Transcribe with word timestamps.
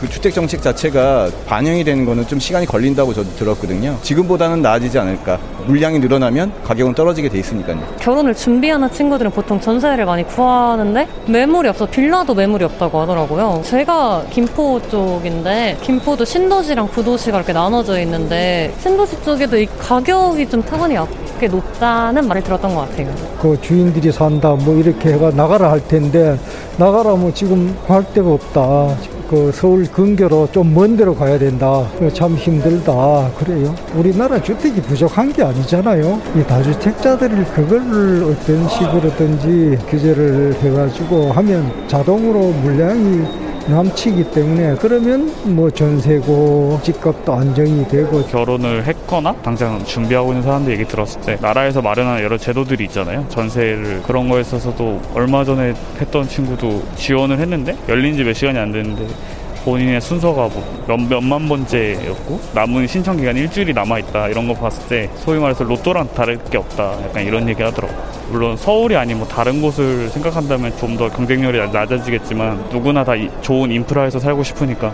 그 0.00 0.08
주택 0.08 0.32
정책 0.32 0.62
자체가 0.62 1.28
반영이 1.46 1.84
되는 1.84 2.06
거는 2.06 2.26
좀 2.26 2.40
시간이 2.40 2.64
걸린다고 2.64 3.12
저도 3.12 3.28
들었거든요. 3.36 3.98
지금보다는 4.02 4.62
나아지지 4.62 4.98
않을까. 4.98 5.38
물량이 5.66 5.98
늘어나면 5.98 6.52
가격은 6.64 6.94
떨어지게 6.94 7.28
돼 7.28 7.38
있으니까요. 7.38 7.78
결혼을 8.00 8.34
준비하는 8.34 8.90
친구들은 8.90 9.30
보통 9.30 9.60
전세를 9.60 10.06
많이 10.06 10.26
구하는데 10.26 11.06
매물이 11.26 11.68
없어 11.68 11.84
빌라도 11.84 12.34
매물이 12.34 12.64
없다고 12.64 13.00
하더라고요. 13.02 13.60
제가 13.62 14.24
김포 14.30 14.80
쪽인데 14.90 15.76
김포도 15.82 16.24
신도시랑 16.24 16.88
구도시가 16.88 17.36
이렇게 17.36 17.52
나눠져 17.52 18.00
있는데 18.00 18.74
신도시 18.80 19.22
쪽에도 19.22 19.58
이 19.58 19.66
가격이 19.78 20.48
좀 20.48 20.62
타건이 20.62 20.96
높다는 21.50 22.26
말을 22.26 22.42
들었던 22.42 22.74
것 22.74 22.88
같아요. 22.88 23.14
그 23.40 23.58
주인들이 23.60 24.12
산다 24.12 24.54
뭐 24.54 24.76
이렇게 24.76 25.12
해가 25.12 25.30
나가라 25.30 25.70
할 25.70 25.86
텐데 25.86 26.38
나가라 26.78 27.16
뭐 27.16 27.32
지금 27.34 27.76
갈 27.86 28.02
데가 28.12 28.30
없다. 28.30 28.96
그 29.30 29.52
서울 29.54 29.84
근교로 29.86 30.48
좀 30.50 30.74
먼 30.74 30.96
데로 30.96 31.14
가야 31.14 31.38
된다. 31.38 31.86
참 32.12 32.34
힘들다. 32.34 33.30
그래요. 33.38 33.72
우리나라 33.94 34.42
주택이 34.42 34.80
부족한 34.82 35.32
게 35.32 35.42
아니잖아요. 35.44 36.20
이 36.36 36.42
다주택자들을 36.42 37.44
그걸 37.54 38.24
어떤 38.24 38.68
식으로든지 38.68 39.78
규제를 39.88 40.54
해가지고 40.60 41.30
하면 41.32 41.70
자동으로 41.86 42.40
물량이 42.62 43.22
남치기 43.70 44.30
때문에 44.32 44.74
그러면 44.80 45.32
뭐 45.44 45.70
전세고 45.70 46.80
집값도 46.82 47.32
안정이 47.32 47.86
되고 47.88 48.22
결혼을 48.24 48.84
했거나 48.84 49.34
당장 49.42 49.82
준비하고 49.84 50.30
있는 50.32 50.42
사람들 50.42 50.72
얘기 50.72 50.84
들었을 50.84 51.20
때 51.22 51.38
나라에서 51.40 51.80
마련한 51.80 52.20
여러 52.22 52.36
제도들이 52.36 52.84
있잖아요. 52.84 53.24
전세를 53.28 54.02
그런 54.06 54.28
거에 54.28 54.40
있어서도 54.40 55.00
얼마 55.14 55.44
전에 55.44 55.74
했던 56.00 56.26
친구도 56.28 56.82
지원을 56.96 57.38
했는데 57.38 57.76
열린 57.88 58.16
지 58.16 58.24
몇 58.24 58.34
시간이 58.34 58.58
안 58.58 58.70
됐는데 58.72 59.06
본인의 59.64 60.00
순서가 60.00 60.48
뭐 60.48 60.84
몇, 60.86 60.96
몇만 60.96 61.48
번째였고 61.48 62.40
남은 62.54 62.86
신청 62.86 63.16
기간이 63.16 63.40
일주일이 63.40 63.72
남아있다 63.72 64.28
이런 64.28 64.46
거 64.46 64.54
봤을 64.54 64.86
때 64.88 65.10
소위 65.16 65.38
말해서 65.38 65.64
로또랑 65.64 66.12
다를 66.14 66.38
게 66.50 66.58
없다 66.58 67.02
약간 67.04 67.24
이런 67.24 67.48
얘기 67.48 67.62
하더라고요 67.62 67.98
물론 68.30 68.56
서울이 68.56 68.96
아닌 68.96 69.18
뭐 69.18 69.26
다른 69.26 69.60
곳을 69.60 70.08
생각한다면 70.10 70.76
좀 70.76 70.90
더 70.96 71.08
경쟁률이 71.08 71.56
낮아지겠지만 71.72 72.68
누구나 72.70 73.02
다 73.04 73.12
좋은 73.40 73.70
인프라에서 73.70 74.18
살고 74.18 74.42
싶으니까 74.42 74.92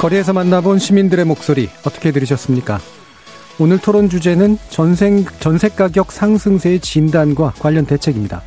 거리에서 0.00 0.32
만나본 0.32 0.80
시민들의 0.80 1.24
목소리 1.26 1.68
어떻게 1.86 2.10
들으셨습니까? 2.10 2.80
오늘 3.60 3.78
토론 3.78 4.08
주제는 4.08 4.58
전생, 4.68 5.24
전세 5.38 5.68
가격 5.68 6.10
상승세의 6.10 6.80
진단과 6.80 7.52
관련 7.60 7.86
대책입니다. 7.86 8.42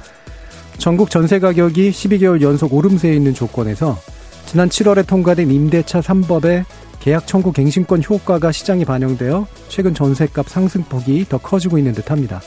전국 0.77 1.09
전세 1.09 1.39
가격이 1.39 1.91
12개월 1.91 2.41
연속 2.41 2.73
오름세에 2.73 3.13
있는 3.13 3.33
조건에서 3.33 3.97
지난 4.45 4.69
7월에 4.69 5.07
통과된 5.07 5.49
임대차 5.49 6.01
3법의 6.01 6.65
계약 6.99 7.27
청구 7.27 7.51
갱신권 7.51 8.03
효과가 8.03 8.51
시장에 8.51 8.85
반영되어 8.85 9.47
최근 9.69 9.93
전세값 9.93 10.49
상승폭이 10.49 11.25
더 11.29 11.37
커지고 11.37 11.77
있는 11.77 11.93
듯합니다. 11.93 12.41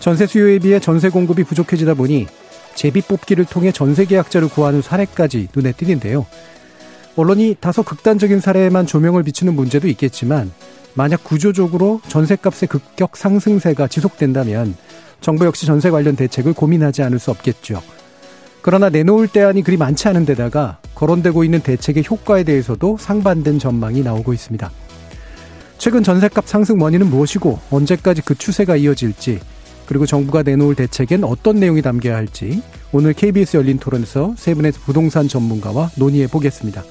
전세 0.00 0.26
수요에 0.26 0.58
비해 0.58 0.80
전세 0.80 1.08
공급이 1.08 1.44
부족해지다 1.44 1.94
보니 1.94 2.26
제비 2.74 3.02
뽑기를 3.02 3.44
통해 3.44 3.70
전세 3.70 4.04
계약자를 4.04 4.48
구하는 4.48 4.82
사례까지 4.82 5.48
눈에 5.54 5.72
띄는데요. 5.72 6.26
언론이 7.16 7.56
다소 7.60 7.82
극단적인 7.82 8.40
사례에만 8.40 8.86
조명을 8.86 9.22
비추는 9.22 9.54
문제도 9.54 9.86
있겠지만 9.88 10.50
만약 10.94 11.22
구조적으로 11.24 12.00
전세값의 12.08 12.68
급격 12.68 13.16
상승세가 13.16 13.88
지속된다면 13.88 14.74
정부 15.22 15.46
역시 15.46 15.64
전세 15.64 15.88
관련 15.88 16.16
대책을 16.16 16.52
고민하지 16.52 17.02
않을 17.04 17.18
수 17.18 17.30
없겠죠. 17.30 17.80
그러나 18.60 18.90
내놓을 18.90 19.28
대안이 19.28 19.62
그리 19.62 19.76
많지 19.76 20.08
않은 20.08 20.26
데다가 20.26 20.78
거론되고 20.94 21.42
있는 21.44 21.60
대책의 21.60 22.04
효과에 22.08 22.44
대해서도 22.44 22.98
상반된 22.98 23.58
전망이 23.58 24.02
나오고 24.02 24.34
있습니다. 24.34 24.70
최근 25.78 26.02
전세값 26.02 26.46
상승 26.46 26.80
원인은 26.80 27.08
무엇이고 27.08 27.58
언제까지 27.70 28.22
그 28.22 28.36
추세가 28.36 28.76
이어질지 28.76 29.40
그리고 29.86 30.06
정부가 30.06 30.42
내놓을 30.42 30.74
대책엔 30.74 31.24
어떤 31.24 31.56
내용이 31.56 31.82
담겨야 31.82 32.14
할지 32.14 32.62
오늘 32.92 33.14
KBS 33.14 33.56
열린 33.56 33.78
토론에서 33.78 34.34
세 34.36 34.54
분의 34.54 34.72
부동산 34.72 35.26
전문가와 35.26 35.90
논의해 35.96 36.26
보겠습니다. 36.28 36.84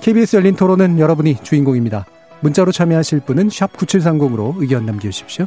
KBS 0.00 0.36
열린 0.36 0.56
토론은 0.56 0.98
여러분이 0.98 1.38
주인공입니다. 1.42 2.06
문자로 2.40 2.72
참여하실 2.72 3.20
분은 3.20 3.48
9730으로 3.48 4.54
의견 4.58 4.86
남겨주십시오. 4.86 5.46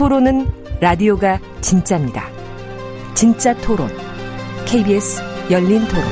토론은 0.00 0.46
라디오가 0.80 1.38
진짜입니다. 1.60 2.26
진짜 3.12 3.54
토론, 3.58 3.86
KBS 4.64 5.20
열린 5.50 5.86
토론. 5.88 6.02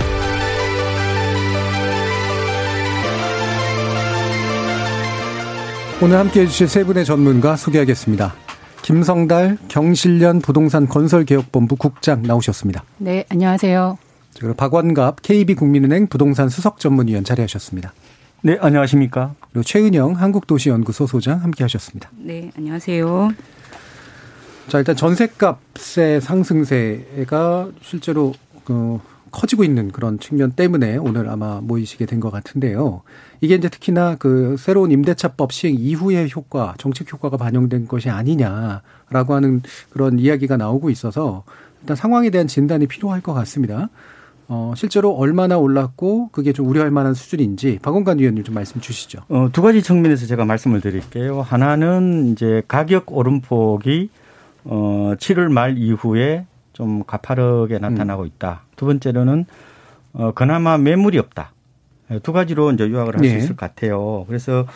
오늘 6.02 6.18
함께 6.18 6.42
해주실 6.42 6.68
세 6.68 6.84
분의 6.84 7.06
전문가 7.06 7.56
소개하겠습니다. 7.56 8.34
김성달 8.82 9.56
경실련 9.68 10.42
부동산 10.42 10.86
건설개혁본부 10.86 11.76
국장 11.76 12.20
나오셨습니다. 12.20 12.84
네, 12.98 13.24
안녕하세요. 13.30 13.96
그리고 14.38 14.52
박원갑 14.52 15.22
KB국민은행 15.22 16.08
부동산 16.08 16.50
수석전문위원 16.50 17.24
자리하셨습니다. 17.24 17.94
네, 18.42 18.58
안녕하십니까. 18.60 19.34
그리고 19.50 19.62
최은영 19.62 20.12
한국도시연구소 20.12 21.06
소장 21.06 21.42
함께 21.42 21.64
하셨습니다. 21.64 22.10
네, 22.18 22.50
안녕하세요. 22.54 23.30
자, 24.68 24.78
일단 24.78 24.94
전셋값의 24.96 26.20
상승세가 26.20 27.70
실제로 27.80 28.34
그 28.64 28.98
커지고 29.30 29.64
있는 29.64 29.90
그런 29.90 30.18
측면 30.18 30.52
때문에 30.52 30.96
오늘 30.96 31.28
아마 31.28 31.60
모이시게 31.62 32.06
된 32.06 32.20
것 32.20 32.30
같은데요. 32.30 33.02
이게 33.40 33.54
이제 33.54 33.68
특히나 33.68 34.16
그 34.16 34.56
새로운 34.58 34.90
임대차법 34.90 35.52
시행 35.52 35.76
이후의 35.78 36.30
효과, 36.34 36.74
정책 36.78 37.12
효과가 37.12 37.36
반영된 37.36 37.88
것이 37.88 38.10
아니냐라고 38.10 39.34
하는 39.34 39.62
그런 39.90 40.18
이야기가 40.18 40.56
나오고 40.56 40.90
있어서 40.90 41.44
일단 41.80 41.96
상황에 41.96 42.30
대한 42.30 42.46
진단이 42.46 42.86
필요할 42.88 43.20
것 43.20 43.32
같습니다. 43.34 43.88
어, 44.48 44.72
실제로 44.76 45.12
얼마나 45.12 45.58
올랐고 45.58 46.30
그게 46.32 46.52
좀 46.52 46.66
우려할 46.68 46.90
만한 46.90 47.12
수준인지 47.14 47.78
박원관 47.82 48.18
위원님 48.18 48.44
좀 48.44 48.54
말씀 48.54 48.80
주시죠. 48.80 49.20
어, 49.28 49.48
두 49.52 49.60
가지 49.62 49.82
측면에서 49.82 50.26
제가 50.26 50.44
말씀을 50.46 50.80
드릴게요. 50.80 51.42
하나는 51.42 52.32
이제 52.32 52.62
가격 52.66 53.12
오름폭이 53.16 54.08
어, 54.64 55.14
7월 55.18 55.50
말 55.50 55.78
이후에 55.78 56.46
좀 56.72 57.04
가파르게 57.04 57.78
나타나고 57.78 58.22
음. 58.22 58.26
있다. 58.26 58.62
두 58.76 58.86
번째로는 58.86 59.46
어, 60.12 60.32
그나마 60.34 60.78
매물이 60.78 61.18
없다. 61.18 61.52
두 62.22 62.32
가지로 62.32 62.72
이제 62.72 62.88
요약을 62.88 63.18
할수 63.18 63.32
네. 63.32 63.38
있을 63.38 63.48
것 63.50 63.56
같아요. 63.56 64.24
그래서 64.26 64.66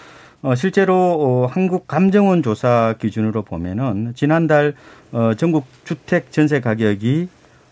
어, 0.42 0.54
실제로 0.54 0.94
어, 0.96 1.46
한국 1.46 1.86
감정원 1.86 2.42
조사 2.42 2.94
기준으로 2.98 3.42
보면은 3.42 4.12
지난달 4.14 4.74
어, 5.12 5.32
전국 5.34 5.66
주택 5.84 6.32
전세 6.32 6.60
가격이 6.60 7.28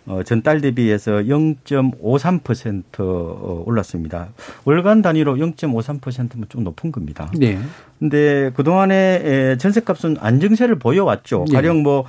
어, 0.07 0.23
전달 0.25 0.61
대비해서 0.61 1.13
0.53% 1.13 3.01
어, 3.01 3.63
올랐습니다. 3.67 4.29
월간 4.65 5.03
단위로 5.03 5.37
0.53%면 5.37 6.47
좀 6.49 6.65
높은 6.65 6.91
겁니다. 6.91 7.31
네. 7.37 7.59
근데 7.99 8.51
그동안에 8.55 9.57
전세값은 9.59 10.17
안정세를 10.21 10.79
보여왔죠. 10.79 11.45
네. 11.49 11.55
가령 11.55 11.83
뭐 11.83 12.07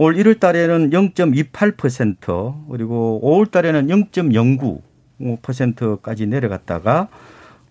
올 0.00 0.14
1월 0.14 0.40
달에는 0.40 0.88
0.28% 0.90 2.70
그리고 2.70 3.20
5월 3.22 3.50
달에는 3.50 3.86
0.09%까지 5.20 6.26
내려갔다가 6.26 7.08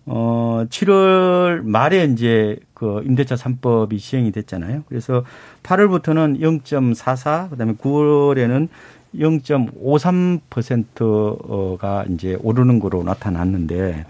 어 0.06 0.64
7월 0.68 1.62
말에 1.64 2.04
이제 2.04 2.56
그 2.72 3.02
임대차 3.04 3.34
3법이 3.34 3.98
시행이 3.98 4.30
됐잖아요. 4.30 4.84
그래서 4.88 5.24
8월부터는 5.64 6.38
0.44 6.40 7.50
그다음에 7.50 7.74
9월에는 7.74 8.68
0.53%가 9.14 12.04
이제 12.10 12.38
오르는 12.42 12.78
거로 12.78 13.02
나타났는데 13.02 14.04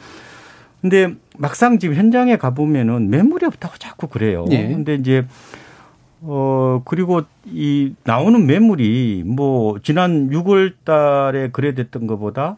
근데 0.80 1.14
막상 1.36 1.78
지금 1.78 1.94
현장에 1.94 2.36
가 2.36 2.50
보면은 2.50 3.10
매물이 3.10 3.46
없다고 3.46 3.74
자꾸 3.78 4.08
그래요. 4.08 4.46
예. 4.50 4.68
근데 4.68 4.94
이제 4.94 5.26
어, 6.22 6.82
그리고 6.84 7.22
이 7.46 7.94
나오는 8.04 8.46
매물이 8.46 9.24
뭐 9.26 9.78
지난 9.82 10.30
6월 10.30 10.74
달에 10.84 11.50
거래됐던 11.50 12.06
것보다 12.06 12.56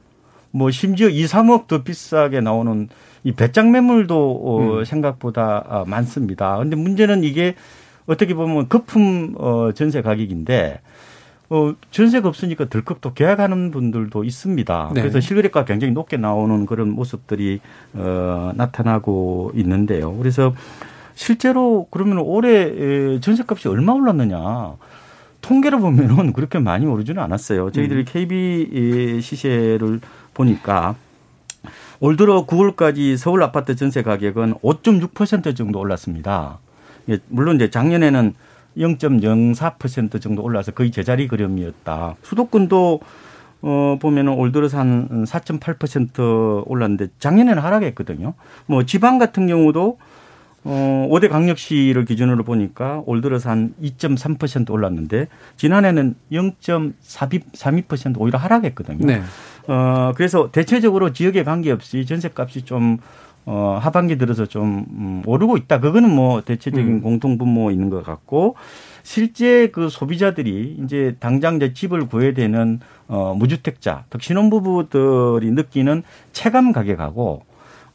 뭐 0.50 0.70
심지어 0.70 1.08
2, 1.08 1.24
3억 1.24 1.66
더 1.66 1.82
비싸게 1.82 2.40
나오는 2.40 2.88
이 3.24 3.32
배짱 3.32 3.70
매물도 3.70 4.42
어, 4.44 4.78
음. 4.78 4.84
생각보다 4.84 5.64
아, 5.68 5.84
많습니다. 5.86 6.58
근데 6.58 6.76
문제는 6.76 7.24
이게 7.24 7.54
어떻게 8.06 8.34
보면 8.34 8.68
거품 8.68 9.34
어, 9.38 9.70
전세 9.72 10.02
가격인데 10.02 10.80
어, 11.54 11.74
전세가 11.90 12.28
없으니까 12.28 12.70
덜컥 12.70 13.02
또 13.02 13.12
계약하는 13.12 13.72
분들도 13.72 14.24
있습니다. 14.24 14.92
네. 14.94 15.00
그래서 15.02 15.20
실거래가 15.20 15.66
굉장히 15.66 15.92
높게 15.92 16.16
나오는 16.16 16.64
그런 16.64 16.88
모습들이 16.88 17.60
어, 17.92 18.52
나타나고 18.54 19.52
있는데요. 19.56 20.16
그래서 20.16 20.54
실제로 21.14 21.88
그러면 21.90 22.20
올해 22.20 22.62
에, 22.62 23.20
전세값이 23.20 23.68
얼마 23.68 23.92
올랐느냐? 23.92 24.76
통계를 25.42 25.78
보면은 25.80 26.32
그렇게 26.32 26.58
많이 26.58 26.86
오르지는 26.86 27.22
않았어요. 27.22 27.70
저희들이 27.70 28.06
KB 28.06 29.20
시세를 29.20 30.00
보니까 30.32 30.94
올 32.00 32.16
들어 32.16 32.46
9월까지 32.46 33.18
서울 33.18 33.42
아파트 33.42 33.76
전세 33.76 34.02
가격은 34.02 34.54
5.6% 34.54 35.54
정도 35.54 35.80
올랐습니다. 35.80 36.60
예, 37.10 37.18
물론 37.28 37.56
이제 37.56 37.68
작년에는 37.68 38.32
0.04% 38.76 40.20
정도 40.20 40.42
올라서 40.42 40.72
거의 40.72 40.90
제자리 40.90 41.28
걸음이었다. 41.28 42.16
수도권도 42.22 43.00
어 43.64 43.96
보면은 44.00 44.32
올 44.32 44.50
들어서 44.50 44.78
한 44.78 45.24
4.8% 45.24 46.64
올랐는데 46.66 47.08
작년에는 47.20 47.62
하락했거든요. 47.62 48.34
뭐 48.66 48.84
지방 48.84 49.18
같은 49.18 49.46
경우도 49.46 49.98
어 50.64 51.08
5대 51.10 51.28
강력시를 51.28 52.04
기준으로 52.04 52.42
보니까 52.44 53.02
올 53.06 53.20
들어서 53.20 53.50
한 53.50 53.74
2.3% 53.80 54.70
올랐는데 54.70 55.28
지난해는 55.56 56.16
0.32% 56.32 58.16
오히려 58.18 58.38
하락했거든요. 58.38 59.06
네. 59.06 59.22
어, 59.68 60.12
그래서 60.16 60.50
대체적으로 60.50 61.12
지역에 61.12 61.44
관계없이 61.44 62.04
전셋값이 62.04 62.62
좀, 62.62 62.98
어, 63.44 63.78
하반기 63.80 64.18
들어서 64.18 64.46
좀, 64.46 64.86
음, 64.90 65.22
오르고 65.26 65.56
있다. 65.56 65.80
그거는 65.80 66.10
뭐 66.10 66.42
대체적인 66.42 66.86
음. 66.86 67.00
공통분모 67.00 67.70
있는 67.70 67.90
것 67.90 68.04
같고, 68.04 68.54
실제 69.02 69.68
그 69.68 69.88
소비자들이 69.88 70.78
이제 70.84 71.16
당장 71.18 71.56
이제 71.56 71.72
집을 71.72 72.06
구해야 72.06 72.34
되는, 72.34 72.80
어, 73.08 73.34
무주택자, 73.36 74.04
특 74.10 74.22
신혼부부들이 74.22 75.50
느끼는 75.50 76.04
체감 76.32 76.72
가격하고, 76.72 77.42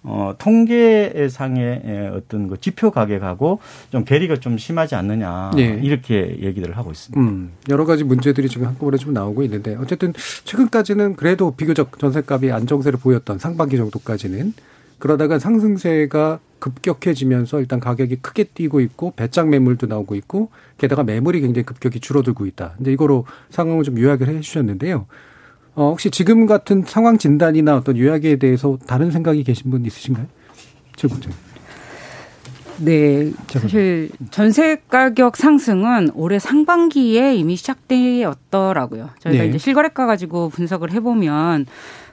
어, 0.04 0.34
통계상의 0.38 1.82
에, 1.84 2.08
어떤 2.08 2.48
그 2.48 2.60
지표 2.62 2.92
가격하고 2.92 3.60
좀 3.90 4.06
괴리가 4.06 4.38
좀 4.38 4.58
심하지 4.58 4.96
않느냐. 4.96 5.52
네. 5.56 5.80
이렇게 5.84 6.38
얘기를 6.42 6.78
하고 6.78 6.92
있습니다. 6.92 7.20
음, 7.20 7.52
여러 7.68 7.84
가지 7.84 8.06
문제들이 8.06 8.48
지금 8.48 8.68
한꺼번에 8.68 8.98
좀 8.98 9.14
나오고 9.14 9.44
있는데 9.44 9.76
어쨌든 9.76 10.14
최근까지는 10.46 11.16
그래도 11.16 11.52
비교적 11.52 12.00
전세값이 12.00 12.52
안정세를 12.52 13.00
보였던 13.00 13.40
상반기 13.40 13.76
정도까지는 13.76 14.54
그러다가 15.00 15.40
상승세가 15.40 16.40
급격해지면서 16.60 17.60
일단 17.60 17.80
가격이 17.80 18.18
크게 18.18 18.46
뛰고 18.46 18.80
있고 18.82 19.14
배짱 19.16 19.50
매물도 19.50 19.88
나오고 19.88 20.16
있고 20.16 20.50
게다가 20.78 21.04
매물이 21.04 21.42
굉장히 21.42 21.66
급격히 21.66 22.00
줄어들고 22.00 22.46
있다. 22.48 22.76
이제 22.82 22.92
이거로 22.92 23.26
상황을 23.50 23.84
좀 23.84 24.00
요약을 24.00 24.28
해 24.28 24.40
주셨는데요. 24.42 25.06
어, 25.76 25.90
혹시 25.90 26.10
지금 26.10 26.48
같은 26.48 26.84
상황 26.86 27.20
진단이나 27.20 27.76
어떤 27.76 27.98
요약에 27.98 28.38
대해서 28.38 28.80
다른 28.88 29.12
생각이 29.12 29.44
계신 29.44 29.70
분 29.70 29.86
있으신가요? 29.86 30.26
최 30.96 31.08
국장. 31.08 31.32
네, 32.80 33.32
사실 33.48 34.10
전세 34.30 34.78
가격 34.90 35.36
상승은 35.36 36.12
올해 36.14 36.38
상반기에 36.38 37.36
이미 37.36 37.56
시작되었더라고요. 37.56 39.10
저희가 39.20 39.44
네. 39.44 39.50
이제 39.50 39.58
실거래가 39.58 40.06
가지고 40.06 40.50
분석을 40.50 40.92
해보면 40.92 41.66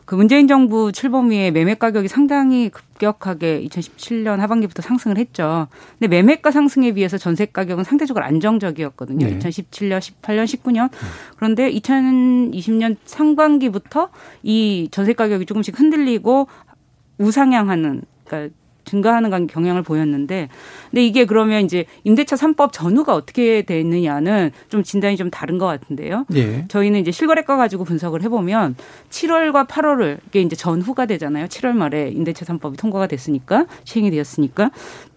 그 0.05 0.15
문재인 0.15 0.47
정부 0.47 0.93
출범 0.93 1.29
후에 1.29 1.51
매매 1.51 1.75
가격이 1.75 2.09
상당히 2.09 2.69
급격하게 2.69 3.62
2017년 3.65 4.37
하반기부터 4.39 4.83
상승을 4.83 5.17
했죠. 5.17 5.69
근데 5.99 6.09
매매가 6.09 6.51
상승에 6.51 6.93
비해서 6.93 7.17
전세 7.17 7.47
가격은 7.47 7.85
상대적으로 7.85 8.25
안정적이었거든요. 8.25 9.27
네. 9.27 9.39
2017년, 9.39 9.99
18년, 9.99 10.45
19년. 10.45 10.91
그런데 11.37 11.71
2020년 11.73 12.97
상반기부터 13.05 14.11
이 14.43 14.89
전세 14.91 15.15
가격이 15.15 15.47
조금씩 15.47 15.79
흔들리고 15.79 16.49
우상향하는 17.19 18.03
그러니까 18.25 18.55
증가하는 18.85 19.47
경향을 19.47 19.83
보였는데 19.83 20.49
근데 20.91 21.07
이게 21.07 21.25
그러면 21.25 21.65
이제 21.65 21.85
임대차 22.05 22.37
3법 22.37 22.73
전후가 22.73 23.15
어떻게 23.15 23.63
됐느냐는 23.63 24.51
좀 24.69 24.83
진단이 24.83 25.17
좀 25.17 25.31
다른 25.31 25.59
것 25.59 25.67
같은데요. 25.67 26.27
예. 26.35 26.67
저희는 26.69 27.01
이제 27.01 27.11
실거래가 27.11 27.57
가지고 27.57 27.85
분석을 27.85 28.23
해보면 28.23 28.77
7월과 29.11 29.67
8월을 29.67 30.19
이게 30.29 30.41
이제 30.41 30.57
전후가 30.57 31.07
되잖아요. 31.07 31.47
7월 31.47 31.73
말에 31.73 32.09
임대차 32.11 32.45
3법이 32.45 32.79
통과가 32.79 33.07
됐으니까 33.07 33.67
시행이 33.85 34.11
되었으니까 34.11 34.71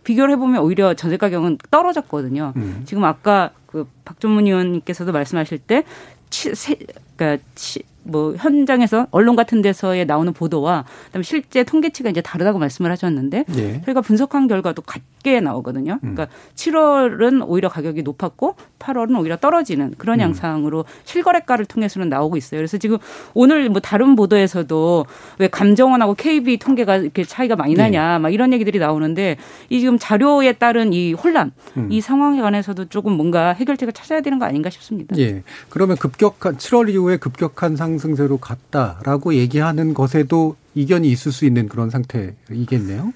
비교를 0.04 0.34
해보면 0.36 0.62
오히려 0.62 0.94
전세 0.94 1.18
가격은 1.18 1.58
떨어졌거든요. 1.70 2.54
음. 2.56 2.84
지금 2.86 3.04
아까 3.04 3.52
그 3.66 3.86
박종문 4.06 4.48
의원님께서도 4.48 5.12
말씀하실 5.12 5.60
때 5.60 5.84
치, 6.30 6.56
세, 6.56 6.76
그러니까 7.16 7.44
치, 7.56 7.84
뭐 8.08 8.36
현장에서 8.38 9.08
언론 9.12 9.36
같은 9.36 9.62
데서의 9.62 10.06
나오는 10.06 10.32
보도와 10.34 10.86
그다음에 11.08 11.24
실제 11.24 11.64
통계치가 11.64 12.10
이제 12.10 12.22
다르다고 12.22 12.60
말씀을 12.60 12.92
하셨는데 12.92 13.46
예. 13.58 13.82
저희가 13.86 14.02
분석한 14.02 14.48
결과도 14.48 14.82
같게 14.82 15.40
나오거든요. 15.42 16.00
그러니까 16.00 16.28
7월은 16.56 17.44
오히려 17.48 17.70
가격이 17.70 18.04
높았고 18.04 18.56
8월은 18.80 19.20
오히려 19.20 19.38
떨어지는 19.38 19.94
그런 19.98 20.20
양상으로 20.20 20.86
실거래가를 21.04 21.66
통해서는 21.66 22.10
나오고 22.10 22.38
있어요. 22.38 22.60
그래서 22.60 22.78
지금 22.78 22.98
오늘 23.34 23.70
뭐 23.70 23.82
다른 23.82 24.16
보도에서도 24.16 25.06
왜 25.40 25.48
감정원하고 25.48 26.14
KB 26.14 26.58
통계가 26.58 26.98
이렇게 26.98 27.24
차이가 27.24 27.56
많이 27.56 27.74
나냐 27.74 28.20
막 28.20 28.34
이런 28.34 28.54
얘기들이 28.54 28.80
나오는데 28.80 29.38
이 29.70 29.80
지금 29.80 29.98
자료에 30.00 30.54
따른 30.54 30.94
이 30.94 31.14
혼란 31.14 31.52
이 31.90 32.00
상황에 32.02 32.42
관해서도 32.42 32.86
조금 32.86 33.14
뭔가 33.14 33.54
해결책을 33.54 33.94
찾아야 33.94 34.22
되는 34.22 34.40
거 34.40 34.46
아닌가 34.46 34.70
싶습니다. 34.70 35.18
예. 35.18 35.44
그러면 35.70 35.98
급격한 35.98 36.58
7월 36.58 36.90
이후에 36.90 37.18
급격한 37.18 37.76
상 37.76 37.97
승세로 37.98 38.38
갔다라고 38.38 39.36
얘기하는 39.36 39.94
것에도 39.94 40.56
이견이 40.76 41.10
있을 41.10 41.32
수 41.32 41.46
있는 41.46 41.68
그런 41.68 41.90
상태이겠네요. 41.90 43.14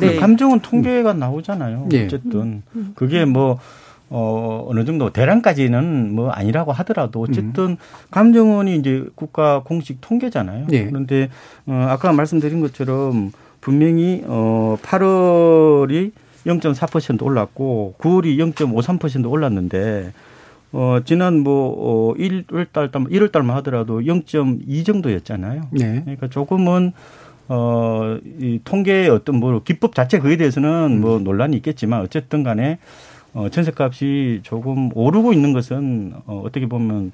네. 0.00 0.16
감정은 0.16 0.60
통계가 0.60 1.12
나오잖아요. 1.12 1.88
예. 1.92 2.06
어쨌든 2.06 2.62
그게 2.94 3.24
뭐 3.24 3.58
어, 4.08 4.66
어느 4.68 4.84
정도 4.84 5.10
대량까지는 5.10 6.14
뭐 6.14 6.30
아니라고 6.30 6.72
하더라도 6.72 7.20
어쨌든 7.20 7.76
감정원이 8.10 8.76
이제 8.76 9.04
국가 9.14 9.62
공식 9.62 10.00
통계잖아요. 10.00 10.66
예. 10.72 10.86
그런데 10.86 11.28
어, 11.66 11.86
아까 11.88 12.12
말씀드린 12.12 12.60
것처럼 12.60 13.30
분명히 13.60 14.24
어 14.26 14.76
8월이 14.82 16.12
0.4% 16.46 17.22
올랐고 17.22 17.94
9월이 17.98 18.36
0.53% 18.54 19.30
올랐는데 19.30 20.12
어 20.72 21.00
지난 21.04 21.40
뭐 21.40 22.12
어, 22.12 22.14
1월 22.14 22.72
달 22.72 22.90
1월 22.90 23.32
달만 23.32 23.56
하더라도 23.58 24.00
0.2 24.00 24.86
정도였잖아요. 24.86 25.62
네. 25.72 26.00
그러니까 26.04 26.28
조금은 26.28 26.92
어, 27.48 28.16
이 28.38 28.60
통계의 28.62 29.08
어떤 29.08 29.36
뭐 29.36 29.60
기법 29.64 29.94
자체 29.96 30.20
그에 30.20 30.36
대해서는 30.36 31.00
뭐 31.00 31.18
논란이 31.18 31.56
있겠지만 31.56 32.00
어쨌든 32.00 32.44
간에 32.44 32.78
어, 33.34 33.48
전세 33.48 33.72
값이 33.76 34.40
조금 34.44 34.90
오르고 34.94 35.32
있는 35.32 35.52
것은 35.52 36.12
어, 36.26 36.42
어떻게 36.44 36.66
보면 36.66 37.10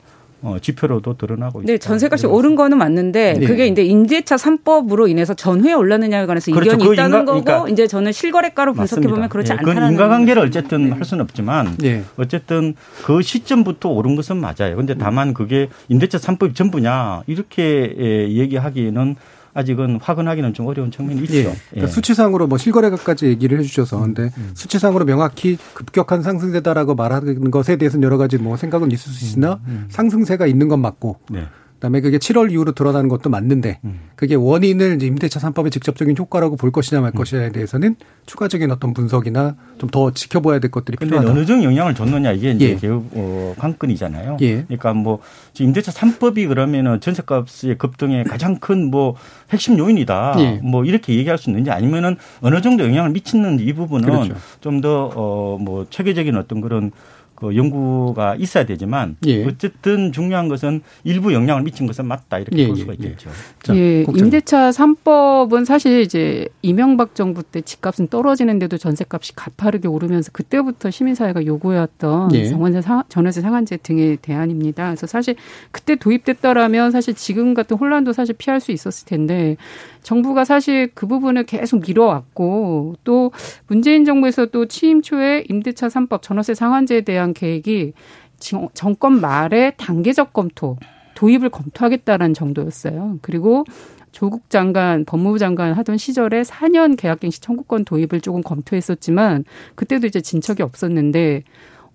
어, 0.47 0.59
지표로도 0.61 1.17
드러나고 1.17 1.61
있다. 1.63 1.73
네, 1.73 1.77
전세값이 1.79 2.27
오른 2.27 2.55
거는 2.55 2.79
맞는데 2.79 3.35
네. 3.41 3.47
그게 3.47 3.67
이제 3.67 3.83
임대차 3.83 4.37
3법으로 4.37 5.11
인해서 5.11 5.35
전후에 5.35 5.73
올랐느냐에 5.73 6.25
관해서 6.27 6.53
그렇죠. 6.53 6.71
이견이 6.75 6.85
그 6.87 6.93
있다는 6.95 7.19
인가- 7.21 7.33
거고 7.33 7.45
그러니까 7.45 7.69
이제 7.69 7.87
저는 7.89 8.13
실거래가로 8.13 8.73
분석해 8.75 9.09
보면. 9.09 9.29
그렇지 9.29 9.53
예, 9.53 9.57
그건 9.57 9.71
않다는 9.79 9.93
인과관계를 9.93 10.43
어쨌든 10.43 10.93
할 10.93 11.05
수는 11.05 11.25
없지만 11.25 11.77
예. 11.83 12.05
어쨌든 12.17 12.75
그 13.05 13.23
시점부터 13.23 13.89
오른 13.89 14.15
것은 14.15 14.37
맞아요. 14.37 14.77
근데 14.77 14.95
다만 14.95 15.35
그게 15.35 15.69
임대차 15.89 16.19
3법 16.19 16.55
전부냐 16.55 17.23
이렇게 17.27 17.93
예, 17.99 18.29
얘기하기에는 18.31 19.17
아직은 19.57 19.99
확언하기는 20.03 20.53
좀 20.53 20.67
어려운 20.67 20.91
측면이 20.91 21.23
있죠. 21.23 21.35
예. 21.35 21.43
그러니까 21.43 21.59
예. 21.77 21.87
수치상으로 21.87 22.47
뭐 22.47 22.59
실거래가까지 22.59 23.27
얘기를 23.27 23.59
해주셔서 23.59 24.01
근데 24.01 24.31
수치상으로 24.55 25.05
명확히 25.07 25.57
급격한 25.75 26.23
상승세다라고 26.23 26.95
말하는 26.95 27.51
것에 27.51 27.77
대해서는 27.77 28.05
여러 28.05 28.19
가지 28.19 28.37
뭐 28.37 28.57
생각은 28.57 28.93
있을 28.93 29.13
수 29.13 29.25
있으나 29.25 29.61
상승세가 29.89 30.47
있는 30.47 30.69
건 30.69 30.81
맞고 30.81 31.17
네. 31.31 31.47
그다음에 31.77 32.01
그게 32.01 32.19
7월 32.19 32.51
이후로 32.51 32.73
드러나는 32.73 33.09
것도 33.09 33.29
맞는데 33.31 33.81
그게 34.17 34.35
원인을 34.35 34.97
이제 34.97 35.07
임대차 35.07 35.41
3법의 35.41 35.71
직접적인 35.73 36.17
효과라고 36.19 36.57
볼 36.57 36.71
것이냐 36.73 37.01
말 37.03 37.13
것이냐에 37.13 37.51
대해서는 37.53 37.97
추가적인 38.27 38.71
어떤 38.71 38.93
분석이나 38.95 39.57
좀 39.79 39.87
더 39.91 40.11
지켜봐야 40.11 40.59
될 40.59 40.71
것들이 40.71 40.97
필요하다. 40.97 41.31
어느 41.31 41.47
정도 41.47 41.65
영향을 41.65 41.95
줬느냐 41.95 42.33
이게 42.33 42.51
이제 42.53 42.71
예. 42.71 42.77
개혁 42.77 43.05
어, 43.13 43.55
관건이잖아요. 43.59 44.39
예. 44.41 44.63
그러니까 44.65 44.95
뭐 44.95 45.21
임대차 45.59 45.93
3법이 45.93 46.49
그러면은 46.49 47.01
전세값의 47.01 47.79
급등의 47.79 48.25
가장 48.25 48.57
큰 48.57 48.91
뭐 48.91 49.17
핵심 49.51 49.79
요인이다. 49.79 50.37
예. 50.39 50.61
뭐 50.63 50.85
이렇게 50.85 51.15
얘기할 51.15 51.39
수 51.39 51.51
있는지 51.51 51.71
아니면은 51.71 52.17
어느 52.41 52.61
정도 52.63 52.85
영향을 52.85 53.11
미치는지 53.11 53.65
이 53.65 53.73
부분은 53.73 54.05
그렇죠. 54.09 54.35
좀더 54.61 55.13
어 55.15 55.59
뭐 55.61 55.87
체계적인 55.91 56.37
어떤 56.37 56.61
그런 56.61 56.91
그 57.37 57.55
연구가 57.55 58.37
있어야 58.37 58.65
되지만 58.65 59.17
예. 59.27 59.45
어쨌든 59.45 60.11
중요한 60.11 60.49
것은 60.49 60.83
일부 61.05 61.33
영향을 61.33 61.63
미친 61.63 61.87
것은 61.87 62.07
맞다 62.07 62.39
이렇게 62.39 62.59
예, 62.59 62.67
볼 62.67 62.77
예, 62.77 62.81
수가 62.81 62.93
예. 62.93 62.95
있겠죠. 62.95 63.31
자, 63.63 63.77
예, 63.77 64.03
국장님. 64.05 64.25
임대차 64.25 64.71
3법은 64.71 65.65
사실 65.67 66.01
이제 66.01 66.49
이명박 66.63 67.15
정부 67.15 67.43
때 67.43 67.61
집값은 67.61 68.09
떨어지는데도 68.09 68.79
전세값이 68.79 69.37
가파르게 69.37 69.87
오르면서 69.87 70.33
그때부터 70.33 70.91
시민사회가 70.91 71.45
요구해왔던 71.45 72.35
예. 72.35 72.49
정원세 72.49 72.81
상, 72.81 73.03
전월세 73.09 73.43
상한제 73.43 73.77
등의 73.79 74.17
대안입니다. 74.23 74.87
그래서 74.87 75.07
사실 75.07 75.37
그때 75.71 75.97
도입됐더라면 75.97 76.91
사실 76.91 77.15
지금 77.15 77.55
같은 77.55 77.77
혼란도 77.77 78.13
사실 78.13 78.35
피할 78.37 78.61
수 78.61 78.73
있었을 78.73 79.07
텐데 79.07 79.57
정부가 80.07 80.45
사실 80.45 80.89
그 80.95 81.09
부분을 81.09 81.43
계속 81.43 81.81
미뤄왔고 81.85 82.95
또 83.03 83.33
문재인 83.67 84.05
정부에서 84.05 84.47
또 84.47 84.67
취임 84.67 85.03
초에 85.03 85.45
임대차 85.49 85.89
3법 85.89 86.23
전월세 86.23 86.55
상한제에 86.55 87.01
대한 87.01 87.35
계획이 87.35 87.93
정- 88.39 88.69
정권 88.73 89.21
말에 89.21 89.73
단계적 89.77 90.33
검토 90.33 90.77
도입을 91.17 91.49
검토하겠다라는 91.49 92.35
정도였어요. 92.35 93.19
그리고 93.21 93.65
조국 94.13 94.49
장관, 94.49 95.05
법무부 95.05 95.41
장관 95.41 95.73
하던 95.73 95.97
시절에 95.97 96.43
4년 96.43 96.97
계약갱시 96.97 97.41
청구권 97.41 97.85
도입을 97.85 98.21
조금 98.21 98.43
검토했었지만 98.43 99.45
그때도 99.75 100.07
이제 100.07 100.21
진척이 100.21 100.63
없었는데 100.63 101.43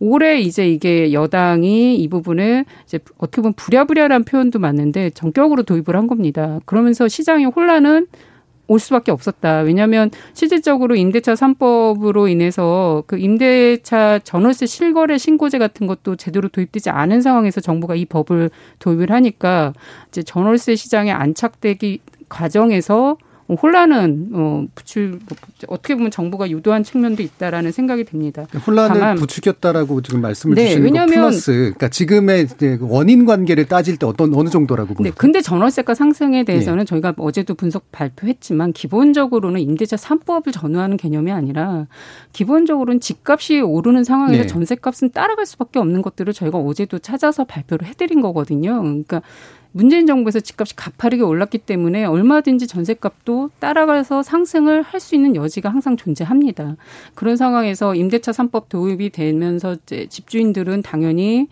올해 0.03 0.41
이제 0.41 0.67
이게 0.67 1.13
여당이 1.13 1.95
이 1.95 2.07
부분을 2.07 2.65
이제 2.85 2.99
어떻게 3.19 3.43
보면 3.43 3.53
부랴부랴란 3.53 4.23
표현도 4.23 4.57
맞는데 4.57 5.11
전격으로 5.11 5.61
도입을 5.61 5.95
한 5.95 6.07
겁니다. 6.07 6.59
그러면서 6.65 7.07
시장의 7.07 7.45
혼란은 7.45 8.07
올 8.67 8.79
수밖에 8.79 9.11
없었다. 9.11 9.59
왜냐하면 9.59 10.09
실질적으로 10.33 10.95
임대차 10.95 11.35
3법으로 11.35 12.31
인해서 12.31 13.03
그 13.05 13.19
임대차 13.19 14.19
전월세 14.23 14.65
실거래 14.65 15.19
신고제 15.19 15.59
같은 15.59 15.85
것도 15.85 16.15
제대로 16.15 16.47
도입되지 16.47 16.89
않은 16.89 17.21
상황에서 17.21 17.61
정부가 17.61 17.93
이 17.93 18.05
법을 18.05 18.49
도입을 18.79 19.11
하니까 19.11 19.73
이제 20.07 20.23
전월세 20.23 20.75
시장에 20.75 21.11
안착되기 21.11 21.99
과정에서 22.27 23.17
혼란은 23.49 24.29
어 24.33 24.65
부출 24.75 25.19
어떻게 25.67 25.95
보면 25.95 26.11
정부가 26.11 26.49
유도한 26.49 26.83
측면도 26.83 27.21
있다라는 27.23 27.71
생각이 27.71 28.05
듭니다. 28.05 28.45
혼란을 28.65 28.99
다만 28.99 29.15
부추겼다라고 29.15 30.01
지금 30.01 30.21
말씀을 30.21 30.55
네, 30.55 30.69
주시는 30.69 30.93
거 30.93 31.05
플러스 31.05 31.51
그러니까 31.51 31.89
지금의 31.89 32.47
그 32.57 32.77
원인 32.81 33.25
관계를 33.25 33.65
따질 33.65 33.97
때 33.97 34.05
어떤 34.05 34.33
어느 34.33 34.49
정도라고 34.49 34.89
네, 34.89 34.95
보세요? 34.95 35.13
근데 35.17 35.41
전월세가 35.41 35.93
상승에 35.93 36.39
예. 36.39 36.43
대해서는 36.43 36.85
저희가 36.85 37.13
어제도 37.17 37.53
분석 37.53 37.91
발표했지만 37.91 38.73
기본적으로는 38.73 39.59
임대차 39.61 39.95
3법을 39.95 40.53
전후하는 40.53 40.97
개념이 40.97 41.31
아니라 41.31 41.87
기본적으로는 42.33 42.99
집값이 42.99 43.61
오르는 43.61 44.03
상황에서 44.03 44.43
네. 44.43 44.47
전세값은 44.47 45.11
따라갈 45.11 45.45
수밖에 45.45 45.79
없는 45.79 46.01
것들을 46.01 46.31
저희가 46.33 46.57
어제도 46.57 46.99
찾아서 46.99 47.43
발표를 47.43 47.87
해드린 47.87 48.21
거거든요. 48.21 48.81
그러니까 48.81 49.21
문재인 49.73 50.05
정부에서 50.05 50.39
집값이 50.39 50.75
가파르게 50.75 51.23
올랐기 51.23 51.59
때문에 51.59 52.05
얼마든지 52.05 52.67
전세값도 52.67 53.51
따라가서 53.59 54.21
상승을 54.23 54.81
할 54.81 54.99
수 54.99 55.15
있는 55.15 55.35
여지가 55.35 55.69
항상 55.69 55.97
존재합니다. 55.97 56.75
그런 57.15 57.37
상황에서 57.37 57.95
임대차 57.95 58.31
3법 58.33 58.69
도입이 58.69 59.09
되면서 59.09 59.77
집주인들은 59.85 60.83
당연히 60.83 61.47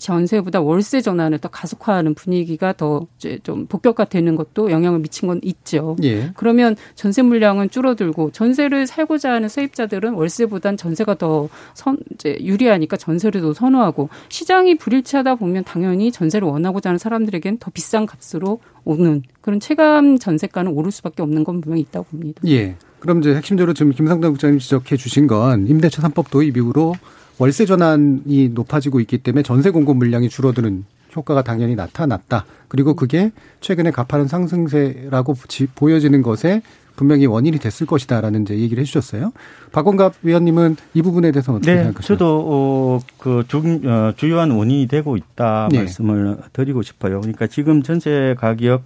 전세보다 0.00 0.60
월세 0.60 1.00
전환을 1.00 1.38
더 1.38 1.48
가속화하는 1.48 2.14
분위기가 2.14 2.72
더 2.72 3.06
좀 3.42 3.66
복격화 3.66 4.04
되는 4.06 4.36
것도 4.36 4.70
영향을 4.70 5.00
미친 5.00 5.28
건 5.28 5.40
있죠. 5.42 5.96
예. 6.02 6.32
그러면 6.34 6.76
전세 6.94 7.22
물량은 7.22 7.70
줄어들고 7.70 8.30
전세를 8.32 8.86
살고자 8.86 9.32
하는 9.32 9.48
세입자들은 9.48 10.14
월세보단 10.14 10.76
전세가 10.76 11.14
더 11.16 11.48
선, 11.74 11.98
이제 12.14 12.38
유리하니까 12.40 12.96
전세를 12.96 13.40
더 13.40 13.52
선호하고 13.52 14.08
시장이 14.28 14.76
불일치하다 14.76 15.36
보면 15.36 15.64
당연히 15.64 16.10
전세를 16.10 16.46
원하고자 16.48 16.90
하는 16.90 16.98
사람들에겐 16.98 17.58
더 17.58 17.70
비싼 17.70 18.06
값으로 18.06 18.60
오는 18.84 19.22
그런 19.40 19.60
체감 19.60 20.18
전세가는 20.18 20.72
오를 20.72 20.90
수밖에 20.90 21.22
없는 21.22 21.44
건 21.44 21.60
분명히 21.60 21.82
있다고 21.82 22.06
봅니다. 22.10 22.42
예. 22.46 22.76
그럼 22.98 23.20
이제 23.20 23.34
핵심적으로 23.34 23.72
지금 23.72 23.92
김상당 23.92 24.32
국장님 24.32 24.58
지적해 24.58 24.96
주신 24.96 25.26
건 25.26 25.66
임대차 25.66 26.02
3법 26.02 26.30
도입 26.30 26.56
이후로 26.56 26.94
월세 27.40 27.64
전환이 27.64 28.50
높아지고 28.50 29.00
있기 29.00 29.16
때문에 29.18 29.42
전세 29.42 29.70
공급 29.70 29.96
물량이 29.96 30.28
줄어드는 30.28 30.84
효과가 31.16 31.42
당연히 31.42 31.74
나타났다. 31.74 32.44
그리고 32.68 32.94
그게 32.94 33.32
최근에 33.62 33.90
가파른 33.90 34.28
상승세라고 34.28 35.34
지- 35.48 35.66
보여지는 35.74 36.20
것에 36.20 36.60
분명히 36.96 37.24
원인이 37.24 37.58
됐을 37.58 37.86
것이다라는 37.86 38.42
이제 38.42 38.58
얘기를 38.58 38.82
해주셨어요. 38.82 39.32
박원갑 39.72 40.16
위원님은 40.22 40.76
이 40.92 41.00
부분에 41.00 41.32
대해서 41.32 41.54
어떻게 41.54 41.72
네, 41.72 41.78
생각하세요? 41.84 42.18
저도 42.18 42.44
어, 42.46 43.00
그 43.16 43.42
주, 43.48 43.80
어, 43.86 44.12
주요한 44.16 44.50
원인이 44.50 44.86
되고 44.86 45.16
있다 45.16 45.68
네. 45.72 45.78
말씀을 45.78 46.36
드리고 46.52 46.82
싶어요. 46.82 47.22
그러니까 47.22 47.46
지금 47.46 47.82
전세 47.82 48.34
가격 48.38 48.82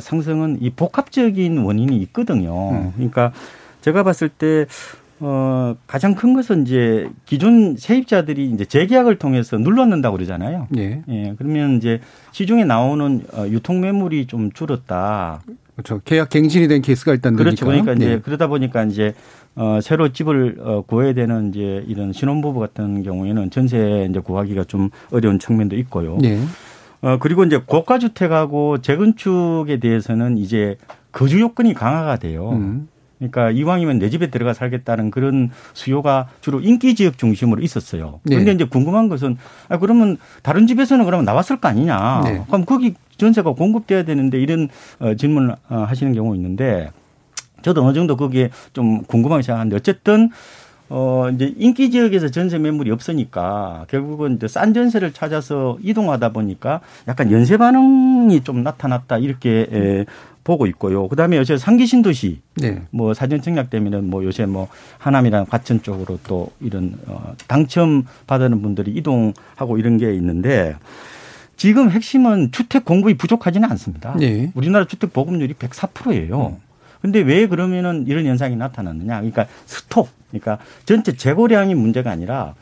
상승은 0.00 0.58
이 0.60 0.70
복합적인 0.70 1.58
원인이 1.58 1.96
있거든요. 1.98 2.70
음. 2.72 2.92
그러니까 2.96 3.32
제가 3.80 4.02
봤을 4.02 4.28
때 4.28 4.66
어, 5.24 5.76
가장 5.86 6.16
큰 6.16 6.34
것은 6.34 6.62
이제 6.66 7.08
기존 7.26 7.76
세입자들이 7.76 8.50
이제 8.50 8.64
재계약을 8.64 9.18
통해서 9.18 9.56
눌렀는다고 9.56 10.16
그러잖아요. 10.16 10.66
예. 10.76 11.02
예, 11.08 11.34
그러면 11.38 11.76
이제 11.76 12.00
시중에 12.32 12.64
나오는 12.64 13.22
어, 13.32 13.46
유통 13.46 13.80
매물이 13.80 14.26
좀 14.26 14.50
줄었다. 14.50 15.40
그렇죠. 15.76 16.00
계약 16.04 16.28
갱신이 16.28 16.66
된 16.66 16.82
케이스가 16.82 17.12
일단 17.12 17.36
그렇죠. 17.36 17.66
늘니까. 17.66 17.84
그러니까 17.84 18.04
이제 18.04 18.14
예. 18.14 18.18
그러다 18.18 18.48
보니까 18.48 18.82
이제 18.84 19.14
어 19.54 19.78
새로 19.80 20.12
집을 20.12 20.56
어 20.60 20.82
구해야 20.82 21.14
되는 21.14 21.50
이제 21.50 21.84
이런 21.86 22.12
신혼부부 22.12 22.58
같은 22.58 23.02
경우에는 23.04 23.50
전세 23.50 24.06
이제 24.10 24.18
구하기가 24.18 24.64
좀 24.64 24.90
어려운 25.12 25.38
측면도 25.38 25.76
있고요. 25.76 26.18
예. 26.24 26.40
어 27.00 27.18
그리고 27.20 27.44
이제 27.44 27.58
고가 27.64 27.98
주택하고 27.98 28.78
재건축에 28.78 29.78
대해서는 29.78 30.36
이제 30.36 30.76
거주 31.12 31.40
요건이 31.40 31.74
강화가 31.74 32.16
돼요. 32.16 32.50
음. 32.50 32.88
그러니까 33.30 33.50
이왕이면 33.50 34.00
내 34.00 34.10
집에 34.10 34.28
들어가 34.30 34.52
살겠다는 34.52 35.10
그런 35.10 35.50
수요가 35.74 36.26
주로 36.40 36.60
인기 36.60 36.94
지역 36.94 37.18
중심으로 37.18 37.62
있었어요. 37.62 38.20
네. 38.24 38.34
그런데 38.34 38.52
이제 38.52 38.64
궁금한 38.64 39.08
것은 39.08 39.36
아 39.68 39.78
그러면 39.78 40.16
다른 40.42 40.66
집에서는 40.66 41.04
그러면 41.04 41.24
나왔을 41.24 41.60
거 41.60 41.68
아니냐? 41.68 42.22
네. 42.24 42.42
그럼 42.48 42.64
거기 42.64 42.94
전세가 43.18 43.52
공급돼야 43.52 44.04
되는데 44.04 44.40
이런 44.40 44.68
어, 44.98 45.14
질문을 45.14 45.54
어, 45.68 45.76
하시는 45.88 46.12
경우 46.12 46.34
있는데 46.34 46.90
저도 47.62 47.84
어느 47.84 47.94
정도 47.94 48.16
거기에 48.16 48.50
좀 48.72 49.02
궁금하게 49.04 49.42
생각하는데 49.42 49.76
어쨌든 49.76 50.30
어 50.94 51.30
이제 51.30 51.54
인기 51.56 51.90
지역에서 51.90 52.28
전세 52.28 52.58
매물이 52.58 52.90
없으니까 52.90 53.86
결국은 53.88 54.36
이제 54.36 54.46
싼 54.46 54.74
전세를 54.74 55.14
찾아서 55.14 55.78
이동하다 55.80 56.32
보니까 56.32 56.82
약간 57.08 57.32
연쇄 57.32 57.56
반응이 57.56 58.44
좀 58.44 58.62
나타났다 58.62 59.16
이렇게 59.16 59.66
에, 59.72 60.04
보고 60.44 60.66
있고요. 60.66 61.08
그다음에 61.08 61.38
요새 61.38 61.56
상기 61.56 61.86
신도시 61.86 62.42
네. 62.56 62.82
뭐 62.90 63.14
사전 63.14 63.40
청약 63.40 63.70
때문에 63.70 64.02
뭐 64.02 64.22
요새 64.22 64.44
뭐 64.44 64.68
하남이랑 64.98 65.46
과천 65.46 65.82
쪽으로 65.82 66.18
또 66.24 66.50
이런 66.60 66.98
어 67.06 67.32
당첨 67.48 68.04
받는 68.26 68.60
분들이 68.60 68.90
이동하고 68.90 69.78
이런 69.78 69.96
게 69.96 70.12
있는데 70.12 70.76
지금 71.56 71.90
핵심은 71.90 72.52
주택 72.52 72.84
공급이 72.84 73.16
부족하지는 73.16 73.70
않습니다. 73.70 74.14
네. 74.18 74.52
우리나라 74.54 74.84
주택 74.84 75.14
보급률이 75.14 75.54
104%예요. 75.54 76.58
근데 77.02 77.20
왜 77.20 77.46
그러면은 77.48 78.04
이런 78.06 78.24
현상이 78.26 78.54
나타났느냐? 78.56 79.16
그러니까 79.16 79.46
스톡, 79.66 80.08
그러니까 80.30 80.58
전체 80.86 81.14
재고량이 81.16 81.74
문제가 81.74 82.10
아니라 82.12 82.54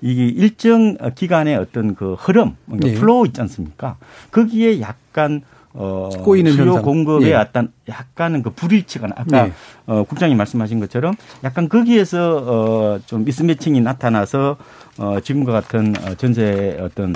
이게 0.00 0.26
일정 0.26 0.96
기간의 1.14 1.56
어떤 1.56 1.94
그 1.94 2.14
흐름, 2.14 2.54
그러니까 2.66 2.88
네. 2.88 2.94
flow 2.94 3.26
있지 3.26 3.40
않습니까? 3.40 3.96
거기에 4.30 4.80
약간 4.80 5.40
어 5.72 6.08
꼬이는 6.22 6.52
수요 6.52 6.66
현상. 6.66 6.82
공급에 6.82 7.30
예. 7.30 7.34
어떤 7.34 7.72
약간은 7.88 8.42
그 8.42 8.50
불일치가 8.50 9.06
아까 9.14 9.44
네. 9.44 9.52
어 9.86 10.02
국장님 10.04 10.36
말씀하신 10.36 10.80
것처럼 10.80 11.14
약간 11.44 11.68
거기에서 11.68 12.36
어 12.46 12.98
좀 13.06 13.24
mismatching이 13.24 13.80
나타나서 13.80 14.56
어 14.98 15.20
지금과 15.20 15.52
같은 15.52 15.94
어 16.04 16.14
전세 16.14 16.76
어떤 16.80 17.14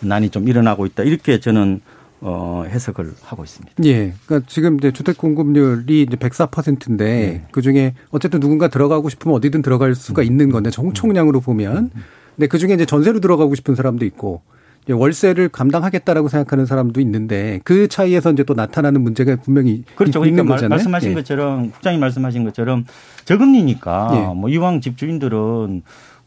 난이 0.00 0.30
좀 0.30 0.48
일어나고 0.48 0.86
있다 0.86 1.02
이렇게 1.04 1.40
저는 1.40 1.80
어 2.24 2.64
해석을 2.68 3.14
하고 3.24 3.42
있습니다. 3.42 3.74
예. 3.84 4.14
그러니까 4.24 4.48
지금 4.48 4.76
이제 4.78 4.92
주택 4.92 5.18
공급률이 5.18 6.02
이제 6.02 6.16
104%인데 6.16 7.04
네. 7.04 7.46
그 7.50 7.62
중에 7.62 7.94
어쨌든 8.10 8.38
누군가 8.38 8.68
들어가고 8.68 9.08
싶으면 9.08 9.36
어디든 9.36 9.62
들어갈 9.62 9.90
음. 9.90 9.94
수가 9.94 10.22
있는 10.22 10.50
건데 10.50 10.70
총총량으로 10.70 11.40
보면 11.40 11.90
근데 12.36 12.46
그 12.46 12.58
중에 12.58 12.74
이제 12.74 12.86
전세로 12.86 13.18
들어가고 13.18 13.56
싶은 13.56 13.74
사람도 13.74 14.04
있고 14.04 14.42
월세를 14.88 15.48
감당하겠다라고 15.48 16.28
생각하는 16.28 16.66
사람도 16.66 17.00
있는데 17.00 17.60
그 17.64 17.88
차이에서 17.88 18.32
이제 18.32 18.42
또 18.42 18.54
나타나는 18.54 19.00
문제가 19.00 19.36
분명히 19.36 19.84
그렇죠. 19.94 20.24
있는 20.24 20.44
그러니까 20.44 20.54
거잖아요. 20.54 20.76
말씀하신 20.76 21.10
예. 21.10 21.14
것처럼 21.14 21.70
국장님 21.70 22.00
말씀하신 22.00 22.44
것처럼 22.44 22.84
저금리니까 23.24 24.10
예. 24.14 24.34
뭐 24.34 24.48
이왕 24.48 24.80
집주인들은 24.80 25.82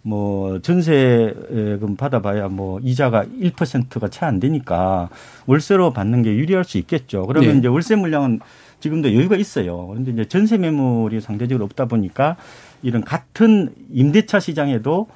뭐 0.07 0.59
전세금 0.62 1.95
받아봐야 1.97 2.47
뭐 2.47 2.79
이자가 2.83 3.25
1%가 3.25 4.07
채 4.09 4.24
안 4.25 4.39
되니까 4.39 5.09
월세로 5.47 5.93
받는 5.93 6.21
게 6.21 6.35
유리할 6.35 6.63
수 6.63 6.77
있겠죠. 6.77 7.25
그러면 7.25 7.55
예. 7.55 7.59
이제 7.59 7.67
월세 7.67 7.95
물량은 7.95 8.39
지금도 8.79 9.13
여유가 9.15 9.35
있어요. 9.35 9.88
그런데 9.88 10.12
이제 10.12 10.25
전세 10.25 10.57
매물이 10.59 11.21
상대적으로 11.21 11.65
없다 11.65 11.85
보니까 11.85 12.35
이런 12.83 13.03
같은 13.03 13.74
임대차 13.91 14.39
시장에도 14.39 15.07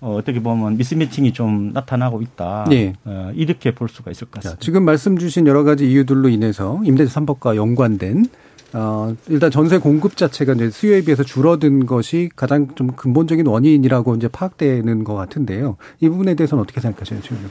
어, 0.00 0.14
어떻게 0.16 0.40
보면 0.40 0.78
미스매칭이 0.78 1.32
좀 1.34 1.72
나타나고 1.74 2.22
있다. 2.22 2.66
예. 2.72 2.94
어, 3.04 3.30
이렇게 3.34 3.72
볼 3.74 3.88
수가 3.90 4.10
있을 4.10 4.28
것 4.28 4.40
자, 4.40 4.50
같습니다. 4.50 4.64
지금 4.64 4.84
말씀 4.84 5.18
주신 5.18 5.46
여러 5.46 5.62
가지 5.64 5.90
이유들로 5.90 6.30
인해서 6.30 6.80
임대차 6.84 7.20
3법과 7.20 7.56
연관된 7.56 8.26
어, 8.74 9.14
일단 9.28 9.50
전세 9.50 9.78
공급 9.78 10.16
자체가 10.16 10.52
이제 10.54 10.70
수요에 10.70 11.02
비해서 11.02 11.22
줄어든 11.22 11.86
것이 11.86 12.28
가장 12.36 12.68
좀 12.74 12.88
근본적인 12.88 13.46
원인이라고 13.46 14.14
이제 14.16 14.28
파악되는 14.28 15.04
것 15.04 15.14
같은데요. 15.14 15.76
이 16.00 16.08
부분에 16.08 16.34
대해서는 16.34 16.62
어떻게 16.62 16.80
생각하세요, 16.80 17.20
지금? 17.22 17.50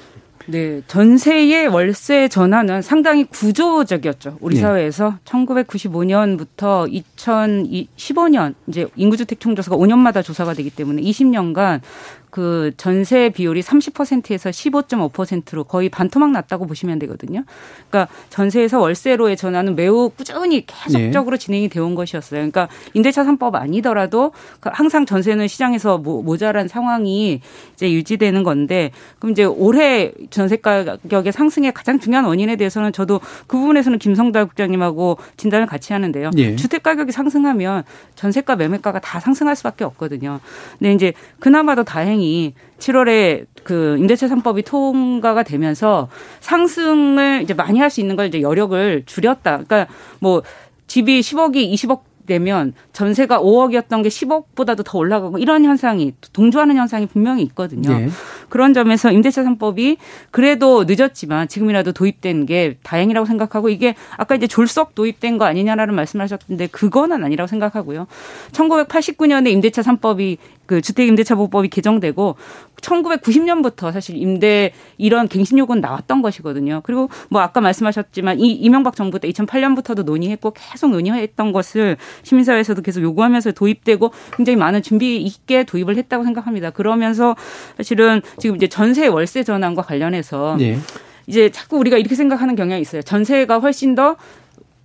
네, 0.50 0.82
전세의 0.88 1.68
월세 1.68 2.30
전환은 2.30 2.82
상당히 2.82 3.26
구조적이었죠. 3.26 4.38
우리 4.40 4.56
예. 4.56 4.62
사회에서 4.62 5.16
1995년부터 5.26 7.04
2015년 7.18 8.54
이제 8.68 8.88
인구주택 8.96 9.42
총조사가 9.42 9.76
5년마다 9.76 10.24
조사가 10.24 10.54
되기 10.54 10.70
때문에 10.70 11.02
20년간 11.02 11.82
그 12.30 12.72
전세 12.78 13.30
비율이 13.30 13.62
30%에서 13.62 14.50
15.5%로 14.50 15.64
거의 15.64 15.90
반토막 15.90 16.32
났다고 16.32 16.68
보시면 16.68 17.00
되거든요. 17.00 17.44
그러니까 17.90 18.12
전세에서 18.30 18.80
월세로의 18.80 19.38
전환은 19.38 19.76
매우 19.76 20.10
꾸준히 20.10 20.66
계속적으로 20.66 21.38
진행이 21.38 21.70
되어 21.70 21.86
온 21.86 21.96
것이었어요. 21.96 22.40
그러니까 22.40 22.68
임대차 22.94 23.24
3법 23.24 23.56
아니더라도 23.56 24.34
그 24.60 24.70
항상 24.74 25.06
전세는 25.06 25.48
시장에서 25.48 25.98
모- 25.98 26.22
모자란 26.22 26.68
상황이 26.68 27.42
이제 27.74 27.92
유지되는 27.92 28.44
건데 28.44 28.92
그럼 29.20 29.32
이제 29.32 29.44
올해 29.46 30.12
전세 30.30 30.58
가격의 30.58 31.32
상승의 31.32 31.72
가장 31.74 32.00
중요한 32.00 32.26
원인에 32.26 32.56
대해서는 32.58 32.92
저도 32.92 33.20
그 33.48 33.58
부분에서는 33.58 34.00
김성달 34.00 34.48
국장님하고 34.48 35.18
진단을 35.38 35.66
같이 35.66 35.94
하는데요. 35.94 36.32
예. 36.38 36.56
주택 36.56 36.84
가격이 36.84 37.12
상승하면 37.12 37.84
전세가 38.16 38.56
매매가가 38.58 39.00
다 39.00 39.20
상승할 39.20 39.56
수밖에 39.56 39.86
없거든요. 39.86 40.40
근데 40.78 40.94
이제 40.94 41.14
그나마도 41.40 41.84
다행 41.84 42.17
히 42.20 42.54
7월에 42.80 43.46
그 43.64 43.98
임대차 44.00 44.28
3법이 44.28 44.66
통과가 44.66 45.44
되면서 45.44 46.10
상승을 46.40 47.42
이제 47.44 47.54
많이 47.54 47.80
할 47.80 47.90
수 47.90 48.02
있는 48.02 48.16
걸 48.16 48.28
이제 48.28 48.42
여력을 48.42 49.04
줄였다. 49.06 49.64
그러니까 49.64 49.88
뭐 50.20 50.44
집이 50.88 51.22
10억이 51.22 51.72
20억 51.74 52.02
되면 52.28 52.74
전세가 52.94 53.40
5억이었던 53.40 54.04
게 54.04 54.10
10억보다도 54.10 54.84
더 54.86 54.98
올라가고 54.98 55.40
이런 55.40 55.64
현상이 55.64 56.14
동조하는 56.34 56.76
현상이 56.76 57.08
분명히 57.08 57.42
있거든요. 57.44 57.90
예. 57.92 58.10
그런 58.50 58.74
점에서 58.74 59.12
임대차 59.12 59.44
3법이 59.44 59.98
그래도 60.30 60.84
늦었지만 60.86 61.48
지금이라도 61.48 61.94
도입된 61.94 62.46
게 62.46 62.78
다행이라고 62.84 63.26
생각하고 63.26 63.70
이게 63.70 63.96
아까 64.18 64.36
이제 64.36 64.46
졸속 64.46 64.94
도입된 64.94 65.38
거 65.38 65.46
아니냐라는 65.46 65.96
말씀을 65.96 66.24
하셨는데 66.24 66.68
그거는 66.68 67.24
아니라고 67.24 67.48
생각하고요. 67.48 68.08
1989년에 68.52 69.50
임대차 69.50 69.82
3법이 69.82 70.38
그 70.68 70.82
주택임대차보호법이 70.82 71.70
개정되고 71.70 72.36
1990년부터 72.82 73.92
사실 73.92 74.18
임대 74.18 74.74
이런 74.98 75.28
갱신 75.28 75.58
요구는 75.58 75.82
나왔던 75.82 76.22
것이거든요. 76.22 76.82
그리고 76.84 77.10
뭐 77.30 77.42
아까 77.42 77.62
말씀하셨지만 77.62 78.40
이 78.40 78.52
이명박 78.52 78.96
정부 78.96 79.20
때 79.20 79.30
2008년부터도 79.30 80.04
논의했고 80.04 80.52
계속 80.52 80.92
논의했던 80.92 81.52
것을 81.54 81.98
시민사회에서도 82.24 82.82
계속 82.82 83.02
요구하면서 83.02 83.54
도입되고 83.54 84.12
굉장히 84.34 84.58
많은 84.58 84.82
준비 84.84 85.18
있게 85.18 85.64
도입을 85.64 85.98
했다고 85.98 86.24
생각합니다. 86.24 86.70
그러면서 86.70 87.36
사실은 87.78 88.22
지금 88.38 88.56
이제 88.58 88.68
전세 88.68 89.08
월세 89.08 89.44
전환과 89.44 89.82
관련해서 89.82 90.58
예. 90.60 90.78
이제 91.26 91.50
자꾸 91.50 91.78
우리가 91.78 91.98
이렇게 91.98 92.16
생각하는 92.16 92.56
경향이 92.56 92.82
있어요. 92.82 93.02
전세가 93.02 93.60
훨씬 93.60 93.96
더 93.96 94.16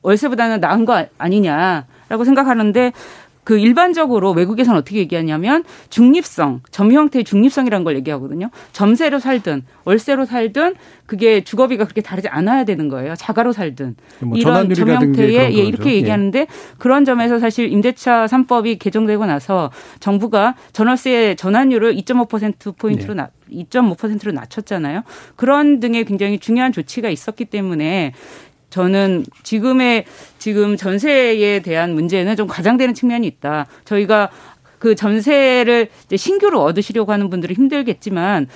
월세보다는 0.02 0.60
나은 0.60 0.84
거 0.84 1.06
아니냐라고 1.18 2.24
생각하는데 2.24 2.92
그 3.44 3.58
일반적으로 3.58 4.32
외국에서는 4.32 4.78
어떻게 4.78 4.98
얘기하냐면 4.98 5.64
중립성, 5.90 6.60
점 6.70 6.92
형태의 6.92 7.24
중립성이라는 7.24 7.84
걸 7.84 7.96
얘기하거든요. 7.96 8.50
점세로 8.72 9.18
살든 9.18 9.64
월세로 9.84 10.26
살든 10.26 10.74
그게 11.06 11.42
주거비가 11.42 11.84
그렇게 11.84 12.00
다르지 12.00 12.28
않아야 12.28 12.64
되는 12.64 12.88
거예요. 12.88 13.14
자가로 13.16 13.52
살든 13.52 13.96
뭐 14.20 14.38
이런 14.38 14.68
점 14.68 14.74
전환율이라든지 14.74 15.20
형태의 15.20 15.58
예. 15.58 15.62
이렇게 15.62 15.90
예. 15.90 15.94
얘기하는데 15.96 16.46
그런 16.78 17.04
점에서 17.04 17.38
사실 17.38 17.70
임대차 17.70 18.26
3법이 18.26 18.78
개정되고 18.78 19.26
나서 19.26 19.70
정부가 20.00 20.54
전월세 20.72 21.34
전환율을 21.34 21.94
2.5% 21.96 22.76
포인트로 22.78 23.14
네. 23.14 23.22
낮 23.22 23.32
2.5%로 23.52 24.32
낮췄잖아요. 24.32 25.02
그런 25.36 25.80
등의 25.80 26.04
굉장히 26.04 26.38
중요한 26.38 26.72
조치가 26.72 27.10
있었기 27.10 27.46
때문에 27.46 28.14
저는 28.72 29.26
지금의 29.42 30.06
지금 30.38 30.78
전세에 30.78 31.60
대한 31.60 31.94
문제는 31.94 32.36
좀 32.36 32.46
과장되는 32.48 32.94
측면이 32.94 33.26
있다. 33.26 33.66
저희가 33.84 34.30
그 34.78 34.94
전세를 34.94 35.88
신규로 36.16 36.62
얻으시려고 36.62 37.12
하는 37.12 37.28
분들은 37.28 37.54
힘들겠지만 37.54 38.48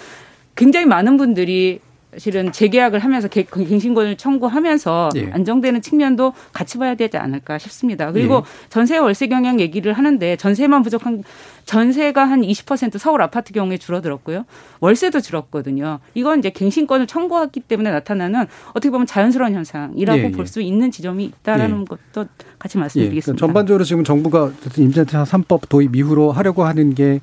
굉장히 0.56 0.86
많은 0.86 1.18
분들이 1.18 1.80
실은 2.18 2.50
재계약을 2.52 3.00
하면서 3.00 3.28
갱신권을 3.28 4.16
청구하면서 4.16 5.10
예. 5.16 5.30
안정되는 5.32 5.82
측면도 5.82 6.32
같이 6.52 6.78
봐야 6.78 6.94
되지 6.94 7.16
않을까 7.16 7.58
싶습니다. 7.58 8.10
그리고 8.12 8.36
예. 8.36 8.68
전세 8.70 8.96
월세 8.96 9.26
경향 9.26 9.60
얘기를 9.60 9.92
하는데 9.92 10.36
전세만 10.36 10.82
부족한 10.82 11.24
전세가 11.64 12.24
한 12.24 12.42
20% 12.42 12.96
서울 12.98 13.22
아파트 13.22 13.52
경우에 13.52 13.76
줄어들었고요. 13.76 14.44
월세도 14.80 15.20
줄었거든요. 15.20 15.98
이건 16.14 16.38
이제 16.38 16.50
갱신권을 16.50 17.06
청구했기 17.06 17.60
때문에 17.60 17.90
나타나는 17.90 18.46
어떻게 18.70 18.90
보면 18.90 19.06
자연스러운 19.06 19.52
현상이라고 19.52 20.18
예, 20.18 20.24
예. 20.24 20.30
볼수 20.30 20.62
있는 20.62 20.90
지점이 20.90 21.24
있다라는 21.24 21.80
예. 21.80 21.84
것도 21.84 22.28
같이 22.58 22.78
예, 22.78 22.80
말씀드리겠습니다. 22.80 23.36
그러니까 23.36 23.46
전반적으로 23.46 23.84
지금 23.84 24.04
정부가 24.04 24.52
임대차 24.78 25.24
3법 25.24 25.68
도입 25.68 25.96
이후로 25.96 26.32
하려고 26.32 26.64
하는 26.64 26.94
게 26.94 27.20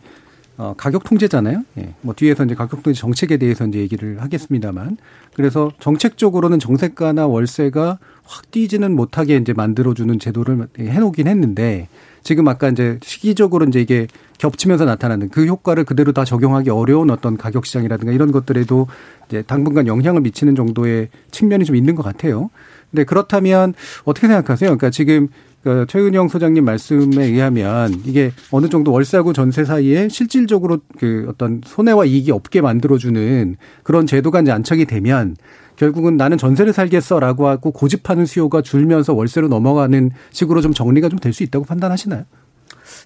어, 0.57 0.75
가격 0.77 1.03
통제잖아요. 1.03 1.63
예. 1.79 1.93
뭐 2.01 2.13
뒤에서 2.13 2.45
이제 2.45 2.53
가격 2.53 2.83
통제 2.83 2.99
정책에 2.99 3.37
대해서 3.37 3.65
이제 3.65 3.79
얘기를 3.79 4.21
하겠습니다만 4.21 4.97
그래서 5.33 5.71
정책적으로는 5.79 6.59
정세가나 6.59 7.25
월세가 7.25 7.97
확 8.23 8.51
뛰지는 8.51 8.95
못하게 8.95 9.37
이제 9.37 9.53
만들어주는 9.53 10.19
제도를 10.19 10.67
해놓긴 10.77 11.27
했는데 11.27 11.87
지금 12.21 12.47
아까 12.47 12.69
이제 12.69 12.99
시기적으로 13.03 13.65
이제 13.65 13.81
이게 13.81 14.07
겹치면서 14.37 14.85
나타나는 14.85 15.29
그 15.29 15.45
효과를 15.45 15.83
그대로 15.83 16.13
다 16.13 16.23
적용하기 16.23 16.69
어려운 16.69 17.09
어떤 17.09 17.35
가격 17.35 17.65
시장이라든가 17.65 18.13
이런 18.13 18.31
것들에도 18.31 18.87
이제 19.27 19.41
당분간 19.41 19.87
영향을 19.87 20.21
미치는 20.21 20.55
정도의 20.55 21.09
측면이 21.31 21.65
좀 21.65 21.75
있는 21.75 21.95
것 21.95 22.03
같아요. 22.03 22.49
근데 22.91 23.03
그렇다면 23.03 23.73
어떻게 24.05 24.27
생각하세요? 24.27 24.69
그러니까 24.69 24.89
지금 24.89 25.29
그 25.63 25.85
최은영 25.87 26.27
소장님 26.27 26.65
말씀에 26.65 27.25
의하면 27.25 27.93
이게 28.05 28.31
어느 28.51 28.67
정도 28.67 28.91
월세하고 28.91 29.31
전세 29.31 29.63
사이에 29.63 30.09
실질적으로 30.09 30.79
그 30.97 31.25
어떤 31.29 31.61
손해와 31.65 32.03
이익이 32.05 32.31
없게 32.31 32.59
만들어주는 32.61 33.55
그런 33.83 34.05
제도가 34.05 34.41
이제 34.41 34.51
안착이 34.51 34.85
되면 34.85 35.37
결국은 35.77 36.17
나는 36.17 36.37
전세를 36.37 36.73
살겠어라고 36.73 37.47
하고 37.47 37.71
고집하는 37.71 38.25
수요가 38.25 38.61
줄면서 38.61 39.13
월세로 39.13 39.47
넘어가는 39.47 40.11
식으로 40.31 40.61
좀 40.61 40.73
정리가 40.73 41.09
좀 41.09 41.19
될 41.19 41.31
수 41.33 41.43
있다고 41.43 41.65
판단하시나요? 41.65 42.25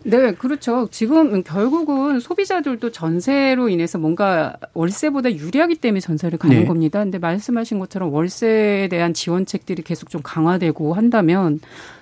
네, 0.04 0.32
그렇죠. 0.34 0.88
지금 0.92 1.44
결국은 1.44 2.20
소비자들도 2.20 2.92
전세로 2.92 3.70
인해서 3.70 3.98
뭔가 3.98 4.56
월세보다 4.74 5.32
유리하기 5.34 5.76
때문에 5.76 6.00
전세를 6.00 6.40
가는 6.40 6.58
네. 6.60 6.66
겁니다. 6.66 7.00
근데 7.00 7.20
말씀하신 7.20 7.80
것처럼 7.80 8.12
월세에 8.14 8.90
대한 8.90 9.14
지원책들이 9.14 9.84
계속 9.84 10.10
좀 10.10 10.22
강화되고 10.24 10.94
한다면 10.94 11.60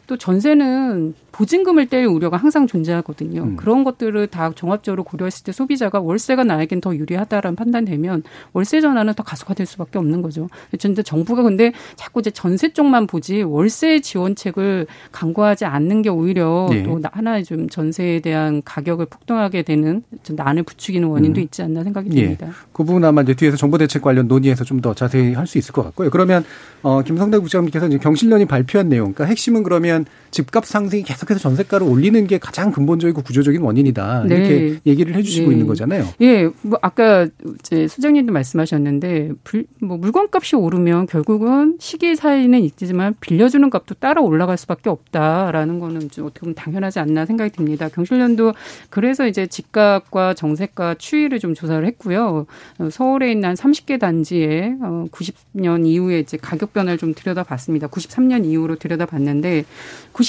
또 0.07 0.17
전세는 0.17 1.13
보증금을 1.36 1.88
뗄 1.88 2.06
우려가 2.06 2.38
항상 2.38 2.65
존재하거든요. 2.65 3.43
음. 3.43 3.56
그런 3.58 3.84
것들을 3.84 4.28
다 4.28 4.52
종합적으로 4.56 5.04
고려했을 5.04 5.43
때 5.43 5.52
소비자가 5.52 6.00
월세가 6.00 6.45
나에겐 6.45 6.80
더 6.80 6.95
유리하다라는 6.95 7.58
판단되면 7.58 8.24
월세 8.54 8.80
전환은 8.80 9.15
더 9.15 9.24
가속화될 9.24 9.65
수밖에 9.65 10.00
없는 10.00 10.21
거죠. 10.21 10.48
근데 10.80 11.04
정부가 11.04 11.43
근데 11.43 11.74
자꾸 11.98 12.21
이제 12.21 12.32
전세 12.32 12.71
쪽만 12.71 13.06
보지 13.06 13.41
월세 13.41 14.00
지원책을 14.00 14.88
강구하지 15.12 15.65
않는 15.65 16.04
게 16.04 16.10
오히려 16.10 16.67
네. 16.69 16.84
또 16.84 17.02
하나의 17.12 17.43
좀 17.43 17.67
전세에 17.67 18.21
대한 18.21 18.62
가격을 18.63 19.08
폭등하게 19.08 19.63
되는 19.63 20.04
좀 20.24 20.38
난을 20.38 20.63
부추기는 20.63 21.06
원인도 21.06 21.41
음. 21.41 21.43
있지 21.43 21.62
않나 21.62 21.84
생각이 21.84 22.10
예. 22.13 22.21
듭니다. 22.21 22.48
그 22.71 22.86
부분 22.86 23.04
아마 23.04 23.24
이제 23.24 23.34
뒤에서 23.34 23.58
정보 23.58 23.78
대책 23.78 24.02
관련 24.02 24.30
논의해서 24.30 24.63
좀 24.63 24.76
더 24.82 24.93
자세히 24.93 25.34
할 25.34 25.48
수 25.48 25.58
있을 25.58 25.74
것 25.74 25.84
같고요. 25.84 26.10
그러면 26.10 26.43
어 26.82 27.02
김성대 27.02 27.38
국장님께서 27.39 27.88
이제 27.88 27.98
경실련이 27.98 28.45
발표한 28.45 28.89
내용, 28.89 29.13
그러니까 29.13 29.26
핵심은 29.26 29.63
그러면 29.63 30.06
집값 30.36 30.65
상승이 30.65 31.04
계속해서 31.04 31.39
전세가를 31.39 31.88
올리는 31.88 32.28
게 32.28 32.38
가장 32.38 32.69
근본적이고 32.69 33.21
구조적인 33.21 33.62
원인이다. 33.62 34.26
네. 34.28 34.36
이렇게 34.36 34.80
얘기를 34.86 35.15
해주시고 35.15 35.48
네. 35.48 35.54
있는 35.54 35.65
거잖아요. 35.65 36.06
예, 36.19 36.50
뭐 36.62 36.78
아까 36.82 37.26
이제 37.60 37.88
수장님도 37.88 38.34
말씀하셨는데 38.34 39.32
불, 39.45 39.65
뭐 39.80 39.95
물건값이 39.95 40.58
오르면 40.58 41.06
결국은 41.06 41.78
시기 41.80 42.17
차이는 42.17 42.60
있지만 42.63 43.15
빌려주는 43.21 43.69
값도 43.69 43.95
따라 43.95 44.21
올라갈 44.21 44.58
수밖에 44.58 44.89
없다라는 44.89 45.80
거는 45.80 46.10
좀 46.10 46.26
어떻게 46.26 46.41
보면 46.41 46.56
당연하지 46.56 47.00
않나 47.00 47.26
생각이 47.26 47.52
듭니다. 47.56 47.88
경실련도 47.88 48.52
그래서 48.89 49.28
이제 49.28 49.48
집값과 49.48 50.34
정세가 50.34 50.95
추이를 50.95 51.39
좀 51.39 51.54
조사를 51.54 51.86
했고요. 51.88 52.45
어, 52.80 52.89
서울에 52.91 53.32
있는 53.32 53.48
한 53.48 53.56
30개 53.56 54.02
단지에 54.02 54.76
어 54.82 55.06
90년 55.12 55.88
이후에 55.88 56.19
이제 56.19 56.36
가격 56.36 56.74
변화를 56.74 56.98
좀 56.98 57.13
들여다봤습니다. 57.13 57.88
93년 57.88 58.43
이후로 58.43 58.76
들여다봤는데 58.76 59.63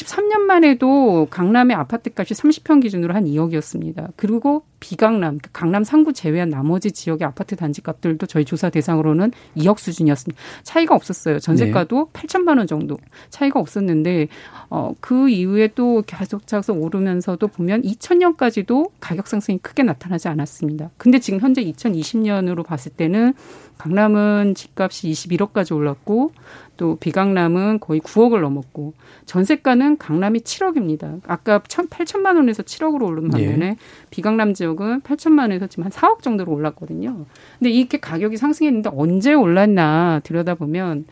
93년 0.05 0.41
만 0.41 0.65
해도 0.65 1.27
강남의 1.31 1.77
아파트 1.77 2.11
값이 2.15 2.35
30평 2.35 2.83
기준으로 2.83 3.15
한 3.15 3.25
2억이었습니다. 3.25 4.13
그리고 4.17 4.65
비강남, 4.81 5.39
그 5.43 5.51
강남 5.53 5.85
상구 5.85 6.13
제외한 6.13 6.51
나머지 6.51 6.93
지역의 6.93 7.27
아파트 7.27 7.57
단지 7.57 7.81
값들도 7.81 8.27
저희 8.27 8.45
조사 8.45 8.69
대상으로는 8.69 9.33
2억 9.57 9.79
수준이었습니다. 9.79 10.41
차이가 10.63 10.95
없었어요. 10.95 11.39
전세가도 11.39 12.11
네. 12.13 12.21
8천만 12.21 12.59
원 12.59 12.67
정도 12.67 12.99
차이가 13.31 13.59
없었는데 13.59 14.29
어, 14.69 14.93
그 15.01 15.29
이후에 15.29 15.69
또 15.75 16.03
계속 16.07 16.47
차서 16.47 16.75
오르면서도 16.75 17.49
보면 17.49 17.83
2000년까지도 17.83 18.91
가격 19.01 19.27
상승이 19.29 19.59
크게 19.59 19.83
나타나지 19.83 20.29
않았습니다. 20.29 20.91
근데 20.99 21.19
지금 21.19 21.41
현재 21.41 21.65
2020년으로 21.65 22.65
봤을 22.65 22.93
때는 22.93 23.35
강남은 23.79 24.55
집값이 24.55 25.11
21억까지 25.11 25.75
올랐고 25.75 26.33
또 26.77 26.97
비강남은 26.97 27.81
거의 27.81 28.01
9억을 28.01 28.41
넘었고 28.41 28.95
전세가는 29.27 29.99
강남이 29.99 30.41
7억입니다. 30.41 31.21
아까 31.27 31.59
8천만 31.61 32.37
원에서 32.37 32.63
7억으로 32.63 33.07
오른 33.07 33.29
반면에 33.29 33.67
예. 33.67 33.77
비강남 34.11 34.55
지역은 34.55 35.01
8천만 35.03 35.41
원에서 35.41 35.67
지금 35.67 35.85
한 35.85 35.93
4억 35.93 36.23
정도로 36.23 36.53
올랐거든요. 36.53 37.27
근데 37.59 37.71
이렇게 37.71 37.99
가격이 37.99 38.37
상승했는데 38.37 38.91
언제 38.95 39.33
올랐나 39.35 40.21
들여다보면 40.25 41.07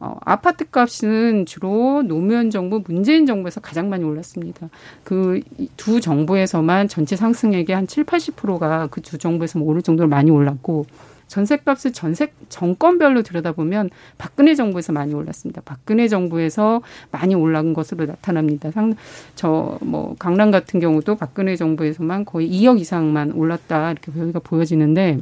어, 0.00 0.16
아파트 0.24 0.64
값은 0.70 1.44
주로 1.44 2.02
노무현 2.02 2.50
정부, 2.50 2.82
문재인 2.86 3.26
정부에서 3.26 3.60
가장 3.60 3.88
많이 3.88 4.04
올랐습니다. 4.04 4.68
그 5.02 5.40
두 5.76 6.00
정부에서만 6.00 6.86
전체 6.88 7.16
상승액의 7.16 7.74
한 7.74 7.86
7, 7.88 8.04
80%가 8.04 8.86
그 8.88 9.00
두 9.00 9.18
정부에서 9.18 9.58
오를 9.60 9.82
정도로 9.82 10.08
많이 10.08 10.30
올랐고 10.30 10.86
전셋값을 11.28 11.92
전세 11.92 12.32
정권별로 12.48 13.22
들여다보면 13.22 13.90
박근혜 14.18 14.54
정부에서 14.54 14.92
많이 14.92 15.14
올랐습니다. 15.14 15.62
박근혜 15.64 16.08
정부에서 16.08 16.82
많이 17.10 17.34
올라간 17.34 17.74
것으로 17.74 18.06
나타납니다. 18.06 18.70
상 18.72 18.94
저 19.36 19.78
뭐 19.80 20.14
강남 20.18 20.50
같은 20.50 20.80
경우도 20.80 21.16
박근혜 21.16 21.54
정부에서만 21.56 22.24
거의 22.24 22.50
2억 22.50 22.80
이상만 22.80 23.32
올랐다 23.32 23.92
이렇게 23.92 24.10
보여지는데 24.40 25.18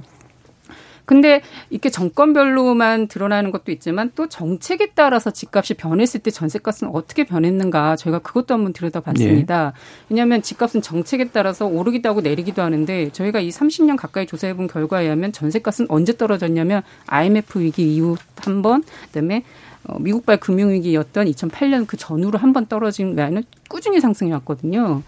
근데 1.07 1.41
이렇게 1.71 1.89
정권별로만 1.89 3.07
드러나는 3.07 3.53
것도 3.53 3.73
있지만 3.73 4.11
또 4.15 4.29
정책에 4.29 4.91
따라서 4.95 5.31
집값이 5.31 5.75
변했을 5.75 6.21
때 6.21 6.31
전세값은 6.31 6.89
어떻게 6.89 7.25
변했는가 7.25 7.97
저희가 7.97 8.19
그것도 8.19 8.55
한번 8.55 8.73
들여다봤습니다. 8.73 9.73
네. 9.75 9.81
왜냐하면 10.11 10.43
집값은 10.43 10.83
정책에 10.83 11.29
따라서 11.29 11.67
오르기도 11.67 12.09
하고 12.09 12.21
내리기도 12.21 12.61
하는데 12.61 13.11
저희가 13.11 13.41
이 13.41 13.51
30년 13.51 13.97
가까이 13.97 14.27
조사해본 14.27 14.67
결과에 14.67 15.05
의하면 15.05 15.33
전세값은 15.33 15.87
언제 15.89 16.17
떨어졌냐면 16.17 16.83
IMF 17.07 17.61
위기 17.61 17.95
이후 17.95 18.17
한 18.43 18.63
번, 18.63 18.83
그다음에 19.07 19.45
어, 19.76 19.76
미국발 20.01 20.39
금융위기였던 20.39 21.27
2008년 21.27 21.87
그 21.87 21.97
전후로 21.97 22.39
한 22.39 22.53
번 22.53 22.67
떨어진 22.67 23.17
외에는 23.17 23.43
꾸준히 23.69 24.01
상승해 24.01 24.33
왔거든요. 24.33 25.03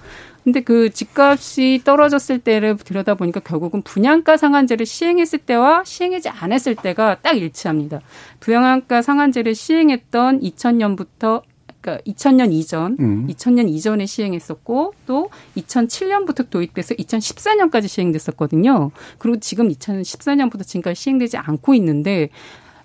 근데 0.44 0.60
그 0.60 0.90
집값이 0.90 1.82
떨어졌을 1.84 2.38
때를 2.38 2.76
들여다보니까 2.76 3.40
결국은 3.40 3.82
분양가 3.82 4.36
상한제를 4.36 4.86
시행했을 4.86 5.40
때와 5.40 5.84
시행하지 5.84 6.28
않았을 6.30 6.74
때가 6.76 7.16
딱 7.22 7.36
일치합니다. 7.36 8.00
분양가 8.40 9.02
상한제를 9.02 9.54
시행했던 9.54 10.40
2000년부터 10.40 11.42
그러니까 11.80 12.02
2000년 12.10 12.52
이전, 12.52 12.96
음. 12.98 13.26
2000년 13.28 13.68
이전에 13.68 14.06
시행했었고 14.06 14.94
또 15.06 15.30
2007년부터 15.56 16.50
도입돼서 16.50 16.94
2014년까지 16.94 17.88
시행됐었거든요. 17.88 18.90
그리고 19.18 19.38
지금 19.38 19.68
2014년부터 19.68 20.66
지금까지 20.66 21.00
시행되지 21.00 21.36
않고 21.36 21.74
있는데 21.74 22.30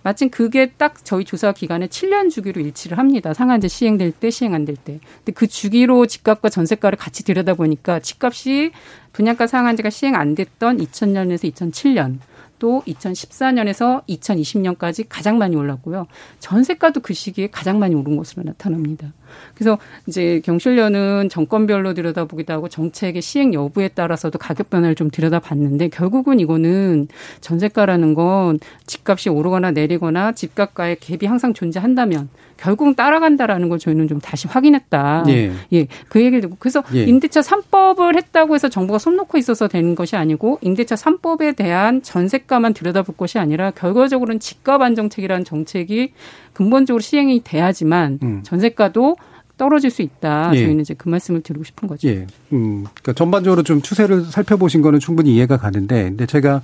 마침 0.04 0.30
그게 0.30 0.72
딱 0.78 1.04
저희 1.06 1.24
조사 1.26 1.52
기간에 1.54 1.88
7년 1.88 2.30
주기로 2.30 2.62
일치를 2.62 2.98
합니다. 2.98 3.34
상한제 3.34 3.68
시행될 3.70 4.12
때, 4.12 4.30
시행 4.30 4.54
안 4.54 4.66
될 4.66 4.76
때. 4.76 5.00
근데 5.18 5.32
그 5.32 5.48
주기로 5.48 6.06
집값과 6.06 6.50
전세가를 6.50 6.98
같이 6.98 7.24
들여다보니까 7.24 8.00
집값이 8.02 8.72
분양가 9.14 9.48
상한제가 9.48 9.90
시행 9.90 10.16
안 10.16 10.36
됐던 10.36 10.78
2000년에서 10.78 11.52
2007년 11.54 12.20
또 12.60 12.82
2014년에서 12.88 14.06
2020년까지 14.08 15.06
가장 15.10 15.38
많이 15.38 15.56
올랐고요. 15.56 16.08
전세가도 16.40 17.02
그 17.02 17.14
시기에 17.14 17.48
가장 17.48 17.80
많이 17.80 17.96
오른 17.96 18.16
것으로 18.16 18.44
나타납니다. 18.44 19.12
그래서 19.56 19.78
이제 20.08 20.42
경실련은 20.44 21.30
정권별로 21.30 21.94
들여다보기도 21.94 22.54
하고 22.54 22.70
정책의 22.70 23.22
시행 23.22 23.54
여부에 23.54 23.90
따라서도 23.90 24.40
가격 24.40 24.70
변화를 24.70 24.96
좀 24.96 25.10
들여다봤는데 25.10 25.90
결국은 25.90 26.40
이거는 26.40 27.08
전세가라는 27.42 28.14
건 28.14 28.60
집값이 28.86 29.30
오르거나 29.30 29.72
내리거나 29.72 30.34
집값과의 30.34 30.98
갭이 30.98 31.28
항상 31.28 31.54
존재한다면 31.54 32.30
결국은 32.58 32.96
따라간다라는 32.96 33.68
걸 33.68 33.78
저희는 33.78 34.08
좀 34.08 34.20
다시 34.22 34.48
확인했다. 34.48 35.26
예. 35.28 35.52
예. 35.74 35.88
그 36.08 36.22
얘기를 36.22 36.40
듣고 36.42 36.56
그래서 36.60 36.82
예. 36.94 37.04
임대차 37.04 37.42
3법을 37.42 38.16
했다고 38.16 38.56
해서 38.56 38.70
정부가 38.70 39.00
손 39.00 39.18
놓고 39.18 39.38
있어서 39.38 39.68
되는 39.68 39.96
것이 39.96 40.16
아니고 40.16 40.60
임대차 40.62 40.96
3법에 40.96 41.58
대한 41.58 42.02
전세가만 42.02 42.74
들여다볼 42.74 43.18
것이 43.18 43.38
아니라 43.38 43.72
결과적으로는 43.72 44.40
집값 44.40 44.82
안정책이라는 44.82 45.44
정책이 45.44 46.14
근본적으로 46.54 47.02
시행이 47.02 47.42
돼야지만 47.44 48.20
음. 48.24 48.44
전세가도 48.44 49.18
떨어질 49.58 49.90
수 49.92 50.02
있다. 50.02 50.52
예. 50.56 50.60
저희는 50.64 50.82
이제 50.82 50.94
그 50.94 51.10
말씀을 51.10 51.42
드리고 51.42 51.64
싶은 51.64 51.88
거죠. 51.88 52.08
예. 52.08 52.28
음, 52.52 52.84
그러니까 52.84 53.14
전반적으로 53.14 53.64
좀 53.64 53.82
추세를 53.82 54.26
살펴보신 54.26 54.82
거는 54.82 55.00
충분히 55.00 55.36
이해가 55.36 55.58
가는데, 55.58 56.04
근데 56.04 56.26
제가 56.26 56.62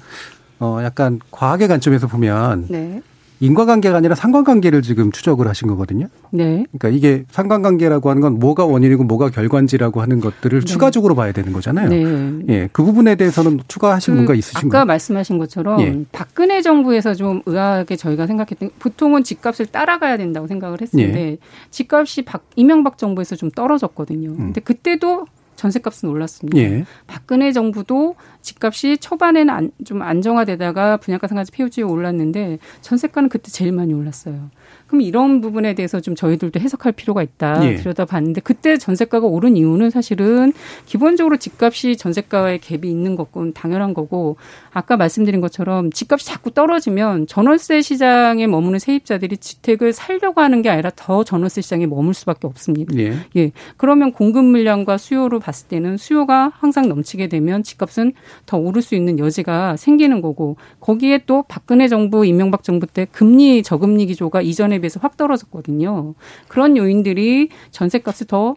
어 0.60 0.80
약간 0.84 1.19
과학의 1.32 1.67
관점에서 1.67 2.08
보면 2.08 2.67
네. 2.69 3.02
인과관계가 3.39 3.97
아니라 3.97 4.15
상관관계를 4.15 4.82
지금 4.82 5.12
추적을 5.12 5.47
하신 5.47 5.67
거거든요. 5.69 6.08
네. 6.32 6.65
그러니까 6.78 6.89
이게 6.89 7.23
상관관계라고 7.32 8.10
하는 8.10 8.21
건 8.21 8.39
뭐가 8.39 8.65
원인이고 8.65 9.04
뭐가 9.06 9.30
결과인지라고 9.30 10.02
하는 10.02 10.19
것들을 10.19 10.60
네. 10.60 10.65
추가적으로 10.65 11.15
봐야 11.15 11.32
되는 11.32 11.54
거잖아요. 11.54 11.89
네. 11.89 12.45
예. 12.49 12.69
그 12.71 12.84
부분에 12.84 13.15
대해서는 13.15 13.62
추가하신 13.67 14.13
그 14.13 14.15
뭔가 14.17 14.34
있으신가요? 14.36 14.82
아까 14.82 14.86
말씀하신 14.86 15.38
것처럼 15.38 15.82
예. 15.82 16.04
박근혜 16.12 16.62
정부에서 16.62 17.13
좀 17.13 17.41
의아하게 17.45 17.95
저희가 17.95 18.28
생각했던 18.28 18.71
보통은 18.80 19.23
집값을 19.23 19.67
따라가야 19.67 20.17
된다고 20.17 20.47
생각을 20.47 20.82
했는데 20.82 21.19
예. 21.19 21.38
집값이 21.71 22.23
박, 22.23 22.43
이명박 22.56 22.97
정부에서 22.97 23.36
좀 23.36 23.49
떨어졌거든요. 23.52 24.30
음. 24.32 24.38
근데 24.38 24.62
그때도 24.62 25.25
전세값은 25.60 26.08
올랐습니다. 26.10 26.58
예. 26.58 26.86
박근혜 27.06 27.52
정부도 27.52 28.15
집값이 28.41 28.97
초반에는 28.97 29.54
안, 29.54 29.71
좀 29.86 30.02
안정화되다가 30.02 30.97
분양가 30.97 31.28
상한제 31.28 31.52
폐유지에 31.54 31.84
올랐는데 31.84 32.60
전세가는 32.82 33.30
그때 33.30 33.52
제일 33.52 33.71
많이 33.71 33.93
올랐어요. 33.93 34.49
그럼 34.88 35.02
이런 35.02 35.39
부분에 35.39 35.75
대해서 35.75 35.99
좀 35.99 36.15
저희들도 36.15 36.60
해석할 36.60 36.93
필요가 36.93 37.21
있다 37.21 37.63
예. 37.65 37.75
들여다봤는데 37.75 38.41
그때 38.41 38.78
전세가가 38.78 39.28
오른 39.28 39.56
이유는 39.56 39.91
사실은 39.91 40.52
기본적으로 40.86 41.38
집값이 41.38 41.95
전세가와의 41.95 42.60
갭이 42.60 42.86
있는 42.86 43.15
것은 43.15 43.54
당연한 43.54 43.93
거고 43.93 44.38
아까 44.71 44.97
말씀드린 44.97 45.41
것처럼 45.41 45.91
집값이 45.91 46.25
자꾸 46.25 46.52
떨어지면 46.52 47.28
전월세 47.28 47.82
시장에 47.82 48.47
머무는 48.47 48.80
세입자들이 48.80 49.38
주택을 49.38 49.93
살려고 49.93 50.41
하는 50.41 50.63
게 50.63 50.69
아니라 50.69 50.91
더 50.95 51.23
전월세 51.23 51.62
시장에 51.62 51.86
머물 51.86 52.15
수밖에 52.15 52.47
없습니다. 52.47 52.97
예. 52.97 53.13
예. 53.36 53.52
그러면 53.78 54.12
공급 54.12 54.43
물량과 54.45 54.97
수요로 54.97 55.39
봤을 55.39 55.67
때는 55.67 55.97
수요가 55.97 56.52
항상 56.56 56.89
넘치게 56.89 57.28
되면 57.28 57.62
집값은 57.62 58.13
더 58.46 58.58
오를 58.58 58.82
수 58.82 58.96
있는 58.96 59.20
여지가 59.20 59.78
생기는 59.78 60.22
거고 60.22 60.58
거기에 60.80 61.20
또 61.26 61.44
박근혜 61.48 61.88
정부 61.88 62.26
이명박 62.26 62.63
정부 62.63 62.88
때 62.88 63.06
금리 63.12 63.63
저금리 63.63 64.06
기조가 64.06 64.42
이전에 64.42 64.80
비해서 64.80 65.00
확 65.02 65.18
떨어졌거든요. 65.18 66.13
그런 66.48 66.78
요인들이 66.78 67.50
전세값을 67.72 68.28
더 68.28 68.56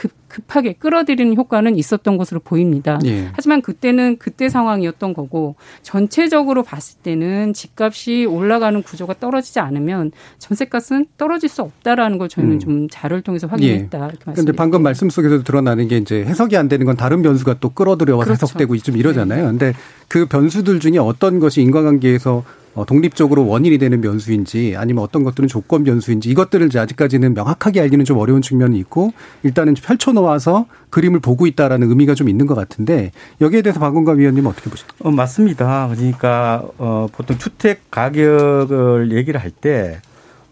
급, 0.00 0.12
급하게 0.28 0.72
끌어들이는 0.72 1.36
효과는 1.36 1.76
있었던 1.76 2.16
것으로 2.16 2.40
보입니다. 2.40 2.98
예. 3.04 3.28
하지만 3.34 3.60
그때는 3.60 4.16
그때 4.16 4.48
상황이었던 4.48 5.12
거고 5.12 5.56
전체적으로 5.82 6.62
봤을 6.62 6.98
때는 7.02 7.52
집값이 7.52 8.24
올라가는 8.24 8.82
구조가 8.82 9.16
떨어지지 9.20 9.60
않으면 9.60 10.12
전세값은 10.38 11.08
떨어질 11.18 11.50
수 11.50 11.60
없다라는 11.60 12.16
걸 12.16 12.30
저희는 12.30 12.54
음. 12.54 12.58
좀 12.58 12.88
자료를 12.88 13.20
통해서 13.20 13.46
확인했다. 13.46 14.10
예. 14.10 14.32
그런데 14.32 14.52
방금 14.52 14.82
말씀 14.82 15.10
속에서 15.10 15.42
드러나는 15.42 15.86
게 15.86 15.98
이제 15.98 16.24
해석이 16.24 16.56
안 16.56 16.68
되는 16.68 16.86
건 16.86 16.96
다른 16.96 17.20
변수가 17.20 17.56
또 17.60 17.68
끌어들여와 17.68 18.24
그렇죠. 18.24 18.46
해석되고 18.46 18.78
좀 18.78 18.96
이러잖아요. 18.96 19.42
그런데 19.42 19.74
그 20.08 20.24
변수들 20.24 20.80
중에 20.80 20.96
어떤 20.96 21.40
것이 21.40 21.60
인과관계에서 21.60 22.36
어, 22.36 22.44
독립적으로 22.86 23.46
원인이 23.46 23.78
되는 23.78 24.00
변수인지 24.00 24.74
아니면 24.76 25.02
어떤 25.04 25.22
것들은 25.24 25.48
조건 25.48 25.84
변수인지 25.84 26.30
이것들을 26.30 26.66
이제 26.66 26.78
아직까지는 26.78 27.34
명확하게 27.34 27.80
알기는 27.80 28.04
좀 28.04 28.18
어려운 28.18 28.42
측면이 28.42 28.78
있고 28.78 29.12
일단은 29.42 29.74
펼쳐 29.74 30.12
놓아서 30.12 30.66
그림을 30.90 31.20
보고 31.20 31.46
있다라는 31.46 31.88
의미가 31.90 32.14
좀 32.14 32.28
있는 32.28 32.46
것 32.46 32.54
같은데 32.54 33.10
여기에 33.40 33.62
대해서 33.62 33.80
박원갑 33.80 34.18
위원님은 34.18 34.50
어떻게 34.50 34.70
보십니까? 34.70 34.96
어, 35.00 35.10
맞습니다. 35.10 35.88
그러니까 35.92 36.62
어, 36.78 37.06
보통 37.12 37.36
주택 37.38 37.90
가격을 37.90 39.12
얘기를 39.12 39.40
할 39.40 39.50
때 39.60 39.98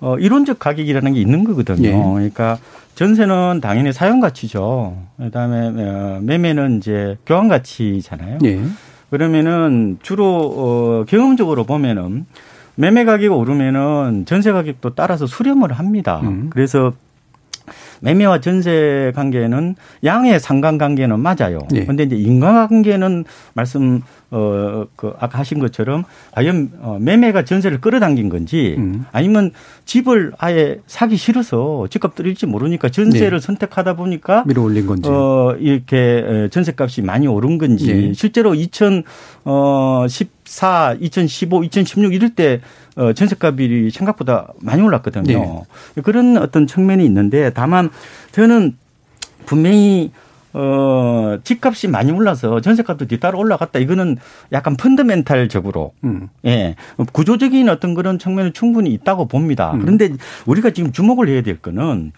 어, 0.01 0.17
이론적 0.19 0.59
가격이라는 0.59 1.15
게 1.15 1.21
있는 1.21 1.45
거거든요. 1.45 1.89
예. 1.89 1.93
그러니까 1.93 2.59
전세는 2.95 3.61
당연히 3.63 3.93
사용 3.93 4.21
가치죠. 4.21 4.97
그다음에 5.17 5.69
어, 5.83 6.21
매매는 6.23 6.79
이제 6.79 7.17
교환 7.27 7.49
가치잖아요. 7.49 8.39
예. 8.45 8.61
그러면은 9.11 9.99
주로 10.03 10.27
어 10.57 11.05
경험적으로 11.07 11.65
보면은 11.65 12.27
매매 12.75 13.05
가격이 13.05 13.29
오르면은 13.29 14.25
전세 14.27 14.53
가격도 14.53 14.95
따라서 14.95 15.27
수렴을 15.27 15.73
합니다. 15.73 16.21
음. 16.23 16.49
그래서 16.51 16.93
매매와 18.01 18.41
전세 18.41 19.13
관계는 19.15 19.75
양의 20.05 20.41
상관관계는 20.41 21.19
맞아요. 21.21 21.59
예. 21.75 21.85
근데 21.85 22.05
이제 22.05 22.17
인과관계는 22.17 23.25
말씀 23.55 24.03
어 24.31 24.69
그 24.97 25.13
아까 25.19 25.39
하신 25.39 25.59
것처럼 25.61 26.05
과연 26.33 26.71
어, 26.81 26.99
매매가 27.01 27.45
전세를 27.45 27.81
끌어당긴 27.81 28.29
건지 28.29 28.75
음. 28.79 29.05
아니면 29.13 29.53
집을 29.85 30.33
아예 30.39 30.79
사기 30.87 31.17
싫어서 31.17 31.87
집값 31.89 32.15
떨어질지 32.15 32.47
모르니까 32.47 32.89
전세를 32.89 33.41
네. 33.41 33.47
선택하다 33.47 33.95
보니까 33.95 34.45
밀어 34.47 34.63
올린 34.63 34.87
건지. 34.87 35.09
어, 35.09 35.55
이렇게 35.59 36.49
전세값이 36.51 37.03
많이 37.03 37.27
오른 37.27 37.59
건지 37.59 37.91
예. 37.91 38.13
실제로 38.13 38.55
2014, 38.55 40.97
2015, 41.01 41.65
2016 41.65 42.13
이럴 42.13 42.31
때 42.31 42.61
어, 42.97 43.13
전세값이 43.13 43.91
생각보다 43.93 44.49
많이 44.61 44.83
올랐거든요. 44.83 45.65
그런 46.03 46.37
어떤 46.39 46.67
측면이 46.67 47.05
있는데 47.05 47.51
다만 47.55 47.91
저는 48.33 48.77
분명히 49.47 50.11
어, 50.53 51.39
집값이 51.45 51.89
많이 51.89 52.11
올라서 52.11 52.61
전세값도 52.61 53.07
뒤따라 53.07 53.39
올라갔다. 53.39 53.79
이거는 53.79 54.17
약간 54.53 54.77
펀더멘탈적으로 54.77 55.93
음. 56.05 56.29
예. 56.47 56.75
구조적인 57.13 57.69
어떤 57.69 57.95
그런 57.95 58.19
측면은 58.19 58.53
충분히 58.53 58.93
있다고 58.93 59.29
봅니다. 59.29 59.73
음. 59.73 59.81
그런데 59.81 60.11
우리가 60.47 60.71
지금 60.71 60.93
주목을 60.93 61.29
해야 61.29 61.43
될 61.43 61.59
거는 61.59 62.13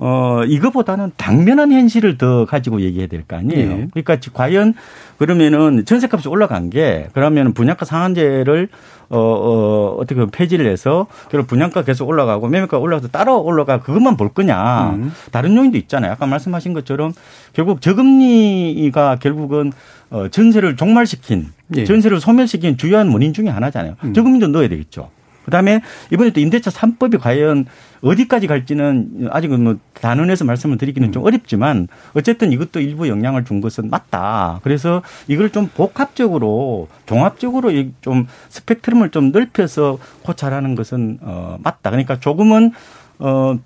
어, 0.00 0.42
이거보다는 0.46 1.10
당면한 1.16 1.72
현실을 1.72 2.18
더 2.18 2.44
가지고 2.44 2.80
얘기해야 2.82 3.08
될 3.08 3.24
거 3.26 3.36
아니에요. 3.36 3.70
예. 3.70 3.86
그러니까 3.92 4.16
지- 4.20 4.32
과연 4.32 4.74
그러면은 5.18 5.84
전세값이 5.84 6.28
올라간 6.28 6.70
게 6.70 7.08
그러면 7.12 7.52
분양가 7.52 7.84
상한제를 7.84 8.68
어, 9.10 9.18
어, 9.18 9.96
어떻게 9.98 10.14
보면 10.14 10.30
폐지를 10.30 10.70
해서 10.70 11.06
결국 11.30 11.48
분양가 11.48 11.82
계속 11.82 12.08
올라가고 12.08 12.46
매매가 12.48 12.78
올라가서 12.78 13.08
따라 13.08 13.32
올라가 13.34 13.80
그것만 13.80 14.16
볼 14.16 14.28
거냐. 14.28 14.90
음. 14.90 15.12
다른 15.32 15.56
요인도 15.56 15.76
있잖아요. 15.78 16.12
아까 16.12 16.26
말씀하신 16.26 16.74
것처럼 16.74 17.12
결국 17.52 17.80
저금리가 17.80 19.16
결국은 19.16 19.72
어, 20.10 20.28
전세를 20.28 20.76
종말시킨 20.76 21.46
예. 21.76 21.84
전세를 21.84 22.20
소멸시킨 22.20 22.76
주요한 22.76 23.08
원인 23.08 23.32
중에 23.32 23.48
하나잖아요. 23.48 23.96
음. 24.04 24.14
저금리도 24.14 24.48
넣어야 24.48 24.68
되겠죠. 24.68 25.10
그다음에 25.44 25.80
이번에 26.12 26.30
또 26.30 26.40
임대차 26.40 26.70
3법이 26.70 27.18
과연 27.18 27.64
어디까지 28.02 28.46
갈지는 28.46 29.28
아직은 29.30 29.64
뭐 29.64 29.76
단언해서 29.94 30.44
말씀을 30.44 30.78
드리기는 30.78 31.08
음. 31.08 31.12
좀 31.12 31.24
어렵지만 31.24 31.88
어쨌든 32.14 32.52
이것도 32.52 32.80
일부 32.80 33.08
영향을 33.08 33.44
준 33.44 33.60
것은 33.60 33.90
맞다. 33.90 34.60
그래서 34.62 35.02
이걸 35.26 35.50
좀 35.50 35.68
복합적으로 35.68 36.88
종합적으로 37.06 37.70
이좀 37.70 38.26
스펙트럼을 38.48 39.10
좀 39.10 39.32
넓혀서 39.32 39.98
고찰하는 40.22 40.74
것은 40.74 41.18
어 41.22 41.58
맞다. 41.62 41.90
그러니까 41.90 42.20
조금은 42.20 42.72
어 43.18 43.58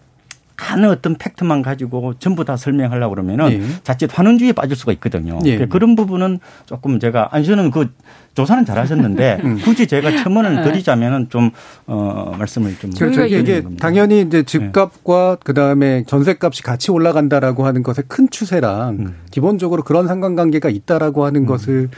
한 0.63 0.85
어떤 0.85 1.17
팩트만 1.17 1.61
가지고 1.61 2.15
전부 2.19 2.45
다 2.45 2.57
설명하려고 2.57 3.15
그러면은 3.15 3.53
예. 3.53 3.63
자칫 3.83 4.17
환원주의에 4.17 4.53
빠질 4.53 4.77
수가 4.77 4.93
있거든요. 4.93 5.39
예. 5.45 5.57
그러니까 5.57 5.73
그런 5.73 5.97
부분은 5.97 6.39
조금 6.67 7.01
제가 7.01 7.31
저는 7.45 7.73
그 7.73 7.91
조사는 8.35 8.65
잘하셨는데 8.65 9.41
음. 9.45 9.59
굳이 9.63 9.87
제가 9.87 10.23
첨언을 10.23 10.63
드리자면은 10.63 11.29
좀 11.31 11.51
어, 11.87 12.35
말씀을 12.39 12.79
좀 12.79 12.93
그렇죠. 12.93 13.27
이게. 13.27 13.63
당연히 13.79 14.23
이제 14.23 14.45
집값과 14.45 15.37
그다음에 15.45 16.05
전세값이 16.07 16.63
같이 16.63 16.93
올라간다라고 16.93 17.67
하는 17.67 17.83
것의 17.83 18.05
큰 18.07 18.31
추세랑 18.31 18.91
음. 19.01 19.15
기본적으로 19.31 19.83
그런 19.83 20.07
상관관계가 20.07 20.71
있다라고 20.71 21.25
하는 21.25 21.45
것을 21.45 21.91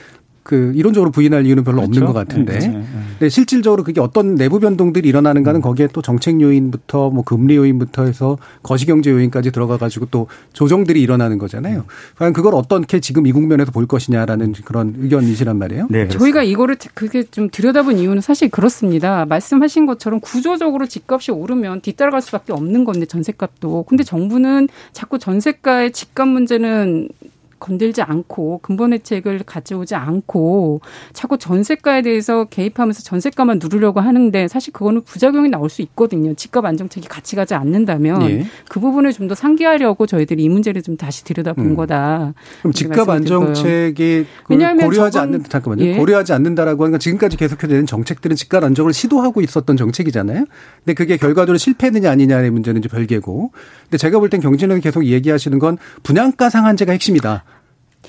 그 0.45 0.73
이론적으로 0.75 1.11
부인할 1.11 1.47
이유는 1.47 1.65
별로 1.65 1.81
없는 1.81 2.01
그렇죠? 2.01 2.13
것 2.13 2.13
같은데. 2.13 2.59
네, 2.59 2.69
네, 2.69 2.79
네. 2.79 2.85
근데 3.19 3.29
실질적으로 3.31 3.83
그게 3.83 4.01
어떤 4.03 4.35
내부 4.35 4.61
변동들이 4.61 5.09
일어나는가는 5.09 5.63
거기에 5.63 5.89
또 5.95 6.03
정책 6.03 6.39
요인부터 6.39 7.09
뭐 7.09 7.25
금리 7.25 7.57
요인부터 7.57 8.05
해서 8.05 8.37
거시경제 8.63 9.11
요인까지 9.11 9.53
들어가 9.53 9.79
가지고 9.79 10.07
또 10.11 10.27
조정들이 10.53 11.01
일어나는 11.01 11.39
거잖아요. 11.39 11.87
과연 12.17 12.35
그걸 12.35 12.55
어떻게 12.55 13.01
지금 13.01 13.27
이 13.27 13.33
국면에서 13.33 13.73
볼 13.73 13.87
것이냐라는 13.87 14.53
그런 14.67 14.95
의견이시란 14.99 15.57
말이에요. 15.57 15.87
네, 15.89 16.01
그렇습니다. 16.01 16.19
저희가 16.19 16.43
이거를 16.43 16.77
그게 16.93 17.23
좀 17.23 17.49
들여다본 17.51 17.99
이유는 17.99 18.21
사실 18.21 18.51
그렇습니다. 18.51 19.25
말씀하신 19.25 19.87
것처럼 19.87 20.21
구조적으로 20.21 20.87
집값이 20.87 21.33
오르면 21.33 21.81
뒤따라갈 21.81 22.21
수밖에 22.21 22.53
없는 22.53 22.85
건데 22.85 23.07
전세값도. 23.07 23.87
근데 23.89 24.05
정부는 24.05 24.69
자꾸 24.93 25.19
전세가의 25.19 25.93
집값 25.93 26.29
문제는 26.29 27.09
건들지 27.59 28.03
않고 28.03 28.61
근본 28.63 28.93
혜택을 28.93 29.41
가져오지 29.45 29.95
않고 29.95 30.81
자꾸 31.13 31.39
전세가에 31.39 32.03
대해서 32.03 32.45
개입하면서 32.45 33.03
전세가만 33.03 33.59
누르려고 33.63 34.01
하는데 34.01 34.49
사실 34.49 34.73
그거는 34.73 35.03
부작용이 35.03 35.49
나올 35.49 35.69
수 35.71 35.83
있거든요. 35.83 36.35
집값 36.35 36.65
안정책이 36.65 37.09
같이 37.09 37.37
가지 37.37 37.55
않는다면 37.55 38.23
예. 38.31 38.47
그 38.69 38.81
부분을 38.81 39.13
좀 39.13 39.25
더 39.25 39.35
상기하려고 39.35 40.07
저희들이 40.07 40.43
이 40.45 40.49
문제를 40.51 40.83
좀 40.83 40.99
다시 40.99 41.25
들여다본 41.25 41.65
음. 41.65 41.77
거다. 41.77 42.35
그럼 42.61 42.73
집값. 42.75 43.09
안정책이 43.09 44.27
고려하지 44.45 45.19
않는 45.19 45.45
잠깐만요. 45.45 45.85
예. 45.85 45.97
고려하지 45.97 46.33
않는다라고 46.35 46.85
하는 46.85 46.93
건 46.93 47.01
지금까지 47.01 47.37
계속되는 47.37 47.87
정책들은 47.87 48.37
집값 48.37 48.63
안정을 48.65 48.93
시도하고 48.93 49.41
있었던 49.41 49.77
정책이잖아요. 49.77 50.45
근데 50.85 50.95
그게 50.95 51.17
결과적으로 51.17 51.57
실패했느냐 51.59 52.11
아니냐의 52.11 52.51
문제는 52.51 52.81
이제 52.81 52.89
별개고. 52.89 53.53
근데 53.85 53.97
제가 53.99 54.19
볼 54.19 54.29
땐 54.29 54.41
경진은 54.41 54.81
계속 54.81 55.05
얘기하시는 55.07 55.59
건 55.59 55.79
분양가 56.03 56.51
상한제가 56.51 56.93
핵심이다. 56.93 57.45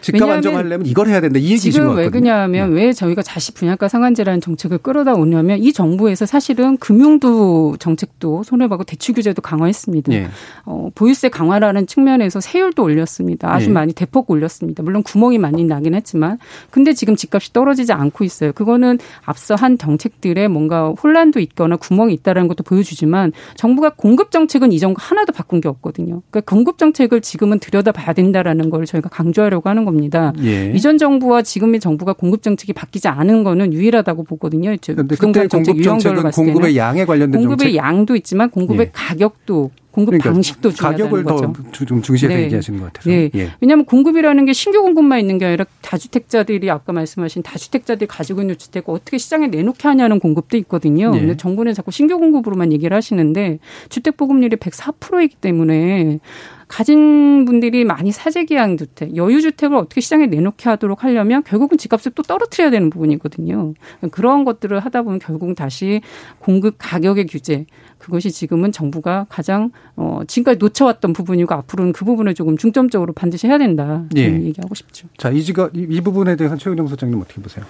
집값 0.02 0.30
안정하려면 0.30 0.86
이걸 0.86 1.08
해야 1.08 1.22
된다. 1.22 1.40
이 1.40 1.46
얘기신 1.46 1.72
것 1.72 1.74
지금 1.74 1.88
같거든요. 1.88 2.06
왜 2.06 2.10
그냐하면 2.10 2.72
왜 2.74 2.94
저희가 2.94 3.22
다시 3.22 3.54
분양가 3.54 3.88
상한제라는 3.88 4.42
정책을 4.42 4.80
끌어다 4.80 5.14
오냐면 5.14 5.60
이 5.60 5.74
정부에서 5.74 6.26
사실은 6.26 6.78
금융도 6.78 7.78
정책도 7.80 8.44
손해보고 8.44 8.84
대출 8.84 9.16
규제도 9.16 9.42
강화했습니다. 9.42 10.14
예. 10.14 10.28
어, 10.66 10.90
보유세 10.96 11.30
강화라는 11.30 11.88
측면에서 11.88 12.40
세율도 12.40 12.84
올렸습니다. 12.84 13.54
아주 13.54 13.70
예. 13.70 13.74
많이 13.74 13.94
대폭 13.94 14.30
올렸습니다. 14.30 14.84
물론 14.84 15.04
구멍이 15.04 15.38
많이 15.38 15.64
나긴 15.64 15.96
했지만 15.96 16.38
근데 16.72 16.94
지금 16.94 17.16
집값이 17.16 17.54
떨어지지 17.54 17.94
않고 17.94 18.24
있어요. 18.24 18.52
그거는 18.54 19.00
앞서 19.26 19.56
한 19.56 19.78
정책들에 19.78 20.48
뭔가 20.48 20.90
혼란도 20.90 21.40
있거나 21.40 21.78
구멍이 21.78 22.14
있다라는 22.16 22.48
것도 22.48 22.64
보여주지만 22.64 23.32
정부가 23.56 23.92
공급 23.96 24.32
정책은 24.32 24.72
이 24.72 24.80
정부 24.80 24.98
하나도 25.00 25.34
바꾼 25.34 25.62
게 25.62 25.68
없거든요. 25.70 26.22
그러니까 26.30 26.42
공급 26.42 26.78
정책을 26.78 27.22
지금은 27.22 27.60
들여다봐야 27.60 28.14
된다라는 28.14 28.70
걸 28.70 28.86
저희가 28.86 29.10
강조하려고 29.10 29.70
하는 29.70 29.85
겁니다. 29.86 30.34
예. 30.44 30.72
이전 30.76 30.98
정부와 30.98 31.42
지금의 31.42 31.80
정부가 31.80 32.14
공급 32.14 32.42
정책이 32.42 32.74
바뀌지 32.74 33.08
않은 33.08 33.44
거는 33.44 33.74
유일하다고 33.74 34.24
보거든요. 34.24 34.76
부동산 35.08 35.48
정책 35.48 35.74
공급 35.74 35.86
유형별로 35.86 36.24
봤을 36.24 36.42
때는 36.42 36.54
공급의 36.54 36.78
양에 36.78 37.06
관련된 37.06 37.40
공급의 37.40 37.74
정책. 37.74 37.76
양도 37.76 38.16
있지만 38.16 38.50
공급의 38.50 38.88
예. 38.88 38.92
가격도 38.94 39.72
공급 39.92 40.12
그러니까 40.12 40.34
방식도 40.34 40.72
중요하다는 40.72 41.06
가격을 41.06 41.24
거죠. 41.24 41.54
더좀 41.72 42.02
중시해서 42.02 42.36
네. 42.36 42.44
얘기하시는 42.44 42.80
것 42.80 42.88
같아서. 42.88 43.10
네. 43.10 43.30
예. 43.34 43.52
왜냐하면 43.62 43.86
공급이라는 43.86 44.44
게 44.44 44.52
신규 44.52 44.82
공급만 44.82 45.22
있는 45.22 45.38
게 45.38 45.46
아니라 45.46 45.66
다주택자들이 45.82 46.70
아까 46.70 46.92
말씀하신 46.92 47.44
다주택자들이 47.44 48.06
가지고 48.06 48.42
있는 48.42 48.58
주택을 48.58 48.94
어떻게 48.94 49.18
시장에 49.18 49.48
내놓게 49.48 49.88
하냐는 49.88 50.20
공급도 50.20 50.58
있거든요. 50.58 51.14
예. 51.16 51.20
근데 51.20 51.38
정부는 51.38 51.74
자꾸 51.74 51.92
신규 51.92 52.20
공급으로만 52.20 52.74
얘기를 52.74 52.96
하시는데 52.96 53.60
주택 53.88 54.18
보급률이 54.18 54.58
104%이기 54.58 55.38
때문에 55.38 56.20
가진 56.68 57.46
분들이 57.46 57.86
많이 57.86 58.12
사재기한 58.12 58.78
주택, 58.78 59.16
여유주택을 59.16 59.78
어떻게 59.78 60.02
시장에 60.02 60.28
내놓게 60.28 60.70
하도록 60.70 61.04
하려면 61.04 61.44
결국은 61.44 61.78
집값을 61.78 62.14
또 62.16 62.24
떨어뜨려야 62.24 62.72
되는 62.72 62.90
부분이거든요. 62.90 63.74
그런 64.12 64.44
것들을 64.46 64.80
하다 64.80 65.04
보면 65.04 65.20
결국은 65.20 65.56
다시 65.56 66.02
공급 66.40 66.76
가격의 66.78 67.28
규제, 67.28 67.66
그것이 67.98 68.32
지금은 68.32 68.72
정부가 68.72 69.26
가장 69.30 69.72
어 69.96 70.22
지금까지 70.28 70.60
놓쳐왔던 70.60 71.14
부분이고 71.14 71.54
앞으로는 71.54 71.94
그 71.94 72.06
부분을 72.06 72.34
조금 72.34 72.58
중점적으로 72.58 73.14
반드시 73.14 73.48
해야 73.48 73.58
된다. 73.58 74.06
예. 74.16 74.24
얘기하고 74.24 74.76
싶죠. 74.76 75.08
자, 75.18 75.30
이, 75.30 75.42
지가, 75.42 75.70
이, 75.74 75.88
이 75.90 76.02
부분에 76.02 76.36
대해서 76.36 76.56
최은영 76.56 76.88
소장님 76.88 77.20
어떻게 77.20 77.42
보세요? 77.42 77.66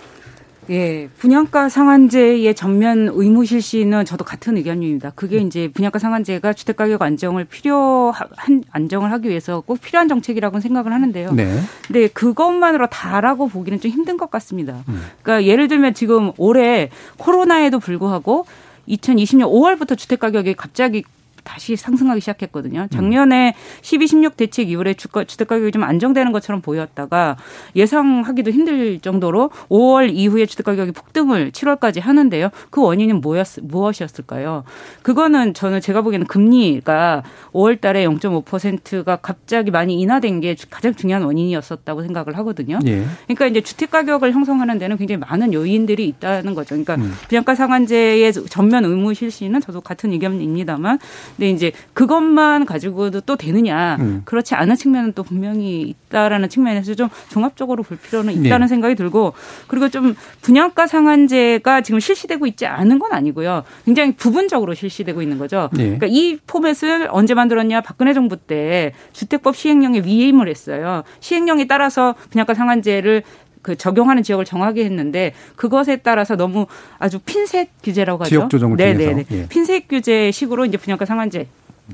예, 0.69 1.09
분양가 1.17 1.69
상한제의 1.69 2.55
전면 2.55 3.09
의무 3.13 3.45
실시는 3.45 4.05
저도 4.05 4.25
같은 4.25 4.57
의견입니다. 4.57 5.11
그게 5.15 5.37
이제 5.37 5.69
분양가 5.73 5.99
상한제가 5.99 6.53
주택 6.53 6.75
가격 6.75 7.01
안정을 7.01 7.45
필요한 7.45 8.63
안정을 8.71 9.11
하기 9.11 9.29
위해서 9.29 9.61
꼭 9.61 9.79
필요한 9.81 10.07
정책이라고 10.07 10.59
생각을 10.59 10.91
하는데요. 10.91 11.33
네. 11.33 11.59
근데 11.85 12.07
그것만으로 12.07 12.87
다라고 12.87 13.47
보기는 13.47 13.79
좀 13.79 13.91
힘든 13.91 14.17
것 14.17 14.31
같습니다. 14.31 14.83
음. 14.89 15.01
그러니까 15.21 15.45
예를 15.45 15.67
들면 15.67 15.93
지금 15.93 16.31
올해 16.37 16.89
코로나에도 17.17 17.79
불구하고 17.79 18.45
2020년 18.87 19.49
5월부터 19.49 19.97
주택 19.97 20.19
가격이 20.19 20.55
갑자기 20.55 21.03
다시 21.45 21.77
상승하기 21.77 22.19
시작했거든요. 22.19 22.87
작년에 22.91 23.55
12, 23.81 24.07
16 24.07 24.35
대책 24.35 24.69
이후에 24.69 24.95
주가, 24.95 25.23
주택 25.23 25.47
가격이 25.47 25.71
좀 25.71 25.83
안정되는 25.83 26.33
것처럼 26.33 26.61
보였다가 26.61 27.37
예상하기도 27.75 28.51
힘들 28.51 28.99
정도로 28.99 29.51
5월 29.69 30.13
이후에 30.13 30.45
주택 30.45 30.65
가격이 30.65 30.91
폭등을 30.91 31.51
7월까지 31.51 32.01
하는데요. 32.01 32.49
그 32.69 32.81
원인은 32.81 33.21
뭐였, 33.21 33.47
무엇이었을까요? 33.61 34.63
그거는 35.03 35.53
저는 35.53 35.79
제가 35.79 36.01
보기에는 36.01 36.27
금리가 36.27 37.23
5월 37.53 37.79
달에 37.79 38.05
0.5%가 38.05 39.17
갑자기 39.17 39.71
많이 39.71 40.01
인하된 40.01 40.41
게 40.41 40.55
가장 40.69 40.93
중요한 40.93 41.23
원인이었었다고 41.23 42.01
생각을 42.01 42.37
하거든요. 42.39 42.79
예. 42.85 43.05
그러니까 43.25 43.47
이제 43.47 43.61
주택 43.61 43.91
가격을 43.91 44.33
형성하는 44.33 44.79
데는 44.79 44.97
굉장히 44.97 45.19
많은 45.19 45.53
요인들이 45.53 46.07
있다는 46.07 46.55
거죠. 46.55 46.69
그러니까 46.69 46.95
음. 46.95 47.13
분양가 47.29 47.55
상한제의 47.55 48.33
전면 48.49 48.83
의무 48.85 49.13
실시는 49.13 49.61
저도 49.61 49.81
같은 49.81 50.11
의견입니다만 50.11 50.99
근데 51.35 51.49
이제 51.49 51.71
그것만 51.93 52.65
가지고도 52.65 53.21
또 53.21 53.35
되느냐 53.35 53.97
음. 53.99 54.21
그렇지 54.25 54.55
않은 54.55 54.75
측면은 54.75 55.13
또 55.13 55.23
분명히 55.23 55.93
있다라는 56.09 56.49
측면에서 56.49 56.93
좀 56.95 57.09
종합적으로 57.29 57.83
볼 57.83 57.97
필요는 57.97 58.33
있다는 58.33 58.61
네. 58.61 58.67
생각이 58.67 58.95
들고 58.95 59.33
그리고 59.67 59.89
좀 59.89 60.15
분양가 60.41 60.87
상한제가 60.87 61.81
지금 61.81 61.99
실시되고 61.99 62.47
있지 62.47 62.65
않은 62.65 62.99
건 62.99 63.11
아니고요. 63.11 63.63
굉장히 63.85 64.15
부분적으로 64.15 64.73
실시되고 64.73 65.21
있는 65.21 65.37
거죠. 65.37 65.69
네. 65.73 65.83
그러니까 65.83 66.07
이 66.09 66.37
포맷을 66.47 67.09
언제 67.11 67.33
만들었냐 67.33 67.81
박근혜 67.81 68.13
정부 68.13 68.37
때 68.37 68.93
주택법 69.13 69.55
시행령에 69.55 70.01
위임을 70.05 70.47
했어요. 70.47 71.03
시행령에 71.19 71.67
따라서 71.67 72.15
분양가 72.29 72.53
상한제를 72.53 73.23
그 73.65 73.75
적용하는 73.75 74.21
지역을 74.21 74.45
정하게 74.45 74.85
했는데 74.85 75.33
그것에 75.55 75.95
따라서 75.95 76.35
너무 76.35 76.67
아주 76.99 77.17
핀셋 77.17 77.69
규제라고 77.81 78.23
하죠. 78.23 78.29
지역 78.29 78.49
조정을 78.51 78.77
네네네. 78.77 79.25
예. 79.31 79.47
핀셋 79.47 79.87
규제식으로 79.87 80.65
이제 80.65 80.77
분양가 80.77 81.05
상한제 81.05 81.47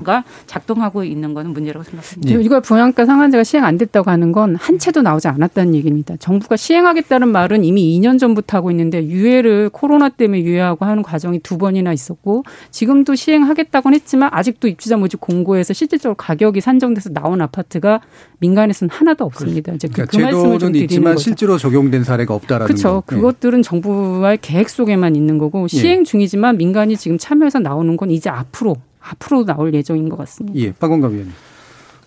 가 0.04 0.24
작동하고 0.46 1.04
있는 1.04 1.34
것은 1.34 1.52
문제라고 1.52 1.84
생각합니다. 1.84 2.38
네. 2.38 2.42
이걸 2.42 2.62
분양가 2.62 3.04
상한제가 3.04 3.44
시행 3.44 3.64
안 3.64 3.76
됐다고 3.76 4.10
하는 4.10 4.32
건 4.32 4.52
한 4.62 4.78
채도 4.78 5.02
나오지 5.02 5.28
않았다는 5.28 5.74
얘기입니다. 5.74 6.16
정부가 6.16 6.56
시행하겠다는 6.56 7.28
말은 7.28 7.64
이미 7.64 7.98
2년 7.98 8.18
전부터 8.18 8.58
하고 8.58 8.70
있는데 8.70 9.04
유예를 9.04 9.70
코로나 9.70 10.08
때문에 10.08 10.42
유예하고 10.42 10.84
하는 10.84 11.02
과정이 11.02 11.40
두 11.40 11.58
번이나 11.58 11.92
있었고 11.92 12.44
지금도 12.70 13.14
시행하겠다고는 13.14 13.96
했지만 13.96 14.30
아직도 14.32 14.68
입주자 14.68 14.96
모집 14.96 15.20
공고에서 15.20 15.72
실질적으로 15.72 16.14
가격이 16.14 16.60
산정돼서 16.60 17.10
나온 17.10 17.40
아파트가 17.40 18.00
민간에서는 18.38 18.90
하나도 18.90 19.24
없습니다. 19.24 19.72
이제 19.72 19.88
그, 19.88 19.94
그러니까 19.94 20.16
그 20.16 20.22
말씀을 20.22 20.58
좀 20.58 20.72
드리는 20.72 20.84
있지만 20.84 21.14
거죠. 21.14 21.22
실제로 21.24 21.58
적용된 21.58 22.04
사례가 22.04 22.34
없다라는 22.34 22.66
그렇죠. 22.66 23.02
거. 23.02 23.02
그것들은 23.06 23.62
정부와의 23.62 24.38
계획 24.42 24.68
속에만 24.68 25.16
있는 25.16 25.38
거고 25.38 25.68
시행 25.68 26.00
예. 26.00 26.04
중이지만 26.04 26.56
민간이 26.56 26.96
지금 26.96 27.18
참여해서 27.18 27.58
나오는 27.58 27.96
건 27.96 28.10
이제 28.10 28.30
앞으로 28.30 28.76
앞으로 29.02 29.44
나올 29.44 29.74
예정인 29.74 30.08
것 30.08 30.16
같습니다. 30.16 30.58
예, 30.58 30.72
박원갑 30.72 31.12
위원님. 31.12 31.32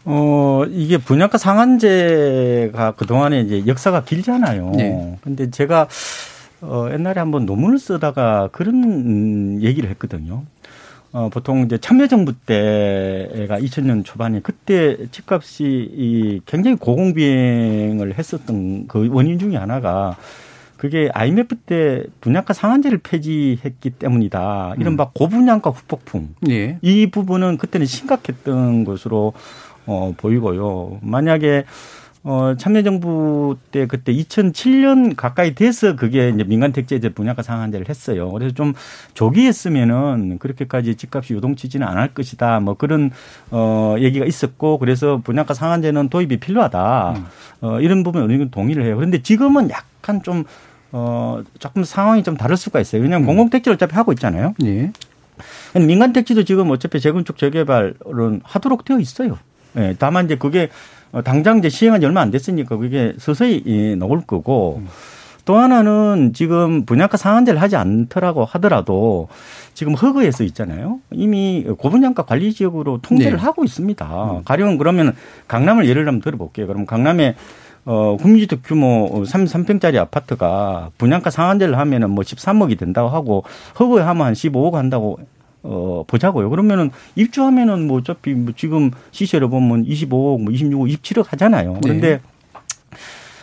어, 0.06 0.64
이게 0.70 0.98
분양가 0.98 1.38
상한제가 1.38 2.92
그동안에 2.92 3.42
이제 3.42 3.64
역사가 3.66 4.04
길잖아요. 4.04 4.72
네. 4.76 5.18
근데 5.22 5.50
제가 5.50 5.88
어, 6.62 6.88
옛날에 6.92 7.20
한번 7.20 7.46
논문을 7.46 7.80
쓰다가 7.80 8.50
그런 8.52 9.62
얘기를 9.62 9.90
했거든요. 9.90 10.44
어, 11.12 11.30
보통 11.30 11.64
이제 11.64 11.78
참여정부 11.78 12.34
때가 12.46 13.60
2000년 13.60 14.04
초반에 14.04 14.42
그때 14.42 14.98
집값이 15.12 15.64
이 15.64 16.42
굉장히 16.46 16.78
고공비행을 16.78 18.18
했었던 18.18 18.88
그 18.88 19.08
원인 19.12 19.40
중에 19.40 19.56
하나가 19.56 20.18
그게 20.86 21.10
IMF 21.16 21.56
때 21.66 22.04
분양가 22.22 22.54
상한제를 22.54 23.00
폐지했기 23.00 23.90
때문이다. 23.90 24.76
이른바 24.78 25.06
음. 25.06 25.10
고분양가 25.16 25.72
후폭풍. 25.72 26.36
예. 26.50 26.78
이 26.84 27.08
부분은 27.08 27.58
그때는 27.58 27.88
심각했던 27.88 28.86
것으로 28.86 29.34
어, 29.88 30.14
보이고요. 30.16 31.00
만약에 31.02 31.66
어, 32.28 32.56
참여정부 32.56 33.58
때 33.72 33.88
그때 33.88 34.14
2007년 34.14 35.16
가까이 35.16 35.56
돼서 35.56 35.96
그게 35.96 36.30
이제 36.30 36.44
민간 36.44 36.72
택지제 36.72 37.10
분양가 37.10 37.42
상한제를 37.42 37.90
했어요. 37.90 38.32
그래서 38.32 38.54
좀 38.54 38.74
조기 39.16 39.46
했으면은 39.46 40.38
그렇게까지 40.38 40.96
집값이 40.96 41.34
요동치지는 41.34 41.86
않을 41.88 42.14
것이다. 42.14 42.60
뭐 42.60 42.76
그런 42.76 43.10
어, 43.50 43.96
얘기가 44.00 44.26
있었고 44.26 44.78
그래서 44.78 45.22
분양가 45.24 45.56
상한제는 45.56 46.10
도입이 46.10 46.38
필요하다. 46.38 47.14
음. 47.18 47.26
어, 47.62 47.80
이런 47.80 48.04
부분 48.04 48.24
어느 48.24 48.34
정도 48.34 48.50
동의를 48.52 48.86
해요. 48.86 48.96
그런데 48.96 49.22
지금은 49.22 49.70
약간 49.70 50.24
좀 50.24 50.46
어, 50.98 51.44
조금 51.60 51.84
상황이 51.84 52.24
좀 52.24 52.38
다를 52.38 52.56
수가 52.56 52.80
있어요. 52.80 53.02
왜냐하면 53.02 53.26
음. 53.26 53.28
공공 53.28 53.50
택지를 53.50 53.76
어차피 53.76 53.96
하고 53.96 54.14
있잖아요. 54.14 54.54
예. 54.64 54.94
민간 55.76 56.14
택지도 56.14 56.46
지금 56.46 56.72
어차피 56.72 57.02
재건축 57.02 57.38
재개발은 57.38 58.40
하도록 58.44 58.86
되어 58.86 59.00
있어요. 59.00 59.38
예. 59.76 59.94
다만 60.00 60.24
이제 60.24 60.38
그게 60.38 60.70
어, 61.12 61.22
당장 61.22 61.58
이제 61.58 61.68
시행한 61.68 62.00
지 62.00 62.06
얼마 62.06 62.22
안 62.22 62.32
됐으니까 62.32 62.78
그게 62.78 63.14
서서히 63.18 63.98
나올 64.00 64.22
거고 64.26 64.78
음. 64.84 64.88
또 65.44 65.58
하나는 65.58 66.32
지금 66.34 66.86
분양가 66.86 67.18
상한제를 67.18 67.62
하지 67.62 67.76
않더라고 67.76 68.46
하더라도 68.46 69.28
지금 69.74 69.96
허그에서 69.96 70.46
있잖아요. 70.46 71.00
이미 71.12 71.66
고분양가 71.78 72.24
관리 72.24 72.54
지역으로 72.54 73.00
통제를 73.02 73.38
네. 73.38 73.44
하고 73.44 73.66
있습니다. 73.66 74.32
음. 74.32 74.44
가령 74.46 74.78
그러면 74.78 75.14
강남을 75.50 75.90
예를 75.90 76.06
들면 76.06 76.22
들어볼게요. 76.22 76.68
그럼 76.68 76.86
강남에 76.86 77.36
어, 77.86 78.18
국민주택 78.20 78.64
규모 78.64 79.24
33평짜리 79.24 79.98
아파트가 79.98 80.90
분양가 80.98 81.30
상한제를 81.30 81.78
하면은 81.78 82.10
뭐 82.10 82.24
13억이 82.24 82.78
된다고 82.78 83.10
하고 83.10 83.44
허그에 83.80 84.02
하면 84.02 84.28
한 84.28 84.34
15억 84.34 84.74
한다고 84.74 85.20
어, 85.62 86.04
보자고요. 86.08 86.50
그러면은 86.50 86.92
입주하면은 87.16 87.88
뭐 87.88 88.00
어차피 88.00 88.34
뭐 88.34 88.54
지금 88.56 88.92
시세를 89.12 89.50
보면 89.50 89.86
25억, 89.86 90.42
뭐 90.42 90.54
26억, 90.54 91.02
27억 91.02 91.30
하잖아요. 91.30 91.80
그런데 91.82 92.18
네. 92.18 92.20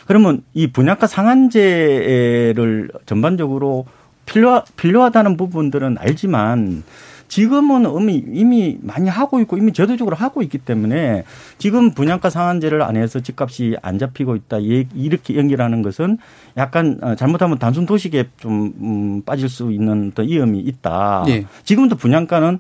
그러면 0.07 0.43
이 0.55 0.69
분양가 0.69 1.07
상한제를 1.07 2.91
전반적으로 3.07 3.87
필요, 4.27 4.63
필요하다는 4.77 5.37
부분들은 5.37 5.97
알지만 5.99 6.85
지금은 7.33 7.87
이미, 7.99 8.23
이미 8.31 8.79
많이 8.83 9.09
하고 9.09 9.41
있고 9.41 9.57
이미 9.57 9.73
제도적으로 9.73 10.15
하고 10.15 10.43
있기 10.43 10.59
때문에 10.59 11.25
지금 11.57 11.93
분양가 11.93 12.29
상한제를 12.29 12.83
안 12.83 12.97
해서 12.97 13.21
집값이 13.21 13.79
안 13.81 13.99
잡히고 13.99 14.37
있다 14.37 14.59
이렇게 14.59 15.37
연결하는 15.39 15.81
것은 15.81 16.19
약간 16.59 16.99
어, 17.01 17.15
잘못하면 17.15 17.59
단순 17.59 17.87
도식에 17.87 18.29
좀 18.37 18.75
음, 18.83 19.23
빠질 19.23 19.49
수 19.49 19.73
있는 19.73 20.13
또 20.15 20.21
위험이 20.21 20.61
있다. 20.61 21.25
네. 21.27 21.47
지금도 21.65 21.97
분양가는 21.97 22.59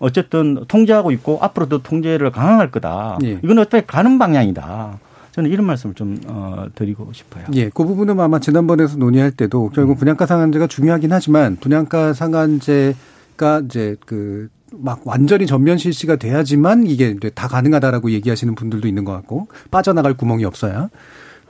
어쨌든 0.00 0.64
통제하고 0.66 1.12
있고 1.12 1.38
앞으로도 1.40 1.84
통제를 1.84 2.32
강화할 2.32 2.72
거다. 2.72 3.18
네. 3.22 3.38
이건 3.44 3.60
어떻게 3.60 3.86
가는 3.86 4.18
방향이다. 4.18 4.98
저는 5.30 5.48
이런 5.48 5.64
말씀을 5.64 5.94
좀 5.94 6.18
어, 6.26 6.66
드리고 6.74 7.12
싶어요. 7.12 7.44
예, 7.54 7.68
그 7.68 7.84
부분은 7.84 8.18
아마 8.18 8.40
지난번에서 8.40 8.96
논의할 8.96 9.30
때도 9.30 9.70
결국 9.72 9.96
분양가 9.96 10.26
상한제가 10.26 10.66
중요하긴 10.66 11.12
하지만 11.12 11.54
분양가 11.54 12.14
상한제 12.14 12.96
그러니까 13.38 13.64
이제 13.66 13.96
그 14.04 14.48
막 14.72 15.00
완전히 15.04 15.46
전면 15.46 15.78
실시가 15.78 16.16
돼야지만 16.16 16.86
이게 16.86 17.16
다 17.34 17.48
가능하다라고 17.48 18.10
얘기하시는 18.10 18.54
분들도 18.54 18.86
있는 18.86 19.04
것 19.04 19.12
같고 19.12 19.48
빠져나갈 19.70 20.14
구멍이 20.14 20.44
없어야 20.44 20.90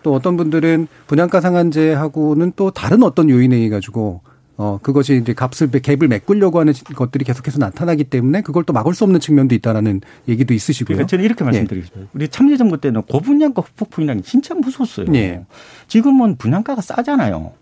또 0.03 0.15
어떤 0.15 0.37
분들은 0.37 0.87
분양가 1.07 1.41
상한제하고는 1.41 2.53
또 2.57 2.71
다른 2.71 3.03
어떤 3.03 3.29
요인에 3.29 3.57
의해 3.57 3.69
가지고 3.69 4.21
어 4.57 4.79
그것이 4.83 5.17
이제 5.17 5.35
값을 5.35 5.69
갭을 5.69 6.09
메꾸려고 6.09 6.59
하는 6.59 6.73
것들이 6.95 7.25
계속해서 7.25 7.59
나타나기 7.59 8.05
때문에 8.05 8.43
그걸 8.43 8.65
또 8.65 8.73
막을 8.73 8.93
수 8.93 9.05
없는 9.05 9.21
측면도 9.21 9.55
있다라는 9.55 10.01
얘기도 10.29 10.53
있으시고요. 10.53 10.97
그러니까 10.97 11.07
저는 11.09 11.25
이렇게 11.25 11.45
말씀드리겠습니다. 11.45 12.01
예. 12.01 12.09
우리 12.13 12.29
참여정부 12.29 12.81
때는 12.81 13.03
고분양가 13.03 13.63
후폭풍이라는 13.63 14.23
게 14.23 14.29
진짜 14.29 14.55
무서웠어요. 14.57 15.15
예. 15.15 15.45
지금은 15.87 16.37
분양가가 16.37 16.83
싸잖아요. 16.83 17.53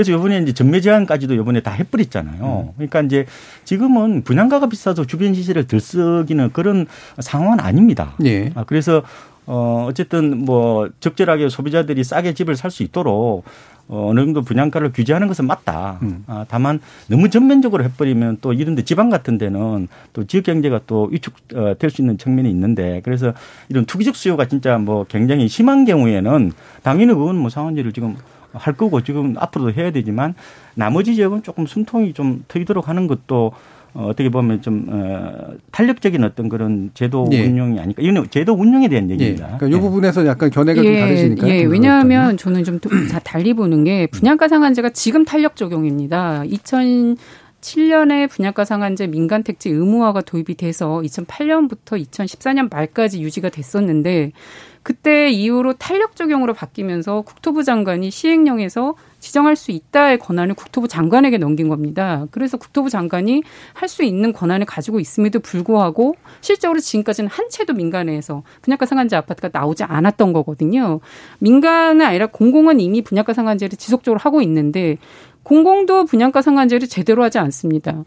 그래서 0.00 0.12
이번에 0.12 0.38
이제 0.38 0.54
전매 0.54 0.80
제한까지도 0.80 1.34
이번에 1.34 1.60
다 1.60 1.72
해버렸잖아요. 1.72 2.68
음. 2.68 2.72
그러니까 2.76 3.02
이제 3.02 3.26
지금은 3.64 4.22
분양가가 4.24 4.66
비싸서 4.70 5.04
주변 5.04 5.34
시세를 5.34 5.66
들쓰기는 5.66 6.54
그런 6.54 6.86
상황은 7.18 7.60
아닙니다. 7.60 8.14
예. 8.24 8.50
아, 8.54 8.64
그래서 8.64 9.02
어 9.44 9.84
어쨌든 9.86 10.38
뭐 10.38 10.88
적절하게 11.00 11.50
소비자들이 11.50 12.02
싸게 12.02 12.32
집을 12.32 12.56
살 12.56 12.70
수 12.70 12.82
있도록 12.82 13.44
어, 13.88 14.08
어느 14.08 14.20
정도 14.20 14.40
분양가를 14.40 14.92
규제하는 14.92 15.26
것은 15.28 15.46
맞다. 15.46 15.98
음. 16.02 16.24
아, 16.28 16.46
다만 16.48 16.80
너무 17.08 17.28
전면적으로 17.28 17.84
해버리면 17.84 18.38
또 18.40 18.54
이런데 18.54 18.82
지방 18.84 19.10
같은 19.10 19.36
데는 19.36 19.88
또 20.14 20.24
지역 20.24 20.44
경제가 20.44 20.80
또 20.86 21.08
위축될 21.10 21.90
수 21.90 22.00
있는 22.00 22.16
측면이 22.16 22.48
있는데 22.48 23.02
그래서 23.04 23.34
이런 23.68 23.84
투기적 23.84 24.16
수요가 24.16 24.46
진짜 24.48 24.78
뭐 24.78 25.04
굉장히 25.08 25.46
심한 25.48 25.84
경우에는 25.84 26.52
당연히 26.82 27.12
그건 27.12 27.36
뭐 27.36 27.50
상한제를 27.50 27.92
지금 27.92 28.16
할 28.52 28.74
거고 28.74 29.02
지금 29.02 29.34
앞으로도 29.38 29.72
해야 29.72 29.90
되지만 29.90 30.34
나머지 30.74 31.14
지역은 31.14 31.42
조금 31.42 31.66
숨통이 31.66 32.12
좀 32.12 32.44
트이도록 32.48 32.88
하는 32.88 33.06
것도 33.06 33.52
어, 33.92 34.06
어떻게 34.06 34.28
보면 34.28 34.62
좀 34.62 34.86
어, 34.88 35.54
탄력적인 35.72 36.22
어떤 36.22 36.48
그런 36.48 36.90
제도 36.94 37.28
예. 37.32 37.44
운영이 37.44 37.80
아닐까. 37.80 38.02
이건 38.02 38.28
제도 38.30 38.52
운영에 38.52 38.88
대한 38.88 39.08
예. 39.10 39.14
얘기입니다. 39.14 39.54
예. 39.54 39.56
그러니까 39.56 39.66
이 39.66 39.72
예. 39.72 39.82
부분에서 39.82 40.26
약간 40.26 40.50
견해가 40.50 40.84
예. 40.84 40.92
좀 40.92 41.00
다르시니까. 41.00 41.48
예. 41.48 41.64
왜냐하면 41.64 42.36
저는 42.36 42.64
좀 42.64 42.78
달리 43.24 43.52
보는 43.52 43.84
게 43.84 44.06
분양가 44.06 44.48
상한제가 44.48 44.90
지금 44.90 45.24
탄력 45.24 45.56
적용입니다. 45.56 46.44
2000 46.44 47.16
7년에 47.60 48.28
분양가 48.30 48.64
상한제 48.64 49.06
민간 49.06 49.42
택지 49.42 49.68
의무화가 49.68 50.22
도입이 50.22 50.54
돼서 50.56 51.02
2008년부터 51.04 52.02
2014년 52.02 52.70
말까지 52.70 53.20
유지가 53.20 53.50
됐었는데 53.50 54.32
그때 54.82 55.30
이후로 55.30 55.74
탄력 55.74 56.16
적용으로 56.16 56.54
바뀌면서 56.54 57.22
국토부 57.22 57.64
장관이 57.64 58.10
시행령에서 58.10 58.94
지정할 59.18 59.54
수 59.54 59.70
있다의 59.70 60.18
권한을 60.18 60.54
국토부 60.54 60.88
장관에게 60.88 61.36
넘긴 61.36 61.68
겁니다. 61.68 62.26
그래서 62.30 62.56
국토부 62.56 62.88
장관이 62.88 63.42
할 63.74 63.90
수 63.90 64.04
있는 64.04 64.32
권한을 64.32 64.66
가지고 64.66 65.00
있음에도 65.00 65.40
불구하고 65.40 66.14
실적으로 66.40 66.78
지금까지는 66.78 67.28
한 67.28 67.48
채도 67.50 67.74
민간에서 67.74 68.44
분양가 68.62 68.86
상한제 68.86 69.16
아파트가 69.16 69.50
나오지 69.52 69.82
않았던 69.82 70.32
거거든요. 70.32 71.00
민간은 71.40 72.06
아니라 72.06 72.26
공공은 72.26 72.78
이미 72.78 73.02
분양가 73.02 73.34
상한제를 73.34 73.76
지속적으로 73.76 74.20
하고 74.20 74.40
있는데 74.42 74.96
공공도 75.42 76.04
분양가 76.04 76.40
상한제를 76.40 76.86
제대로 76.86 77.24
하지 77.24 77.38
않습니다. 77.38 78.04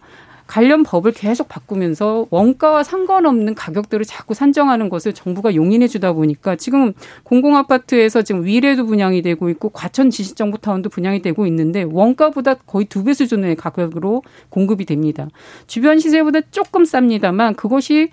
관련 0.47 0.83
법을 0.83 1.13
계속 1.13 1.47
바꾸면서 1.47 2.27
원가와 2.29 2.83
상관없는 2.83 3.55
가격들을 3.55 4.05
자꾸 4.05 4.33
산정하는 4.33 4.89
것을 4.89 5.13
정부가 5.13 5.55
용인해 5.55 5.87
주다 5.87 6.13
보니까 6.13 6.55
지금 6.55 6.93
공공 7.23 7.55
아파트에서 7.55 8.21
지금 8.21 8.43
위례도 8.45 8.85
분양이 8.85 9.21
되고 9.21 9.49
있고 9.49 9.69
과천 9.69 10.09
지식정보타운도 10.09 10.89
분양이 10.89 11.21
되고 11.21 11.45
있는데 11.47 11.83
원가보다 11.83 12.55
거의 12.55 12.85
두 12.85 13.03
배 13.03 13.13
수준의 13.13 13.57
가격으로 13.57 14.23
공급이 14.49 14.85
됩니다. 14.85 15.27
주변 15.67 15.99
시세보다 15.99 16.39
조금 16.51 16.83
쌉니다만 16.83 17.57
그것이 17.57 18.09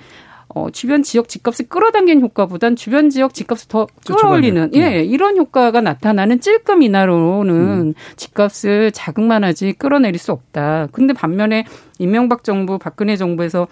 어, 0.55 0.69
주변 0.71 1.03
지역 1.03 1.29
집값을 1.29 1.69
끌어당기는 1.69 2.23
효과보단 2.23 2.75
주변 2.75 3.09
지역 3.09 3.35
집값을 3.35 3.69
더 3.69 3.87
끌어올리는 4.07 4.71
예, 4.75 4.81
네. 4.81 5.05
이런 5.05 5.37
효과가 5.37 5.81
나타나는 5.81 6.41
찔끔 6.41 6.83
인하로는 6.83 7.55
음. 7.55 7.95
집값을 8.17 8.91
자극만 8.93 9.45
하지 9.45 9.73
끌어내릴 9.73 10.19
수 10.19 10.33
없다. 10.33 10.89
근데 10.93 11.13
반면에 11.13 11.67
이명박 11.99 12.43
정부, 12.43 12.79
박근혜 12.79 13.17
정부에서 13.17 13.69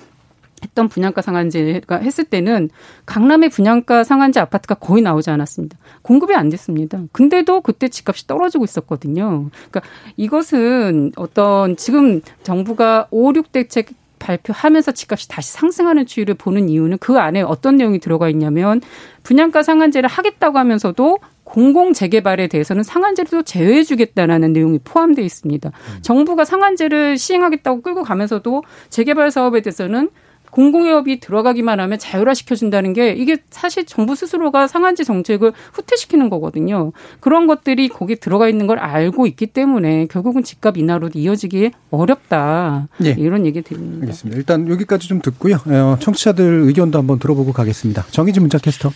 했던 0.63 0.89
분양가 0.89 1.23
상한제가 1.23 1.97
했을 1.99 2.25
때는 2.25 2.71
강남의 3.07 3.49
분양가 3.49 4.05
상한제 4.05 4.41
아파트가 4.41 4.75
거의 4.77 5.03
나오지 5.03 5.31
않았습니다. 5.31 5.79
공급이 6.03 6.35
안 6.35 6.49
됐습니다. 6.49 7.01
근데도 7.13 7.61
그때 7.61 7.89
집값이 7.89 8.27
떨어지고 8.27 8.65
있었거든요. 8.65 9.51
그러니까 9.71 9.83
이것은 10.17 11.13
어떤 11.17 11.77
지금 11.77 12.21
정부가 12.43 13.07
5, 13.11 13.33
6 13.35 13.53
대책 13.53 13.91
발표하면서 14.19 14.93
집값이 14.93 15.29
다시 15.29 15.53
상승하는 15.53 16.07
추이를 16.07 16.35
보는 16.35 16.69
이유는 16.69 16.99
그 16.99 17.19
안에 17.19 17.43
어떤 17.43 17.77
내용이 17.77 17.99
들어가 17.99 18.29
있냐면 18.29 18.81
분양가 19.23 19.63
상한제를 19.63 20.09
하겠다고 20.09 20.59
하면서도 20.59 21.19
공공 21.45 21.95
재개발에 21.95 22.47
대해서는 22.49 22.83
상한제를 22.83 23.31
또 23.31 23.43
제외해 23.43 23.83
주겠다라는 23.83 24.53
내용이 24.53 24.79
포함되어 24.85 25.25
있습니다. 25.25 25.71
음. 25.71 25.99
정부가 26.03 26.45
상한제를 26.45 27.17
시행하겠다고 27.17 27.81
끌고 27.81 28.03
가면서도 28.03 28.63
재개발 28.91 29.31
사업에 29.31 29.63
대해서는 29.63 30.11
공공기업이 30.51 31.21
들어가기만 31.21 31.81
하면 31.81 31.99
자율화 31.99 32.35
시켜준다는 32.35 32.93
게 32.93 33.13
이게 33.13 33.39
사실 33.51 33.87
정부 33.87 34.15
스스로가 34.15 34.67
상한제 34.67 35.05
정책을 35.05 35.53
후퇴시키는 35.73 36.31
거거든요. 36.31 36.93
그런 37.21 37.47
것들이 37.47 37.89
거기에 37.89 38.17
들어가 38.17 38.49
있는 38.49 38.67
걸 38.67 38.79
알고 38.79 39.27
있기 39.27 39.47
때문에 39.47 40.07
결국은 40.07 40.43
집값 40.43 40.77
인하로 40.77 41.11
이어지기 41.15 41.71
어렵다. 41.91 42.89
네. 42.99 43.15
이런 43.19 43.47
얘기 43.47 43.63
드립니다. 43.63 44.03
알겠습니다. 44.03 44.37
일단 44.39 44.69
여기까지 44.69 45.09
좀 45.09 45.21
듣고요. 45.21 45.57
어, 45.67 45.97
청취자들 46.01 46.63
의견도 46.65 46.99
한번 46.99 47.19
들어보고 47.19 47.53
가겠습니다. 47.53 48.05
정희진 48.11 48.43
문자 48.43 48.59
캐스터. 48.59 48.91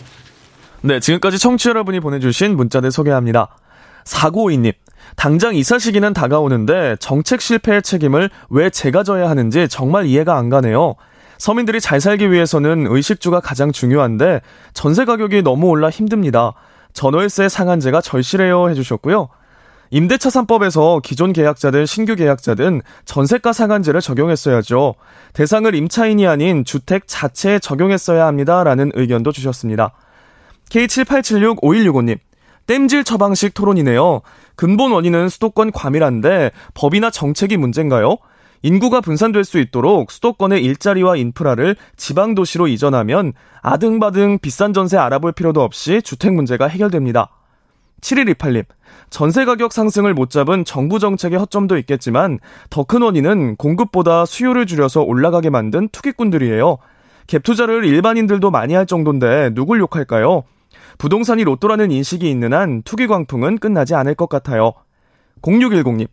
네, 0.81 0.99
지금까지 0.99 1.37
청취 1.37 1.63
자 1.63 1.69
여러분이 1.69 2.01
보내주신 2.01 2.57
문자들 2.57 2.91
소개합니다. 2.91 3.55
사고이님. 4.03 4.73
당장 5.15 5.55
이사 5.55 5.79
시기는 5.79 6.13
다가오는데 6.13 6.97
정책 6.99 7.39
실패의 7.41 7.81
책임을 7.81 8.29
왜 8.49 8.69
제가 8.69 9.03
져야 9.03 9.29
하는지 9.29 9.67
정말 9.69 10.05
이해가 10.05 10.37
안 10.37 10.49
가네요. 10.49 10.95
서민들이 11.43 11.81
잘 11.81 11.99
살기 11.99 12.31
위해서는 12.31 12.87
의식주가 12.87 13.41
가장 13.41 13.73
중요한데 13.73 14.39
전세 14.73 15.03
가격이 15.03 15.41
너무 15.41 15.67
올라 15.67 15.89
힘듭니다. 15.89 16.53
전월세 16.93 17.49
상한제가 17.49 17.99
절실해요 17.99 18.69
해주셨고요. 18.69 19.27
임대차 19.89 20.29
3법에서 20.29 21.01
기존 21.01 21.33
계약자든 21.33 21.85
신규 21.85 22.15
계약자든 22.15 22.81
전세가 23.03 23.51
상한제를 23.51 23.99
적용했어야죠. 23.99 24.95
대상을 25.33 25.75
임차인이 25.75 26.25
아닌 26.25 26.63
주택 26.63 27.07
자체에 27.07 27.59
적용했어야 27.59 28.25
합니다라는 28.25 28.93
의견도 28.95 29.33
주셨습니다. 29.33 29.91
K78765165님. 30.69 32.19
땜질 32.67 33.03
처방식 33.03 33.53
토론이네요. 33.53 34.21
근본 34.55 34.93
원인은 34.93 35.27
수도권 35.27 35.73
과밀한데 35.73 36.51
법이나 36.73 37.09
정책이 37.09 37.57
문제인가요? 37.57 38.15
인구가 38.63 39.01
분산될 39.01 39.43
수 39.43 39.59
있도록 39.59 40.09
수도권의 40.09 40.63
일자리와 40.63 41.17
인프라를 41.17 41.75
지방 41.97 42.33
도시로 42.33 42.67
이전하면 42.67 43.33
아등바등 43.61 44.39
비싼 44.39 44.73
전세 44.73 44.97
알아볼 44.97 45.33
필요도 45.33 45.61
없이 45.61 46.01
주택 46.01 46.33
문제가 46.33 46.67
해결됩니다. 46.67 47.29
7128님, 48.01 48.65
전세 49.09 49.45
가격 49.45 49.73
상승을 49.73 50.13
못 50.13 50.29
잡은 50.29 50.65
정부 50.65 50.99
정책의 50.99 51.39
허점도 51.39 51.77
있겠지만 51.77 52.39
더 52.69 52.83
큰 52.83 53.01
원인은 53.01 53.57
공급보다 53.57 54.25
수요를 54.25 54.65
줄여서 54.65 55.01
올라가게 55.03 55.49
만든 55.49 55.89
투기꾼들이에요. 55.89 56.77
갭 57.27 57.43
투자를 57.43 57.85
일반인들도 57.85 58.49
많이 58.51 58.73
할 58.73 58.85
정도인데 58.85 59.51
누굴 59.53 59.79
욕할까요? 59.79 60.43
부동산이 60.97 61.43
로또라는 61.43 61.91
인식이 61.91 62.29
있는 62.29 62.53
한 62.53 62.81
투기 62.83 63.07
광풍은 63.07 63.57
끝나지 63.59 63.95
않을 63.95 64.15
것 64.15 64.27
같아요. 64.29 64.73
0610님, 65.41 66.07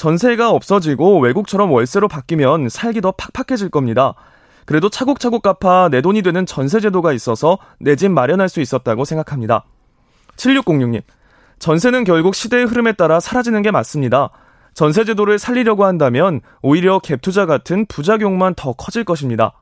전세가 0.00 0.48
없어지고 0.48 1.20
외국처럼 1.20 1.70
월세로 1.70 2.08
바뀌면 2.08 2.70
살기 2.70 3.02
더 3.02 3.12
팍팍해질 3.12 3.68
겁니다. 3.68 4.14
그래도 4.64 4.88
차곡차곡 4.88 5.42
갚아 5.42 5.90
내 5.90 6.00
돈이 6.00 6.22
되는 6.22 6.46
전세 6.46 6.80
제도가 6.80 7.12
있어서 7.12 7.58
내 7.78 7.96
집 7.96 8.10
마련할 8.10 8.48
수 8.48 8.62
있었다고 8.62 9.04
생각합니다. 9.04 9.66
7606님. 10.36 11.02
전세는 11.58 12.04
결국 12.04 12.34
시대의 12.34 12.64
흐름에 12.64 12.92
따라 12.94 13.20
사라지는 13.20 13.60
게 13.60 13.70
맞습니다. 13.70 14.30
전세 14.72 15.04
제도를 15.04 15.38
살리려고 15.38 15.84
한다면 15.84 16.40
오히려 16.62 16.98
갭 17.00 17.20
투자 17.20 17.44
같은 17.44 17.84
부작용만 17.84 18.54
더 18.54 18.72
커질 18.72 19.04
것입니다. 19.04 19.52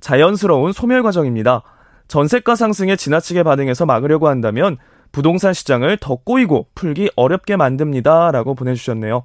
자연스러운 0.00 0.72
소멸 0.72 1.02
과정입니다. 1.02 1.64
전세가 2.08 2.56
상승에 2.56 2.96
지나치게 2.96 3.42
반응해서 3.42 3.84
막으려고 3.84 4.28
한다면 4.28 4.78
부동산 5.12 5.52
시장을 5.52 5.98
더 5.98 6.16
꼬이고 6.16 6.68
풀기 6.74 7.10
어렵게 7.14 7.56
만듭니다. 7.56 8.30
라고 8.30 8.54
보내주셨네요. 8.54 9.24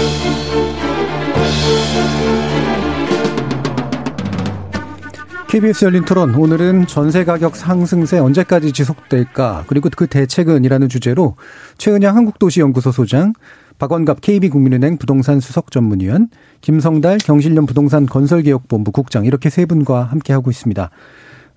KBS 5.51 5.83
열린 5.83 6.05
토론 6.05 6.33
오늘은 6.33 6.87
전세 6.87 7.25
가격 7.25 7.57
상승세 7.57 8.17
언제까지 8.19 8.71
지속될까 8.71 9.65
그리고 9.67 9.89
그 9.93 10.07
대책은이라는 10.07 10.87
주제로 10.87 11.35
최은영 11.77 12.15
한국도시연구소 12.15 12.93
소장 12.93 13.33
박원갑 13.77 14.21
KB국민은행 14.21 14.95
부동산 14.95 15.41
수석 15.41 15.69
전문위원, 15.71 16.29
김성달 16.61 17.17
경실련 17.17 17.65
부동산 17.65 18.05
건설개혁본부 18.05 18.93
국장 18.93 19.25
이렇게 19.25 19.49
세 19.49 19.65
분과 19.65 20.03
함께 20.03 20.31
하고 20.31 20.51
있습니다. 20.51 20.89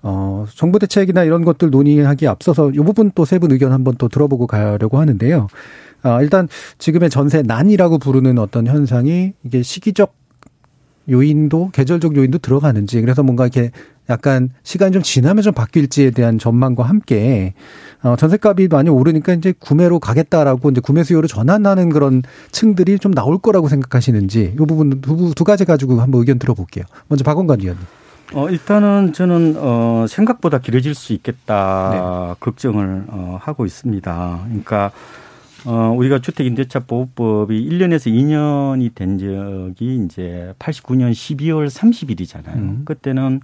어, 0.01 0.45
정부 0.53 0.77
대책이나 0.77 1.23
이런 1.23 1.45
것들 1.45 1.69
논의하기에 1.69 2.27
앞서서 2.27 2.71
이 2.71 2.77
부분 2.79 3.11
또 3.11 3.23
세 3.23 3.39
분 3.39 3.53
의견 3.53 3.71
한번 3.71 3.95
또 3.97 4.09
들어보고 4.09 4.45
가려고 4.45 4.99
하는데요. 4.99 5.47
아, 6.01 6.21
일단 6.21 6.49
지금의 6.79 7.09
전세 7.09 7.43
난이라고 7.43 7.99
부르는 7.99 8.39
어떤 8.39 8.67
현상이 8.67 9.31
이게 9.45 9.63
시기적 9.63 10.24
요인도 11.09 11.69
계절적 11.71 12.15
요인도 12.15 12.39
들어가는지 12.39 13.01
그래서 13.01 13.23
뭔가 13.23 13.45
이렇게 13.45 13.71
약간 14.09 14.49
시간이 14.63 14.91
좀 14.91 15.01
지나면 15.01 15.41
좀 15.41 15.53
바뀔지에 15.53 16.11
대한 16.11 16.37
전망과 16.37 16.83
함께 16.83 17.53
어 18.03 18.15
전셋값이 18.15 18.67
많이 18.69 18.89
오르니까 18.89 19.33
이제 19.33 19.53
구매로 19.57 19.99
가겠다라고 19.99 20.69
이제 20.71 20.81
구매 20.81 21.03
수요를 21.03 21.27
전환하는 21.27 21.89
그런 21.89 22.21
층들이 22.51 22.99
좀 22.99 23.13
나올 23.13 23.39
거라고 23.39 23.67
생각하시는지 23.67 24.53
이 24.53 24.57
부분 24.57 25.01
두, 25.01 25.33
두 25.35 25.43
가지 25.43 25.65
가지고 25.65 25.99
한번 25.99 26.19
의견 26.19 26.39
들어볼게요. 26.39 26.85
먼저 27.07 27.23
박원관 27.23 27.61
위원님. 27.61 27.83
어, 28.33 28.49
일단은 28.49 29.13
저는, 29.13 29.55
어, 29.57 30.05
생각보다 30.09 30.57
길어질 30.57 30.95
수 30.95 31.13
있겠다. 31.13 31.89
네. 31.91 32.35
걱정을, 32.39 33.03
어, 33.07 33.37
하고 33.39 33.67
있습니다. 33.67 34.39
그러니까, 34.45 34.91
어, 35.65 35.93
우리가 35.97 36.19
주택임대차보호법이 36.19 37.69
1년에서 37.69 38.11
2년이 38.11 38.93
된 38.93 39.17
적이 39.17 40.05
이제 40.05 40.53
89년 40.59 41.11
12월 41.11 41.67
30일이잖아요. 41.67 42.55
음. 42.55 42.81
그때는 42.85 43.41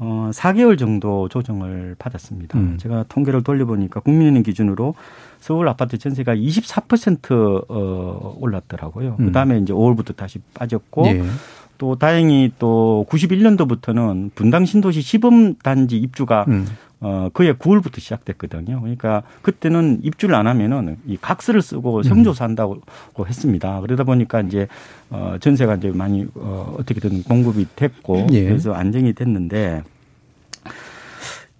어, 0.00 0.30
4개월 0.32 0.78
정도 0.78 1.28
조정을 1.28 1.96
받았습니다. 1.98 2.58
음. 2.58 2.78
제가 2.78 3.04
통계를 3.08 3.42
돌려보니까 3.42 4.00
국민은행 4.00 4.44
기준으로 4.44 4.94
서울 5.40 5.68
아파트 5.68 5.98
전세가 5.98 6.36
24% 6.36 7.64
어, 7.68 8.36
올랐더라고요. 8.40 9.16
음. 9.18 9.26
그 9.26 9.32
다음에 9.32 9.58
이제 9.58 9.72
5월부터 9.72 10.14
다시 10.14 10.38
빠졌고 10.54 11.06
예. 11.06 11.24
또 11.78 11.96
다행히 11.96 12.52
또 12.58 13.06
91년도부터는 13.08 14.30
분당 14.34 14.64
신도시 14.64 15.00
시범 15.00 15.56
단지 15.56 15.96
입주가 15.96 16.44
음. 16.48 16.66
어, 17.00 17.28
그해 17.32 17.52
9월부터 17.52 18.00
시작됐거든요. 18.00 18.80
그러니까 18.80 19.22
그때는 19.42 20.00
입주를 20.02 20.34
안 20.34 20.46
하면은 20.46 20.96
이 21.06 21.16
각서를 21.16 21.62
쓰고 21.62 22.02
성조사한다고 22.02 22.80
음. 23.18 23.26
했습니다. 23.26 23.80
그러다 23.80 24.04
보니까 24.04 24.40
이제 24.40 24.66
어, 25.10 25.36
전세가 25.40 25.76
이제 25.76 25.90
많이 25.90 26.26
어, 26.34 26.76
어떻게든 26.78 27.22
공급이 27.24 27.66
됐고 27.76 28.26
예. 28.32 28.44
그래서 28.44 28.72
안정이 28.72 29.12
됐는데 29.12 29.82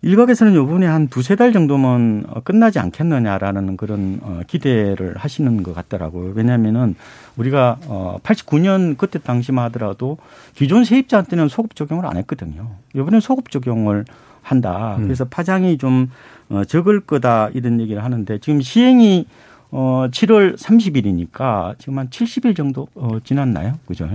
일각에서는 0.03 0.55
요번에 0.55 0.87
한 0.87 1.09
두세 1.09 1.35
달 1.35 1.53
정도면 1.53 2.25
끝나지 2.45 2.79
않겠느냐라는 2.79 3.77
그런 3.77 4.21
어, 4.23 4.41
기대를 4.47 5.17
하시는 5.17 5.63
것 5.63 5.75
같더라고요. 5.75 6.33
왜냐하면은 6.35 6.95
우리가 7.37 7.79
어 7.87 8.19
89년 8.23 8.97
그때 8.97 9.19
당시만 9.19 9.65
하더라도 9.67 10.19
기존 10.55 10.85
세입자한테는 10.85 11.49
소급 11.49 11.75
적용을 11.75 12.07
안 12.07 12.17
했거든요. 12.17 12.71
이번엔 12.95 13.21
소급 13.21 13.51
적용을 13.51 14.05
한다. 14.51 14.97
음. 14.99 15.05
그래서 15.05 15.25
파장이 15.27 15.79
좀 15.79 16.11
어, 16.49 16.65
적을 16.65 17.01
거다 17.01 17.51
이런 17.55 17.81
얘기를 17.81 18.03
하는데 18.03 18.39
지금 18.39 18.61
시행이 18.61 19.27
어 19.71 20.07
7월 20.11 20.57
30일이니까 20.57 21.79
지금 21.79 21.99
한 21.99 22.09
70일 22.09 22.57
정도 22.57 22.89
어 22.95 23.19
지났나요? 23.23 23.75
그죠? 23.87 24.09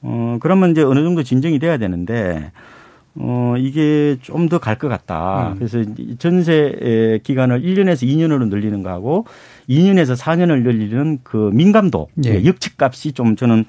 어 0.00 0.38
그러면 0.40 0.70
이제 0.70 0.82
어느 0.82 1.00
정도 1.02 1.22
진정이 1.22 1.58
돼야 1.58 1.76
되는데 1.76 2.52
어 3.14 3.54
이게 3.58 4.16
좀 4.22 4.48
더 4.48 4.58
갈 4.60 4.76
것 4.78 4.88
같다. 4.88 5.50
음. 5.50 5.54
그래서 5.58 5.82
전세 6.18 7.18
기간을 7.24 7.62
1년에서 7.62 8.06
2년으로 8.06 8.48
늘리는 8.48 8.82
거하고 8.82 9.26
2년에서 9.68 10.16
4년을 10.16 10.62
늘리는 10.62 11.18
그 11.22 11.50
민감도 11.52 12.08
예. 12.24 12.44
역측값이 12.46 13.12
좀 13.12 13.34
저는 13.36 13.64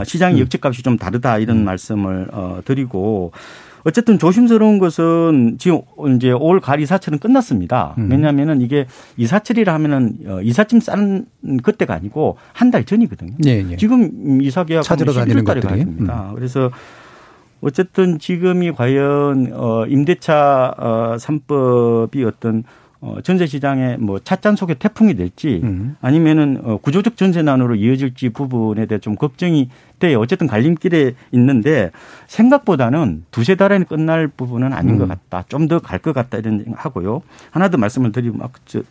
어, 0.00 0.04
시장의 0.04 0.36
음. 0.38 0.40
역측값이 0.40 0.82
좀 0.82 0.96
다르다 0.96 1.38
이런 1.38 1.58
음. 1.58 1.64
말씀을 1.64 2.28
어 2.32 2.60
드리고 2.64 3.32
어쨌든 3.86 4.18
조심스러운 4.18 4.78
것은 4.80 5.58
지금 5.60 5.80
이제 6.16 6.32
올 6.32 6.58
가을 6.60 6.80
이사철은 6.80 7.20
끝났습니다. 7.20 7.94
음. 7.98 8.10
왜냐하면은 8.10 8.60
이게 8.60 8.86
이사철이라 9.16 9.72
하면은 9.74 10.18
어, 10.26 10.40
이삿짐 10.42 10.80
싸는 10.80 11.26
그때가 11.62 11.94
아니고 11.94 12.36
한 12.52 12.70
달 12.72 12.82
전이거든요. 12.84 13.36
예, 13.46 13.64
예. 13.70 13.76
지금 13.76 14.42
이사 14.42 14.64
계약 14.64 14.82
찾으러 14.82 15.12
다니는 15.12 15.44
달에 15.44 15.60
가야 15.60 15.76
됩니다. 15.76 16.30
음. 16.30 16.34
그래서 16.34 16.70
어쨌든 17.60 18.18
지금이 18.18 18.72
과연 18.72 19.52
어 19.54 19.86
임대차 19.86 20.74
어 20.76 21.16
3법이 21.18 22.26
어떤 22.26 22.64
어, 23.00 23.18
전세 23.22 23.46
시장에 23.46 23.96
뭐 23.98 24.18
찻잔 24.18 24.56
속에 24.56 24.74
태풍이 24.74 25.14
될지 25.14 25.60
음. 25.62 25.96
아니면은 26.00 26.60
어, 26.64 26.78
구조적 26.78 27.16
전세난으로 27.16 27.74
이어질지 27.74 28.30
부분에 28.30 28.86
대해 28.86 28.98
좀 28.98 29.14
걱정이 29.16 29.68
돼요. 29.98 30.18
어쨌든 30.20 30.46
갈림길에 30.46 31.14
있는데 31.32 31.90
생각보다는 32.26 33.24
두세 33.30 33.54
달에 33.54 33.82
끝날 33.84 34.28
부분은 34.28 34.72
아닌 34.72 34.94
음. 34.94 34.98
것 34.98 35.08
같다. 35.08 35.44
좀 35.48 35.68
더 35.68 35.78
갈 35.78 35.98
것 36.00 36.14
같다 36.14 36.38
이런 36.38 36.64
하고요. 36.74 37.22
하나 37.50 37.68
더 37.68 37.76
말씀을 37.78 38.12
드리면 38.12 38.40
아, 38.42 38.48
저, 38.64 38.82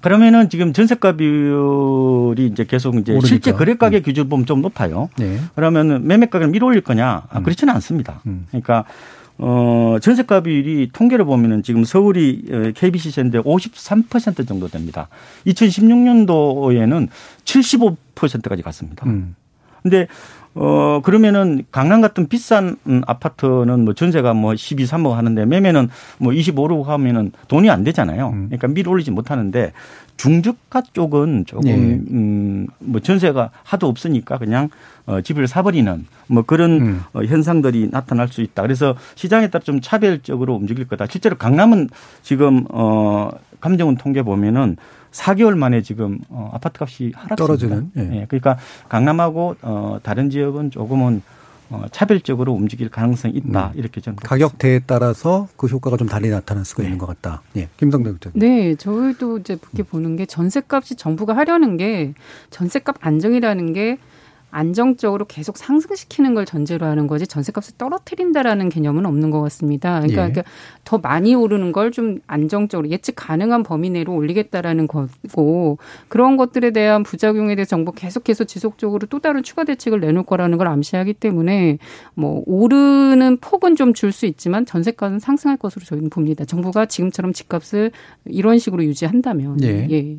그러면은 0.00 0.48
지금 0.48 0.72
전세가 0.72 1.12
비율이 1.12 2.46
이제 2.46 2.64
계속 2.64 2.96
이제 2.96 3.12
오르니까. 3.12 3.28
실제 3.28 3.52
거래 3.52 3.74
가격 3.76 3.98
음. 3.98 4.02
기준 4.02 4.28
보면 4.28 4.46
좀 4.46 4.60
높아요. 4.60 5.08
네. 5.16 5.38
그러면은 5.54 6.06
매매 6.06 6.26
가격을 6.26 6.48
밀어올릴 6.48 6.80
거냐? 6.80 7.22
아, 7.30 7.38
음. 7.38 7.42
그렇지는 7.44 7.72
않습니다. 7.74 8.20
음. 8.26 8.46
그러니까 8.48 8.84
어, 9.38 9.96
전세가 10.00 10.40
비율이 10.40 10.90
통계를 10.92 11.24
보면은 11.24 11.62
지금 11.62 11.84
서울이 11.84 12.72
KBC 12.74 13.10
세인데 13.10 13.40
53% 13.40 14.46
정도 14.46 14.68
됩니다. 14.68 15.08
2016년도에는 15.46 17.08
75%까지 17.44 18.62
갔습니다. 18.62 19.06
음. 19.06 19.34
근데 19.82 20.06
어 20.54 21.00
그러면은 21.02 21.64
강남 21.70 22.02
같은 22.02 22.28
비싼 22.28 22.76
아파트는 23.06 23.84
뭐 23.86 23.94
전세가 23.94 24.34
뭐 24.34 24.54
12, 24.54 24.84
3억 24.84 25.12
하는데 25.12 25.46
매매는 25.46 25.88
뭐 26.18 26.32
25, 26.34 26.68
6 26.70 26.88
하면은 26.88 27.32
돈이 27.48 27.70
안 27.70 27.84
되잖아요. 27.84 28.28
음. 28.28 28.46
그러니까 28.48 28.68
밀 28.68 28.86
올리지 28.86 29.10
못하는데 29.10 29.72
중저가 30.16 30.82
쪽은 30.92 31.46
조금 31.46 31.68
예. 31.68 31.74
음뭐 32.12 33.00
전세가 33.02 33.50
하도 33.64 33.88
없으니까 33.88 34.38
그냥 34.38 34.68
어 35.06 35.20
집을 35.20 35.48
사버리는 35.48 36.06
뭐 36.28 36.42
그런 36.42 36.70
음. 36.80 37.02
어, 37.12 37.22
현상들이 37.22 37.88
나타날 37.90 38.28
수 38.28 38.40
있다. 38.40 38.62
그래서 38.62 38.94
시장에 39.14 39.48
따라 39.48 39.62
좀 39.64 39.80
차별적으로 39.80 40.54
움직일 40.54 40.86
거다. 40.86 41.06
실제로 41.06 41.36
강남은 41.36 41.88
지금 42.22 42.64
어 42.70 43.30
감정원 43.60 43.96
통계 43.96 44.22
보면은 44.22 44.76
4개월 45.10 45.56
만에 45.56 45.82
지금 45.82 46.18
어 46.28 46.50
아파트 46.52 46.78
값이 46.82 47.12
하락습니다. 47.14 47.36
떨어지는. 47.36 47.90
예. 47.96 48.20
예. 48.20 48.26
그러니까 48.28 48.58
강남하고 48.88 49.56
어 49.62 49.98
다른 50.02 50.30
지역은 50.30 50.70
조금은 50.70 51.22
어, 51.72 51.86
차별적으로 51.90 52.52
움직일 52.52 52.90
가능성이 52.90 53.34
있다. 53.34 53.72
음. 53.74 53.78
이렇게 53.78 54.02
저는 54.02 54.16
가격대에 54.16 54.80
따라서 54.86 55.48
그 55.56 55.66
효과가 55.66 55.96
좀 55.96 56.06
달리 56.06 56.28
나타날 56.28 56.66
수가 56.66 56.82
네. 56.82 56.88
있는 56.88 56.98
것 56.98 57.06
같다. 57.06 57.42
예. 57.56 57.68
김성대 57.78 58.10
국장님. 58.10 58.38
네, 58.38 58.74
저희도 58.74 59.38
이제 59.38 59.56
그렇게 59.56 59.82
보는 59.82 60.16
게 60.16 60.26
전세값이 60.26 60.96
정부가 60.96 61.34
하려는 61.34 61.78
게 61.78 62.12
전세값 62.50 62.96
안정이라는 63.00 63.72
게 63.72 63.98
안정적으로 64.52 65.24
계속 65.24 65.56
상승시키는 65.56 66.34
걸 66.34 66.44
전제로 66.46 66.86
하는 66.86 67.06
거지 67.08 67.26
전세값을 67.26 67.74
떨어뜨린다라는 67.78 68.68
개념은 68.68 69.06
없는 69.06 69.30
것 69.30 69.40
같습니다. 69.40 70.00
그러니까, 70.00 70.22
예. 70.24 70.28
그러니까 70.32 70.42
더 70.84 70.98
많이 70.98 71.34
오르는 71.34 71.72
걸 71.72 71.90
좀 71.90 72.20
안정적으로 72.26 72.88
예측 72.90 73.14
가능한 73.16 73.62
범위 73.64 73.90
내로 73.90 74.14
올리겠다라는 74.14 74.86
거고 74.86 75.78
그런 76.08 76.36
것들에 76.36 76.70
대한 76.70 77.02
부작용에 77.02 77.54
대해 77.54 77.64
정부 77.64 77.92
계속해서 77.92 78.44
지속적으로 78.44 79.06
또 79.08 79.18
다른 79.18 79.42
추가 79.42 79.64
대책을 79.64 80.00
내놓을 80.00 80.24
거라는 80.24 80.58
걸 80.58 80.68
암시하기 80.68 81.14
때문에 81.14 81.78
뭐 82.14 82.42
오르는 82.46 83.38
폭은 83.40 83.76
좀 83.76 83.92
줄 83.94 84.12
수 84.12 84.26
있지만 84.26 84.64
전세값은 84.66 85.18
상승할 85.18 85.56
것으로 85.56 85.84
저희는 85.84 86.10
봅니다. 86.10 86.44
정부가 86.44 86.86
지금처럼 86.86 87.32
집값을 87.32 87.90
이런 88.26 88.58
식으로 88.58 88.84
유지한다면 88.84 89.62
예. 89.64 89.86
예. 89.90 90.16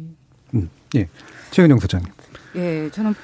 음, 0.55 0.69
예. 0.95 1.07
최은영 1.51 1.79
소장님. 1.79 2.09
예, 2.55 2.89
저는 2.91 3.15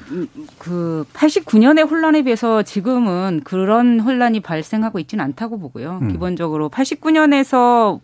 그 0.57 1.05
89년의 1.13 1.89
혼란에 1.89 2.23
비해서 2.23 2.63
지금은 2.63 3.41
그런 3.43 3.99
혼란이 3.99 4.39
발생하고 4.39 4.99
있지는 4.99 5.23
않다고 5.23 5.59
보고요. 5.59 5.99
음. 6.01 6.11
기본적으로 6.11 6.69
89년에서 6.69 7.99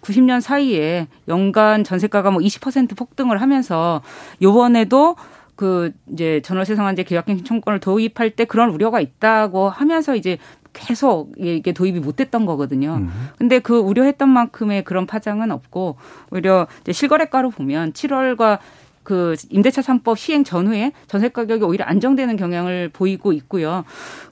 90년 0.00 0.40
사이에 0.40 1.08
연간 1.28 1.84
전세가가 1.84 2.30
뭐 2.30 2.40
20% 2.40 2.96
폭등을 2.96 3.40
하면서 3.40 4.02
요번에도 4.40 5.16
그 5.56 5.92
이제 6.12 6.40
전월세 6.42 6.76
상한제 6.76 7.02
계약갱신 7.02 7.44
청권을 7.44 7.80
도입할 7.80 8.30
때 8.30 8.44
그런 8.44 8.70
우려가 8.70 9.00
있다고 9.00 9.68
하면서 9.68 10.14
이제 10.14 10.38
계속 10.72 11.32
이게 11.38 11.72
도입이 11.72 12.00
못 12.00 12.16
됐던 12.16 12.44
거거든요. 12.44 12.96
음. 13.00 13.10
근데 13.38 13.58
그 13.58 13.78
우려했던 13.78 14.28
만큼의 14.28 14.84
그런 14.84 15.06
파장은 15.06 15.50
없고 15.50 15.96
오히려 16.30 16.66
이제 16.82 16.92
실거래가로 16.92 17.50
보면 17.50 17.94
7월과 17.94 18.58
그 19.06 19.36
임대차 19.50 19.82
3법 19.82 20.16
시행 20.16 20.42
전후에 20.42 20.90
전세 21.06 21.28
가격이 21.28 21.62
오히려 21.62 21.84
안정되는 21.84 22.36
경향을 22.36 22.90
보이고 22.92 23.32
있고요. 23.32 23.84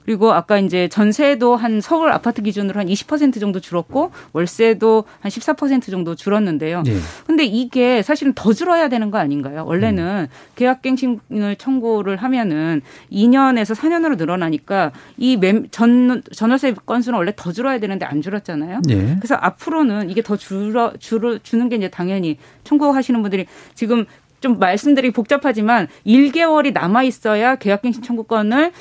그리고 0.03 0.33
아까 0.33 0.59
이제 0.59 0.89
전세도 0.89 1.55
한 1.55 1.79
서울 1.79 2.11
아파트 2.11 2.41
기준으로 2.41 2.77
한 2.77 2.87
20% 2.87 3.39
정도 3.39 3.61
줄었고 3.61 4.11
월세도 4.33 5.05
한 5.21 5.31
14% 5.31 5.89
정도 5.89 6.13
줄었는데요. 6.13 6.83
네. 6.83 6.97
근데 7.25 7.45
이게 7.45 8.01
사실은 8.01 8.33
더 8.33 8.51
줄어야 8.51 8.89
되는 8.89 9.11
거 9.11 9.17
아닌가요? 9.17 9.63
원래는 9.65 10.27
음. 10.29 10.35
계약갱신을 10.55 11.55
청구를 11.57 12.17
하면은 12.17 12.81
2년에서 13.11 13.75
4년으로 13.75 14.17
늘어나니까 14.17 14.91
이 15.17 15.39
전 15.71 16.21
전월세 16.33 16.73
건수는 16.85 17.17
원래 17.17 17.31
더 17.35 17.51
줄어야 17.51 17.79
되는데 17.79 18.05
안 18.05 18.21
줄었잖아요. 18.21 18.81
네. 18.87 19.15
그래서 19.19 19.35
앞으로는 19.35 20.09
이게 20.09 20.21
더 20.21 20.35
줄어 20.35 20.91
줄어 20.99 21.37
주는 21.37 21.69
게 21.69 21.77
이제 21.77 21.87
당연히 21.87 22.37
청구하시는 22.65 23.21
분들이 23.21 23.45
지금 23.73 24.05
좀 24.41 24.59
말씀드리기 24.59 25.13
복잡하지만 25.13 25.87
1개월이 26.05 26.73
남아 26.73 27.03
있어야 27.03 27.55
계약갱신 27.55 28.03
청구권을 28.03 28.71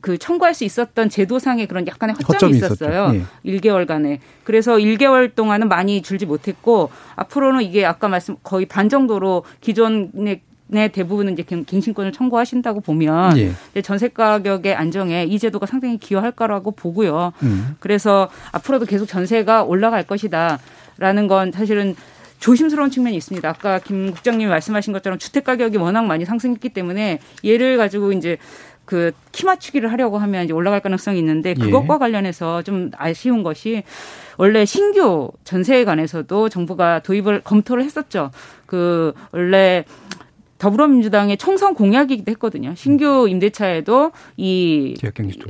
그 0.00 0.18
청구할 0.18 0.54
수 0.54 0.64
있었던 0.64 1.08
제도상의 1.08 1.66
그런 1.66 1.86
약간의 1.86 2.16
허점이, 2.28 2.56
있었어요. 2.56 3.12
예. 3.14 3.22
1개월간에. 3.58 4.18
그래서 4.44 4.76
1개월 4.76 5.34
동안은 5.34 5.68
많이 5.68 6.02
줄지 6.02 6.26
못했고 6.26 6.90
앞으로는 7.14 7.62
이게 7.62 7.84
아까 7.84 8.08
말씀 8.08 8.36
거의 8.42 8.66
반 8.66 8.88
정도로 8.88 9.44
기존의 9.60 10.40
네, 10.68 10.88
대부분은 10.88 11.34
이제 11.34 11.44
갱신권을 11.44 12.10
청구하신다고 12.12 12.80
보면 12.80 13.38
예. 13.38 13.82
전세 13.82 14.08
가격의 14.08 14.74
안정에 14.74 15.24
이 15.24 15.38
제도가 15.38 15.66
상당히 15.66 15.96
기여할 15.96 16.32
거라고 16.32 16.72
보고요. 16.72 17.32
음. 17.44 17.76
그래서 17.78 18.28
앞으로도 18.50 18.86
계속 18.86 19.06
전세가 19.06 19.62
올라갈 19.62 20.02
것이다라는 20.02 21.28
건 21.28 21.52
사실은 21.52 21.94
조심스러운 22.38 22.90
측면이 22.90 23.16
있습니다. 23.16 23.48
아까 23.48 23.78
김 23.78 24.12
국장님이 24.12 24.50
말씀하신 24.50 24.92
것처럼 24.92 25.18
주택 25.18 25.44
가격이 25.44 25.76
워낙 25.78 26.04
많이 26.04 26.24
상승했기 26.24 26.70
때문에 26.70 27.20
얘를 27.44 27.76
가지고 27.76 28.12
이제 28.12 28.38
그 28.84 29.12
키 29.36 29.44
맞추기를 29.44 29.92
하려고 29.92 30.16
하면 30.16 30.46
이제 30.46 30.54
올라갈 30.54 30.80
가능성이 30.80 31.18
있는데 31.18 31.50
예. 31.50 31.54
그것과 31.54 31.96
예. 31.96 31.98
관련해서 31.98 32.62
좀 32.62 32.90
아쉬운 32.96 33.42
것이 33.42 33.82
원래 34.38 34.64
신규 34.64 35.30
전세에 35.44 35.84
관해서도 35.84 36.48
정부가 36.48 37.00
도입을 37.00 37.42
검토를 37.42 37.84
했었죠. 37.84 38.30
그 38.64 39.12
원래 39.30 39.84
더불어민주당의 40.58 41.36
총선 41.36 41.74
공약이기도 41.74 42.30
했거든요. 42.32 42.74
신규 42.74 43.26
임대차에도 43.28 44.12
이 44.36 44.94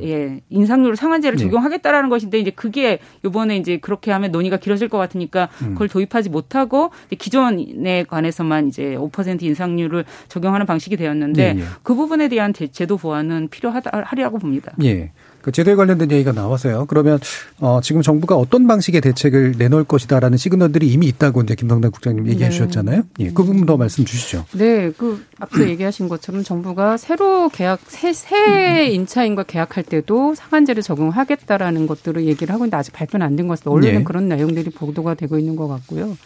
예, 0.03 0.41
인상률 0.51 0.97
상한제를 0.97 1.39
네. 1.39 1.45
적용하겠다라는 1.45 2.09
네. 2.09 2.11
것인데 2.11 2.39
이제 2.39 2.51
그게 2.51 2.99
요번에 3.25 3.57
이제 3.57 3.79
그렇게 3.79 4.11
하면 4.11 4.33
논의가 4.33 4.57
길어질 4.57 4.89
것 4.89 4.99
같으니까 4.99 5.49
음. 5.63 5.73
그걸 5.73 5.89
도입하지 5.89 6.31
못하고 6.31 6.91
기존에 7.19 8.05
관해서만 8.05 8.69
이제 8.69 8.97
5% 8.97 9.43
인상률을 9.43 10.05
적용하는 10.29 10.67
방식이 10.67 10.97
되었는데 10.97 11.55
네, 11.55 11.61
네. 11.61 11.67
그 11.83 11.95
부분에 11.95 12.29
대한 12.29 12.53
제도 12.53 12.97
보완은 12.97 13.49
필요하다 13.49 13.91
하리라고 14.05 14.39
봅니다. 14.39 14.73
예. 14.83 15.13
그 15.47 15.53
제도에 15.53 15.77
관련된 15.77 16.11
얘기가 16.11 16.33
나와서요. 16.33 16.87
그러면 16.87 17.21
어 17.61 17.79
지금 17.81 18.03
정부가 18.03 18.35
어떤 18.35 18.67
방식의 18.67 19.01
대책을 19.01 19.55
내놓을 19.57 19.85
것이다라는 19.85 20.37
시그널들이 20.39 20.89
이미 20.89 21.07
있다고 21.07 21.41
이제 21.43 21.55
김성남 21.55 21.93
국장님 21.93 22.27
얘기해 22.27 22.49
네. 22.49 22.51
주셨잖아요. 22.51 23.03
예, 23.21 23.27
그 23.31 23.45
부분 23.45 23.65
더 23.65 23.77
말씀 23.77 24.05
주시죠. 24.05 24.45
네, 24.55 24.91
그 24.99 25.23
앞서 25.39 25.61
얘기하신 25.69 26.09
것처럼 26.09 26.43
정부가 26.43 26.97
새로 26.97 27.49
계약 27.51 27.81
새, 27.89 28.13
새 28.13 28.87
임차인과 28.87 29.43
계약할 29.45 29.85
때도 29.85 30.35
상한제를 30.35 30.83
적용하겠다라는 30.83 31.87
것들을 31.87 32.25
얘기를 32.25 32.53
하고 32.55 32.65
있는데 32.65 32.77
아직 32.77 32.93
발표는 32.93 33.25
안 33.27 33.37
된 33.37 33.47
것 33.47 33.53
같습니다. 33.59 33.71
원래는 33.71 33.99
네. 34.01 34.05
그런 34.05 34.29
내용들이 34.29 34.71
보도가 34.71 35.15
되고 35.15 35.39
있는 35.39 35.57
것 35.57 35.69
같고요. 35.69 36.17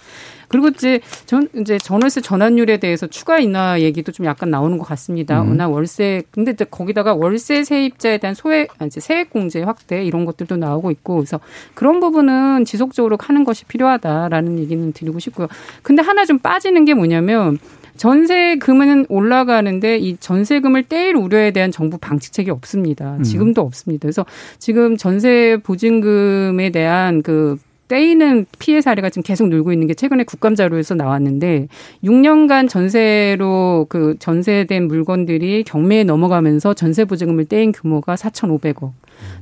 그리고 0.49 0.69
이제 0.69 1.01
전 1.27 1.49
이제 1.57 1.79
전월세 1.79 2.21
전환율에 2.21 2.79
대해서 2.79 3.07
추가 3.07 3.39
인하 3.39 3.81
얘기도 3.81 4.11
좀 4.11 4.27
약간 4.27 4.51
나오는 4.51 4.79
것 4.79 4.85
같습니다. 4.85 5.43
음. 5.43 5.51
워낙 5.51 5.69
월세 5.69 6.23
근데 6.33 6.53
이제 6.53 6.65
거기다가 6.65 7.15
월세 7.15 7.63
세입자에 7.65 8.19
대한 8.19 8.35
소액 8.35 8.71
아, 8.79 8.85
이제 8.87 9.01
세액 9.01 9.31
공제 9.31 9.63
확대 9.63 10.05
이런 10.05 10.25
것들도 10.25 10.57
나오고 10.57 10.91
있고 10.93 11.17
그래서 11.17 11.39
그런 11.75 12.01
부분은 12.01 12.65
지속적으로 12.65 13.17
하는 13.21 13.45
것이 13.45 13.65
필요하다라는 13.67 14.59
얘기는 14.61 14.93
드리고 14.93 15.19
싶고요. 15.21 15.47
근데 15.83 16.03
하나 16.03 16.25
좀 16.25 16.39
빠지는 16.39 16.85
게 16.85 16.95
뭐냐면 16.95 17.59
전세금은 18.01 19.05
올라가는데 19.11 19.99
이 19.99 20.17
전세금을 20.17 20.85
떼일 20.85 21.17
우려에 21.17 21.51
대한 21.51 21.71
정부 21.71 21.99
방지책이 21.99 22.51
없습니다. 22.51 23.17
음. 23.19 23.23
지금도 23.23 23.61
음. 23.61 23.67
없습니다. 23.67 24.01
그래서 24.05 24.25
지금 24.59 24.97
전세 24.97 25.59
보증금에 25.63 26.71
대한 26.71 27.21
그 27.21 27.59
떼이는 27.89 28.47
피해 28.59 28.81
사례가 28.81 29.11
지금 29.11 29.23
계속 29.23 29.49
늘고 29.49 29.73
있는 29.73 29.87
게 29.87 29.93
최근에 29.93 30.25
국감 30.25 30.55
자료에서 30.55 30.95
나왔는데 30.95 31.69
6년간 32.03 32.71
전세로 32.71 33.85
그 33.91 34.17
전세된 34.19 34.89
물건들이 34.89 35.63
경매에 35.65 36.05
넘어가면서 36.05 36.73
전세 36.73 37.05
보증금을 37.05 37.45
떼인 37.45 37.73
규모가 37.73 38.15
4,500억. 38.15 38.93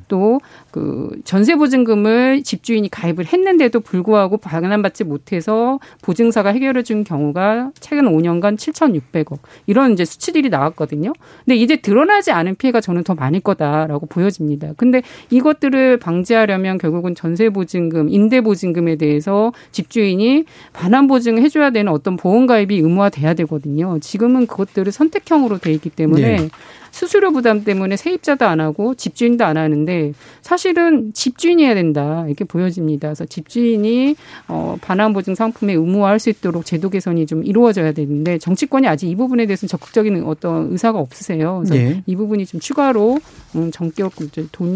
또 0.09 0.39
그 0.71 1.11
전세 1.25 1.57
보증금을 1.57 2.43
집주인이 2.43 2.89
가입을 2.89 3.27
했는데도 3.27 3.81
불구하고 3.81 4.37
반환받지 4.37 5.05
못해서 5.05 5.79
보증사가 6.03 6.51
해결해 6.51 6.83
준 6.83 7.05
경우가 7.05 7.73
최근 7.81 8.05
5년간 8.05 8.57
7,600억 8.57 9.39
이런 9.67 9.93
이제 9.93 10.05
수치들이 10.05 10.51
나왔거든요. 10.51 11.13
근데 11.45 11.57
이제 11.57 11.77
드러나지 11.77 12.31
않은 12.31 12.57
피해가 12.57 12.81
저는 12.81 13.05
더 13.05 13.15
많을 13.15 13.41
거다라고 13.41 14.07
보여집니다. 14.07 14.75
근데 14.77 15.03
이것들을 15.31 15.99
방지하려면 15.99 16.79
결국은 16.79 17.15
전세 17.15 17.49
보증금, 17.49 18.09
임대 18.09 18.41
보증금에 18.41 18.97
대해서 18.97 19.53
집주인이 19.73 20.45
반환 20.73 21.07
보증을 21.07 21.43
해줘야 21.43 21.71
되는 21.71 21.91
어떤 21.91 22.17
보험 22.17 22.47
가입이 22.47 22.77
의무화돼야 22.77 23.35
되거든요. 23.35 23.99
지금은 24.01 24.47
그것들을 24.47 24.93
선택형으로 24.93 25.59
돼 25.59 25.73
있기 25.73 25.91
때문에 25.91 26.37
네. 26.37 26.49
수수료 26.91 27.33
부담 27.33 27.65
때문에 27.65 27.97
세입자도 27.97 28.47
안 28.47 28.61
하고 28.61 28.95
집주인도 28.95 29.45
안 29.45 29.57
하는데 29.57 30.13
사실은 30.43 31.13
집주인이 31.13 31.65
해야 31.65 31.75
된다 31.75 32.25
이렇게 32.27 32.45
보여집니다. 32.45 33.09
그래서 33.09 33.25
집주인이 33.25 34.17
어 34.49 34.77
반환 34.81 35.13
보증 35.13 35.35
상품에 35.35 35.75
의무화할 35.75 36.19
수 36.19 36.31
있도록 36.31 36.65
제도 36.65 36.91
개선이 36.91 37.27
좀 37.27 37.45
이루어져야 37.45 37.93
되는데 37.93 38.39
정치권이 38.39 38.87
아직 38.87 39.09
이 39.09 39.17
부분에 39.17 39.47
대해서는 39.47 39.69
적극적인 39.69 40.25
어떤 40.25 40.73
의사가 40.73 40.99
없으세요. 40.99 41.63
그래서 41.65 41.75
네. 41.75 42.03
이 42.07 42.17
부분이 42.17 42.47
좀 42.47 42.61
추가로 42.61 43.19
음 43.57 43.71
정격 43.71 44.13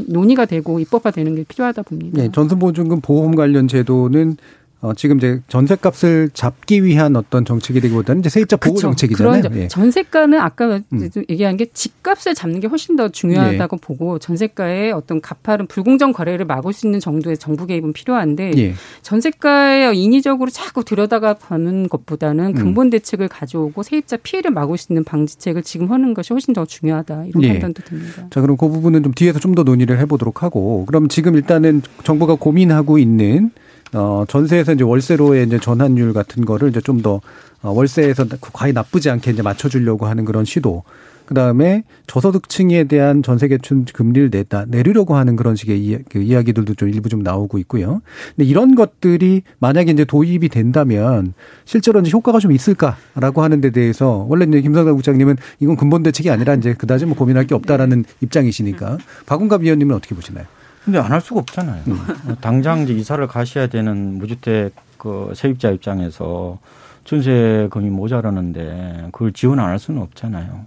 논의가 0.07 0.47
되고 0.47 0.79
입법화되는 0.81 1.35
게 1.35 1.45
필요하다 1.45 1.83
봅니다. 1.83 2.23
네, 2.23 2.31
전수보증금 2.33 3.01
보험 3.01 3.35
관련 3.35 3.69
제도는 3.69 4.37
어, 4.83 4.93
지금 4.95 5.18
이제 5.18 5.41
전세값을 5.47 6.30
잡기 6.35 6.83
위한 6.83 7.14
어떤 7.14 7.45
정책이되기보다는 7.45 8.18
이제 8.18 8.28
세입자 8.28 8.57
보호 8.57 8.74
그쵸. 8.74 8.89
정책이잖아요. 8.89 9.43
예. 9.55 9.68
전세가는 9.68 10.41
아까 10.41 10.80
음. 10.93 11.09
얘기한 11.30 11.57
게 11.57 11.66
집값을 11.66 12.35
잡는 12.35 12.59
게 12.59 12.66
훨씬 12.66 12.97
더 12.97 13.09
중요하다고 13.09 13.76
예. 13.76 13.80
보고 13.80 14.18
전세가의 14.18 14.91
어떤 14.91 15.20
가파른 15.20 15.68
불공정 15.68 16.12
거래를 16.12 16.47
막을 16.47 16.72
수 16.72 16.89
있는 16.89 16.99
정도의 16.99 17.39
정부 17.39 17.66
개입은 17.66 17.93
필요한데 17.93 18.51
예. 18.57 18.74
전세가에 19.03 19.95
인위적으로 19.95 20.51
자꾸 20.51 20.85
들여다가 20.85 21.35
보는 21.35 21.89
것보다는 21.89 22.47
음. 22.47 22.53
근본 22.55 22.91
대책을 22.91 23.28
가져오고 23.28 23.85
세입자 23.85 24.16
피해를 24.16 24.51
막을 24.51 24.78
수 24.78 24.93
있는 24.93 25.05
방지책을 25.05 25.62
지금 25.62 25.93
하는 25.93 26.12
것이 26.12 26.33
훨씬 26.33 26.55
더 26.55 26.64
중요하다 26.64 27.26
이런 27.26 27.45
예. 27.45 27.49
판단도 27.53 27.83
듭니다. 27.85 28.26
자 28.30 28.41
그럼 28.41 28.57
그 28.57 28.68
부분은 28.68 29.05
좀 29.05 29.12
뒤에서 29.14 29.39
좀 29.39 29.53
더 29.53 29.64
논의를 29.64 29.99
해보도록 29.99 30.43
하고 30.43 30.87
그럼 30.87 31.09
지금 31.09 31.35
일단은 31.35 31.83
정부가 32.05 32.37
고민하고 32.37 32.99
있는 32.99 33.51
어, 33.95 34.24
전세에서 34.26 34.72
이제 34.72 34.84
월세로의 34.84 35.47
이제 35.47 35.59
전환율 35.59 36.12
같은 36.12 36.45
거를 36.45 36.70
이제 36.70 36.80
좀더 36.80 37.20
어, 37.62 37.70
월세에서 37.70 38.26
과히 38.53 38.72
나쁘지 38.72 39.11
않게 39.11 39.32
이제 39.32 39.43
맞춰주려고 39.43 40.07
하는 40.07 40.24
그런 40.24 40.45
시도. 40.45 40.82
그 41.24 41.34
다음에 41.34 41.84
저소득층에 42.09 42.84
대한 42.84 43.22
전세 43.22 43.49
개춘 43.49 43.84
금리를 43.84 44.30
내다 44.30 44.66
내리려고 44.66 45.14
하는 45.14 45.36
그런 45.36 45.55
식의 45.57 45.80
이야, 45.82 45.99
그 46.11 46.18
이야기들도 46.20 46.74
좀 46.74 46.88
일부 46.88 47.09
좀 47.09 47.22
나오고 47.22 47.59
있고요. 47.59 48.03
근데 48.36 48.49
이런 48.49 48.74
것들이 48.74 49.43
만약에 49.59 49.93
이제 49.93 50.05
도입이 50.05 50.49
된다면 50.49 51.32
실제로 51.64 52.01
이제 52.01 52.11
효과가 52.11 52.38
좀 52.38 52.53
있을까라고 52.53 53.43
하는 53.43 53.61
데 53.61 53.70
대해서 53.70 54.26
원래 54.28 54.45
이제 54.47 54.61
김성달 54.61 54.95
국장님은 54.95 55.36
이건 55.61 55.76
근본 55.76 56.03
대책이 56.03 56.28
아니라 56.28 56.55
이제 56.55 56.74
그다지 56.74 57.07
뭐 57.07 57.16
고민할 57.16 57.47
게 57.47 57.55
없다라는 57.55 58.05
입장이시니까 58.20 58.99
박은갑 59.26 59.62
위원님은 59.62 59.95
어떻게 59.95 60.14
보시나요? 60.14 60.45
근데 60.85 60.99
안 60.99 61.12
할 61.12 61.20
수가 61.20 61.41
없잖아요. 61.41 61.83
음. 61.87 62.37
당장 62.41 62.80
이제 62.83 62.93
이사를 62.93 63.24
가셔야 63.26 63.66
되는 63.68 64.18
무주택 64.18 64.74
그 64.99 65.33
세입자 65.35 65.70
입장에서 65.70 66.59
전세금이 67.05 67.91
모자라는데 67.91 69.09
그걸 69.12 69.33
지원 69.33 69.59
안 69.61 69.68
할 69.70 69.78
수는 69.78 70.01
없잖아요. 70.03 70.64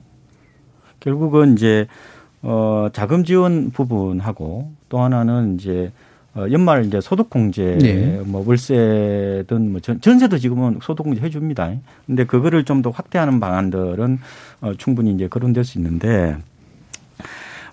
결국은 1.00 1.54
이제 1.54 1.88
어 2.42 2.88
자금 2.94 3.24
지원 3.24 3.72
부분하고 3.72 4.72
또 4.90 5.00
하나는 5.02 5.56
이제 5.56 5.92
어 6.36 6.46
연말 6.52 6.86
이제 6.86 7.00
소득공제 7.02 7.78
네. 7.82 8.22
뭐 8.26 8.44
월세든 8.46 9.72
뭐 9.72 9.80
전, 9.82 10.00
전세도 10.02 10.38
지금은 10.38 10.80
소득공제 10.82 11.22
해줍니다. 11.22 11.72
근데 12.06 12.26
그거를 12.26 12.64
좀 12.66 12.82
더 12.82 12.90
확대하는 12.90 13.40
방안들은 13.40 14.20
어 14.62 14.74
충분히 14.78 15.12
이제 15.14 15.28
거론될 15.28 15.64
수 15.64 15.78
있는데 15.78 16.36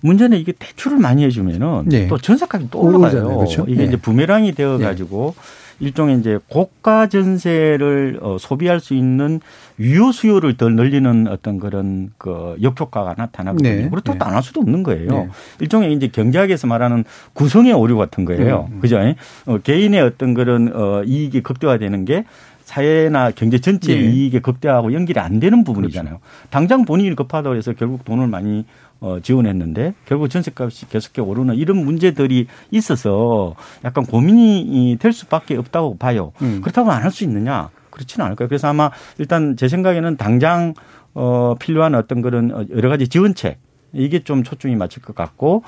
문제는 0.03 0.39
이게 0.39 0.53
대출을 0.53 0.99
많이 0.99 1.25
해주면은 1.25 1.85
네. 1.87 2.09
또 2.09 2.19
전세값이 2.19 2.69
또 2.71 2.81
올라가요. 2.81 3.39
그렇죠? 3.39 3.65
이게 3.67 3.83
네. 3.83 3.85
이제 3.85 3.97
부메랑이 3.97 4.53
되어 4.53 4.79
가지고 4.79 5.35
일종의 5.81 6.21
이제 6.21 6.39
고가 6.49 7.09
전세를 7.09 8.19
어, 8.23 8.37
소비할 8.39 8.79
수 8.79 8.95
있는 8.95 9.41
유효 9.81 10.13
수요를 10.13 10.57
더 10.57 10.69
늘리는 10.69 11.27
어떤 11.29 11.59
그런 11.59 12.11
그 12.19 12.57
역효과가 12.63 13.15
나타나거든요. 13.19 13.83
네. 13.83 13.89
그렇다고 13.89 14.19
네. 14.19 14.25
안할 14.25 14.43
수도 14.43 14.61
없는 14.61 14.85
거예요. 14.85 15.11
네. 15.11 15.29
일종의 15.61 15.93
이제 15.93 16.09
경제학에서 16.09 16.69
말하는 16.69 17.05
구성의 17.33 17.73
오류 17.73 17.97
같은 17.97 18.25
거예요. 18.25 18.69
그죠? 18.81 19.01
어, 19.47 19.59
개인의 19.59 20.01
어떤 20.03 20.35
그런 20.35 20.73
어, 20.75 21.03
이익이 21.05 21.43
극대화되는 21.43 22.05
게 22.05 22.25
사회나 22.65 23.33
경제 23.33 23.59
전체의 23.59 24.05
예. 24.05 24.11
이익에 24.11 24.39
극대화하고 24.39 24.93
연결이 24.93 25.19
안 25.19 25.41
되는 25.41 25.65
부분이잖아요. 25.65 26.21
당장 26.51 26.85
본인이 26.85 27.15
급하다고 27.17 27.57
해서 27.57 27.73
결국 27.73 28.05
돈을 28.05 28.29
많이 28.29 28.65
어, 29.03 29.19
지원했는데 29.21 29.95
결국 30.07 30.29
전세값이 30.29 30.89
계속해 30.89 31.21
오르는 31.21 31.57
이런 31.57 31.77
문제들이 31.85 32.47
있어서 32.71 33.55
약간 33.85 34.07
고민이 34.07 34.97
될 35.01 35.13
수밖에 35.13 35.57
없다고 35.57 35.99
봐요. 35.99 36.33
음. 36.41 36.61
그렇다고 36.63 36.91
안 36.91 37.03
할 37.03 37.11
수 37.11 37.25
있느냐? 37.25 37.69
그렇지는 37.91 38.25
않을 38.27 38.37
거예요. 38.37 38.49
그래서 38.49 38.69
아마 38.69 38.91
일단 39.19 39.57
제 39.57 39.69
생각에는 39.69 40.17
당장 40.17 40.73
어, 41.15 41.55
필요한 41.59 41.95
어떤 41.95 42.23
그런 42.23 42.51
어, 42.53 42.65
여러 42.75 42.89
가지 42.89 43.09
지원책 43.09 43.59
이게 43.93 44.21
좀 44.25 44.43
초점이 44.45 44.77
맞출 44.77 45.03
것 45.03 45.15
같고 45.15 45.63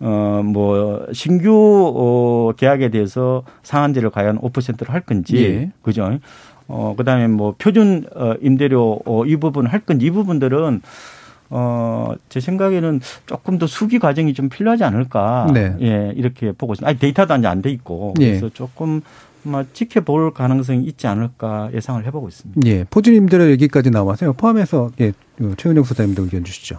어, 0.00 0.42
뭐, 0.44 1.06
신규, 1.12 1.50
어, 1.96 2.52
계약에 2.56 2.90
대해서 2.90 3.42
상한제를 3.62 4.10
과연 4.10 4.38
5%로 4.40 4.92
할 4.92 5.00
건지, 5.00 5.36
예. 5.36 5.70
그죠? 5.82 6.18
어, 6.66 6.94
그 6.96 7.04
다음에 7.04 7.28
뭐, 7.28 7.54
표준, 7.56 8.04
어, 8.14 8.34
임대료, 8.42 9.00
어, 9.06 9.24
이 9.24 9.36
부분 9.36 9.66
할 9.66 9.80
건지, 9.80 10.06
이 10.06 10.10
부분들은, 10.10 10.82
어, 11.50 12.12
제 12.28 12.40
생각에는 12.40 13.00
조금 13.26 13.58
더 13.58 13.66
수기 13.66 13.98
과정이 13.98 14.34
좀 14.34 14.48
필요하지 14.48 14.84
않을까. 14.84 15.48
네. 15.52 15.74
예, 15.82 16.12
이렇게 16.16 16.52
보고 16.52 16.72
있습니다. 16.72 16.88
아니, 16.88 16.98
데이터도 16.98 17.34
아직 17.34 17.46
안 17.46 17.62
돼 17.62 17.70
있고. 17.70 18.14
예. 18.20 18.28
그래서 18.30 18.48
조금, 18.48 19.00
아마 19.46 19.62
지켜볼 19.72 20.32
가능성이 20.32 20.84
있지 20.86 21.06
않을까 21.06 21.68
예상을 21.74 22.04
해보고 22.06 22.28
있습니다. 22.28 22.60
예, 22.66 22.84
포주님들의 22.84 23.50
얘기까지 23.50 23.90
나와서요. 23.90 24.32
포함해서 24.32 24.90
예, 25.00 25.12
최은영 25.58 25.84
소장님도 25.84 26.22
의견 26.24 26.44
주시죠. 26.44 26.78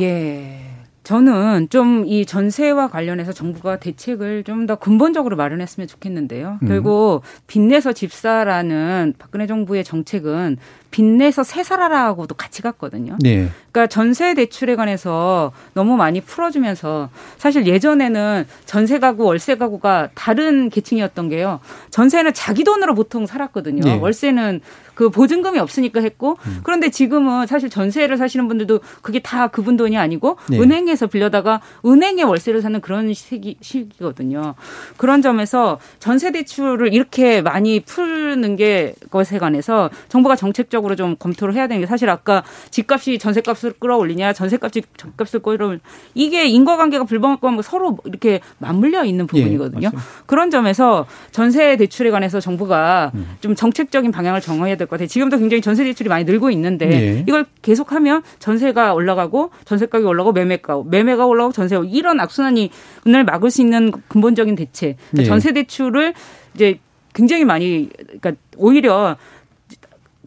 예. 0.00 0.60
저는 1.04 1.68
좀 1.70 2.04
이 2.06 2.26
전세와 2.26 2.88
관련해서 2.88 3.32
정부가 3.32 3.78
대책을 3.78 4.44
좀 4.44 4.66
더 4.66 4.76
근본적으로 4.76 5.36
마련했으면 5.36 5.86
좋겠는데요. 5.88 6.58
음. 6.62 6.68
결국 6.68 7.22
빚내서 7.46 7.92
집사라는 7.94 9.14
박근혜 9.18 9.46
정부의 9.46 9.84
정책은 9.84 10.58
빚내서 10.90 11.42
세살아라하고도 11.42 12.34
같이 12.34 12.62
갔거든요. 12.62 13.16
예. 13.24 13.50
그러니까 13.70 13.86
전세 13.88 14.34
대출에 14.34 14.74
관해서 14.74 15.52
너무 15.74 15.96
많이 15.96 16.20
풀어주면서 16.20 17.10
사실 17.36 17.66
예전에는 17.66 18.46
전세 18.64 18.98
가구, 18.98 19.24
월세 19.24 19.56
가구가 19.56 20.08
다른 20.14 20.70
계층이었던 20.70 21.28
게요. 21.28 21.60
전세는 21.90 22.32
자기 22.34 22.64
돈으로 22.64 22.94
보통 22.94 23.26
살았거든요. 23.26 23.88
예. 23.88 23.94
월세는 23.94 24.60
그 24.94 25.10
보증금이 25.10 25.60
없으니까 25.60 26.00
했고 26.00 26.38
그런데 26.64 26.90
지금은 26.90 27.46
사실 27.46 27.70
전세를 27.70 28.16
사시는 28.16 28.48
분들도 28.48 28.80
그게 29.00 29.20
다 29.20 29.46
그분 29.46 29.76
돈이 29.76 29.96
아니고 29.96 30.38
예. 30.52 30.58
은행에서 30.58 31.06
빌려다가 31.06 31.60
은행에 31.86 32.24
월세를 32.24 32.62
사는 32.62 32.80
그런 32.80 33.14
시기, 33.14 33.56
시기거든요. 33.60 34.56
그런 34.96 35.22
점에서 35.22 35.78
전세 36.00 36.32
대출을 36.32 36.92
이렇게 36.92 37.42
많이 37.42 37.78
푸는 37.78 38.56
게 38.56 38.94
것에 39.10 39.38
관해서 39.38 39.88
정부가 40.08 40.34
정책적 40.34 40.77
으로 40.86 40.96
좀 40.96 41.16
검토를 41.16 41.54
해야 41.54 41.66
되는 41.66 41.80
게 41.80 41.86
사실 41.86 42.08
아까 42.10 42.42
집값이 42.70 43.18
전세값을 43.18 43.74
끌어올리냐 43.78 44.32
전세값이 44.32 44.82
집값을 44.96 45.40
끌어올 45.40 45.80
이게 46.14 46.46
인과관계가 46.46 47.04
불분명하고 47.04 47.62
서로 47.62 47.98
이렇게 48.04 48.40
맞물려 48.58 49.04
있는 49.04 49.26
부분이거든요. 49.26 49.90
그런 50.26 50.50
점에서 50.50 51.06
전세 51.30 51.76
대출에 51.76 52.10
관해서 52.10 52.40
정부가 52.40 53.12
좀 53.40 53.54
정책적인 53.54 54.10
방향을 54.10 54.40
정해야 54.40 54.76
될 54.76 54.86
것 54.86 54.96
같아요. 54.96 55.06
지금도 55.08 55.38
굉장히 55.38 55.60
전세 55.60 55.84
대출이 55.84 56.08
많이 56.08 56.24
늘고 56.24 56.50
있는데 56.50 56.90
예. 56.90 57.24
이걸 57.26 57.44
계속하면 57.62 58.22
전세가 58.38 58.94
올라가고 58.94 59.50
전세 59.64 59.86
가격이 59.86 60.08
올라가고 60.08 60.32
매매가 60.32 60.82
매매가 60.86 61.26
올라가고 61.26 61.52
전세가 61.52 61.84
이런 61.86 62.20
악순환이 62.20 62.70
을 63.06 63.24
막을 63.24 63.50
수 63.50 63.60
있는 63.60 63.92
근본적인 64.08 64.54
대책. 64.56 64.96
그러니까 65.10 65.22
예. 65.22 65.24
전세 65.24 65.52
대출을 65.52 66.14
이제 66.54 66.78
굉장히 67.14 67.44
많이 67.44 67.88
그러니까 68.20 68.32
오히려 68.56 69.16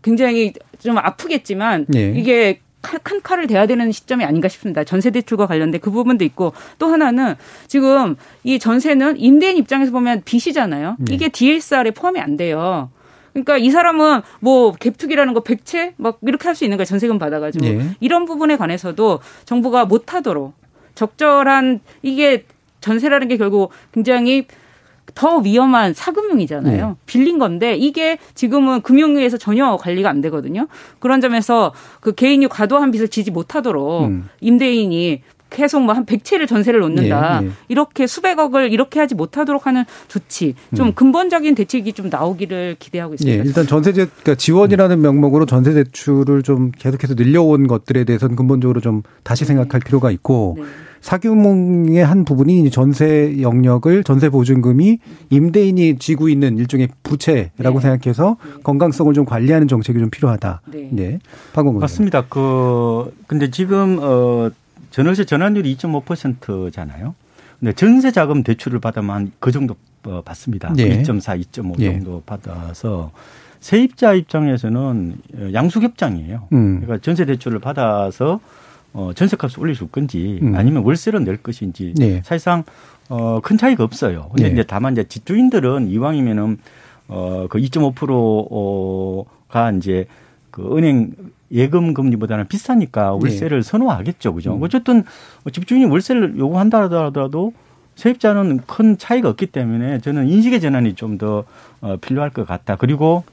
굉장히 0.01 0.53
좀 0.79 0.97
아프겠지만 0.97 1.85
예. 1.95 2.11
이게 2.15 2.59
칼- 2.81 2.99
큰 3.03 3.21
칼을 3.21 3.45
대야 3.47 3.67
되는 3.67 3.91
시점이 3.91 4.23
아닌가 4.25 4.47
싶습니다. 4.47 4.83
전세 4.83 5.11
대출과 5.11 5.45
관련된 5.47 5.79
그 5.81 5.91
부분도 5.91 6.25
있고 6.25 6.53
또 6.79 6.87
하나는 6.87 7.35
지금 7.67 8.15
이 8.43 8.57
전세는 8.57 9.19
임대인 9.19 9.57
입장에서 9.57 9.91
보면 9.91 10.23
빚이잖아요. 10.25 10.95
네. 10.99 11.13
이게 11.13 11.29
DSR에 11.29 11.91
포함이 11.91 12.19
안 12.19 12.37
돼요. 12.37 12.89
그러니까 13.33 13.57
이 13.57 13.69
사람은 13.69 14.21
뭐 14.39 14.73
갭투기라는 14.73 15.33
거 15.35 15.41
백채 15.41 15.93
막 15.97 16.17
이렇게 16.23 16.47
할 16.47 16.55
수 16.55 16.65
있는 16.65 16.77
거예요. 16.77 16.85
전세금 16.85 17.19
받아가지고 17.19 17.65
예. 17.65 17.81
이런 17.99 18.25
부분에 18.25 18.57
관해서도 18.57 19.19
정부가 19.45 19.85
못하도록 19.85 20.53
적절한 20.95 21.79
이게 22.01 22.45
전세라는 22.81 23.27
게 23.27 23.37
결국 23.37 23.71
굉장히 23.93 24.47
더 25.15 25.37
위험한 25.37 25.93
사금융이잖아요. 25.93 26.87
네. 26.87 26.93
빌린 27.05 27.39
건데 27.39 27.75
이게 27.75 28.17
지금은 28.35 28.81
금융위에서 28.81 29.37
전혀 29.37 29.77
관리가 29.77 30.09
안 30.09 30.21
되거든요. 30.21 30.67
그런 30.99 31.21
점에서 31.21 31.73
그 31.99 32.13
개인이 32.13 32.45
과도한 32.47 32.91
빚을 32.91 33.07
지지 33.07 33.31
못하도록 33.31 34.05
음. 34.05 34.29
임대인이 34.39 35.21
계속 35.51 35.83
뭐 35.83 35.93
한 35.93 36.05
100채를 36.05 36.47
전세를 36.47 36.79
놓는다. 36.79 37.41
예, 37.43 37.47
예. 37.47 37.51
이렇게 37.67 38.07
수백억을 38.07 38.71
이렇게 38.71 38.99
하지 38.99 39.13
못하도록 39.13 39.67
하는 39.67 39.83
조치. 40.07 40.55
좀 40.73 40.87
음. 40.87 40.93
근본적인 40.93 41.53
대책이 41.53 41.93
좀 41.93 42.09
나오기를 42.09 42.77
기대하고 42.79 43.11
예, 43.11 43.15
있습니다. 43.15 43.43
일단 43.43 43.67
전세 43.67 43.91
제 43.91 44.05
그러니까 44.05 44.35
지원이라는 44.35 45.01
명목으로 45.01 45.45
전세 45.45 45.73
대출을 45.73 46.41
좀 46.43 46.71
계속해서 46.71 47.15
늘려온 47.15 47.67
것들에 47.67 48.05
대해서는 48.05 48.35
근본적으로 48.37 48.79
좀 48.79 49.03
다시 49.23 49.43
생각할 49.43 49.81
필요가 49.81 50.09
있고 50.09 50.55
네. 50.57 50.63
사규몽의 51.01 52.05
한 52.05 52.25
부분이 52.25 52.69
전세 52.69 53.41
영역을 53.41 54.03
전세 54.03 54.29
보증금이 54.29 54.99
임대인이 55.29 55.97
쥐고 55.97 56.29
있는 56.29 56.57
일종의 56.57 56.89
부채라고 57.03 57.79
네. 57.79 57.81
생각해서 57.81 58.37
건강성을 58.63 59.13
좀 59.13 59.25
관리하는 59.25 59.67
정책이 59.67 59.99
좀 59.99 60.09
필요하다. 60.09 60.61
네. 60.71 60.89
네. 60.91 61.19
박원 61.53 61.79
맞습니다. 61.79 62.25
그 62.29 63.13
근데 63.27 63.49
지금 63.49 63.97
어 63.99 64.49
전월세 64.91 65.25
전환율이 65.25 65.75
2.5%잖아요. 65.75 67.15
근데 67.59 67.73
전세 67.73 68.11
자금 68.11 68.43
대출을 68.43 68.79
받으면 68.79 69.09
한그 69.09 69.51
정도 69.51 69.75
어, 70.03 70.21
받습니다. 70.23 70.73
예. 70.77 71.03
2.4, 71.03 71.39
2.5 71.51 71.79
예. 71.79 71.93
정도 71.93 72.23
받아서 72.25 73.11
세입자 73.59 74.13
입장에서는 74.13 75.15
양수협장이에요. 75.53 76.47
음. 76.53 76.81
그러니까 76.81 76.97
전세 77.03 77.25
대출을 77.25 77.59
받아서 77.59 78.39
어, 78.93 79.11
전세값을 79.13 79.61
올릴 79.61 79.77
건지 79.91 80.39
음. 80.41 80.55
아니면 80.55 80.83
월세로 80.83 81.19
낼 81.19 81.37
것인지 81.37 81.93
네. 81.97 82.21
사실상 82.23 82.63
어, 83.09 83.39
큰 83.41 83.57
차이가 83.57 83.83
없어요. 83.83 84.29
근데 84.29 84.49
네. 84.49 84.53
이제 84.53 84.63
다만 84.63 84.93
이제 84.93 85.03
집주인들은 85.03 85.89
이왕이면은 85.89 86.57
어, 87.07 87.47
그 87.49 87.57
2.5%가 87.59 89.71
이제 89.71 90.05
그 90.49 90.77
은행 90.77 91.11
예금 91.51 91.93
금리보다는 91.93 92.47
비싸니까 92.47 93.13
월세를 93.13 93.63
선호하겠죠. 93.63 94.33
그죠? 94.33 94.55
음. 94.55 94.63
어쨌든 94.63 95.03
집주인이 95.51 95.85
월세를 95.85 96.37
요구한다 96.37 96.83
하더라도 96.83 97.53
세입자는 97.95 98.61
큰 98.65 98.97
차이가 98.97 99.29
없기 99.29 99.47
때문에 99.47 99.99
저는 99.99 100.29
인식의 100.29 100.61
전환이 100.61 100.95
좀더 100.95 101.43
어, 101.81 101.97
필요할 101.99 102.29
것 102.29 102.47
같다. 102.47 102.77
그리고 102.77 103.25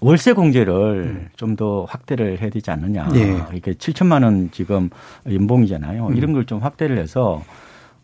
월세 0.00 0.32
공제를 0.32 1.28
좀 1.36 1.56
더 1.56 1.84
확대를 1.88 2.40
해야 2.40 2.50
되지 2.50 2.70
않느냐. 2.70 3.08
예. 3.14 3.36
이게 3.54 3.72
7천만 3.72 4.24
원 4.24 4.50
지금 4.52 4.90
연봉이잖아요. 5.30 6.08
음. 6.08 6.16
이런 6.16 6.32
걸 6.32 6.44
좀 6.44 6.58
확대를 6.60 6.98
해서 6.98 7.42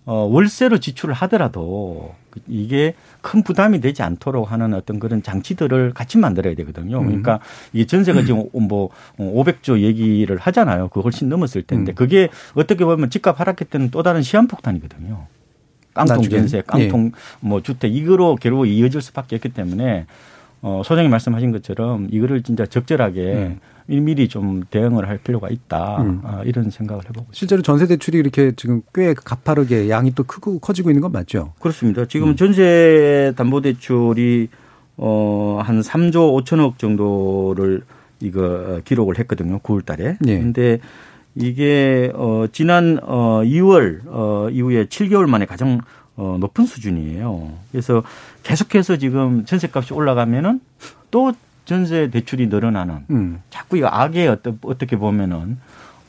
어, 0.04 0.26
월세로 0.32 0.78
지출을 0.78 1.14
하더라도 1.14 2.14
이게 2.48 2.94
큰 3.20 3.42
부담이 3.44 3.80
되지 3.80 4.02
않도록 4.02 4.50
하는 4.50 4.74
어떤 4.74 4.98
그런 4.98 5.22
장치들을 5.22 5.92
같이 5.94 6.18
만들어야 6.18 6.54
되거든요. 6.56 6.98
음. 6.98 7.06
그러니까 7.06 7.38
이게 7.72 7.84
전세가 7.86 8.24
지금 8.24 8.48
뭐 8.52 8.88
500조 9.18 9.80
얘기를 9.80 10.38
하잖아요. 10.38 10.88
그 10.88 11.00
훨씬 11.00 11.28
넘었을 11.28 11.62
텐데 11.62 11.92
음. 11.92 11.94
그게 11.94 12.30
어떻게 12.54 12.84
보면 12.84 13.10
집값 13.10 13.38
하락했다는 13.38 13.90
또 13.90 14.02
다른 14.02 14.22
시한폭탄이거든요. 14.22 15.26
깡통. 15.94 16.22
전세, 16.30 16.62
깡통 16.66 17.12
뭐 17.40 17.60
주택 17.60 17.94
이거로 17.94 18.36
결국 18.40 18.66
이어질 18.66 19.02
수밖에 19.02 19.36
없기 19.36 19.50
때문에 19.50 20.06
어, 20.62 20.82
소장님 20.84 21.10
말씀하신 21.10 21.52
것처럼 21.52 22.08
이거를 22.10 22.42
진짜 22.42 22.64
적절하게 22.64 23.20
음. 23.34 23.60
일일이 23.88 24.28
좀 24.28 24.62
대응을 24.70 25.08
할 25.08 25.18
필요가 25.18 25.48
있다. 25.50 26.02
음. 26.02 26.20
아, 26.24 26.42
이런 26.44 26.70
생각을 26.70 27.02
해보고 27.04 27.26
있습니다. 27.32 27.32
실제로 27.32 27.62
전세 27.62 27.86
대출이 27.86 28.16
이렇게 28.18 28.52
지금 28.56 28.82
꽤 28.94 29.12
가파르게 29.12 29.90
양이 29.90 30.12
또 30.14 30.22
크고 30.22 30.60
커지고 30.60 30.90
있는 30.90 31.02
건 31.02 31.10
맞죠? 31.12 31.52
그렇습니다. 31.60 32.04
지금 32.06 32.28
음. 32.28 32.36
전세 32.36 33.32
담보 33.36 33.60
대출이 33.60 34.48
어 34.96 35.60
한 35.64 35.80
3조 35.80 36.44
5천억 36.44 36.78
정도를 36.78 37.82
이거 38.20 38.80
기록을 38.84 39.18
했거든요. 39.18 39.58
9월 39.60 39.84
달에. 39.84 40.16
예. 40.26 40.38
근데 40.38 40.78
이게 41.34 42.10
어 42.14 42.44
지난 42.52 42.98
어 43.02 43.40
2월 43.44 44.00
어 44.06 44.48
이후에 44.50 44.86
7개월 44.86 45.26
만에 45.28 45.44
가장 45.46 45.80
어 46.14 46.36
높은 46.38 46.66
수준이에요. 46.66 47.52
그래서 47.72 48.02
계속해서 48.42 48.96
지금 48.96 49.44
전세값이 49.44 49.94
올라가면은 49.94 50.60
또 51.10 51.32
전세 51.64 52.10
대출이 52.10 52.48
늘어나는 52.48 53.06
음. 53.10 53.42
자꾸 53.50 53.78
이 53.78 53.84
악의 53.84 54.28
어떤 54.28 54.58
어떻게 54.62 54.96
보면은 54.96 55.58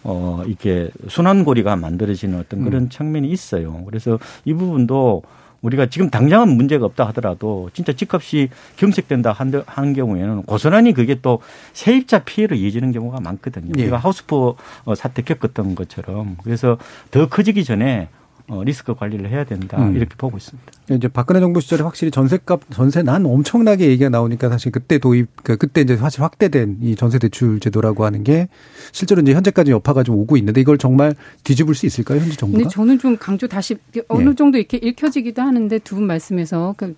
어 0.03 0.43
이렇게 0.45 0.89
순환고리가 1.07 1.75
만들어지는 1.75 2.39
어떤 2.39 2.63
그런 2.63 2.83
음. 2.83 2.89
측면이 2.89 3.29
있어요. 3.29 3.83
그래서 3.85 4.19
이 4.45 4.53
부분도 4.53 5.23
우리가 5.61 5.85
지금 5.85 6.09
당장은 6.09 6.55
문제가 6.55 6.85
없다 6.85 7.07
하더라도 7.07 7.69
진짜 7.73 7.93
집값이 7.93 8.49
경색된다 8.75 9.33
하는 9.65 9.93
경우에는 9.93 10.43
고스란히 10.43 10.93
그게 10.93 11.19
또 11.21 11.39
세입자 11.71 12.25
피해로 12.25 12.55
이어지는 12.55 12.91
경우가 12.91 13.21
많거든요. 13.21 13.71
예. 13.77 13.83
우리가 13.83 13.97
하우스포 13.97 14.57
사태 14.95 15.21
겪었던 15.21 15.75
것처럼 15.75 16.35
그래서 16.43 16.77
더 17.11 17.29
커지기 17.29 17.63
전에 17.63 18.09
어, 18.13 18.22
리스크 18.65 18.93
관리를 18.93 19.29
해야 19.29 19.43
된다 19.45 19.77
음. 19.81 19.95
이렇게 19.95 20.15
보고 20.17 20.37
있습니다. 20.37 20.71
이제 20.91 21.07
박근혜 21.07 21.39
정부 21.39 21.61
시절에 21.61 21.81
확실히 21.81 22.11
전세값 22.11 22.61
전세 22.71 23.01
난 23.01 23.25
엄청나게 23.25 23.87
얘기가 23.87 24.09
나오니까 24.09 24.49
사실 24.49 24.71
그때 24.71 24.97
도입 24.97 25.27
그 25.43 25.55
그때 25.55 25.79
이제 25.81 25.95
사실 25.95 26.21
확대된 26.21 26.79
이 26.81 26.95
전세 26.95 27.19
대출 27.19 27.59
제도라고 27.61 28.03
하는 28.03 28.23
게 28.23 28.49
실제로 28.91 29.21
이제 29.21 29.33
현재까지 29.33 29.71
여파가 29.71 30.03
좀 30.03 30.17
오고 30.17 30.35
있는데 30.37 30.59
이걸 30.59 30.77
정말 30.77 31.15
뒤집을 31.45 31.73
수 31.73 31.85
있을까요 31.85 32.19
현재 32.19 32.35
정부가? 32.35 32.59
근데 32.63 32.69
저는 32.69 32.99
좀 32.99 33.17
강조 33.17 33.47
다시 33.47 33.77
어느 34.09 34.29
네. 34.29 34.35
정도 34.35 34.57
이렇게 34.57 34.77
읽혀지기도 34.77 35.41
하는데 35.41 35.79
두 35.79 35.93
분 35.95 36.05
말씀에서 36.07 36.73
그, 36.75 36.95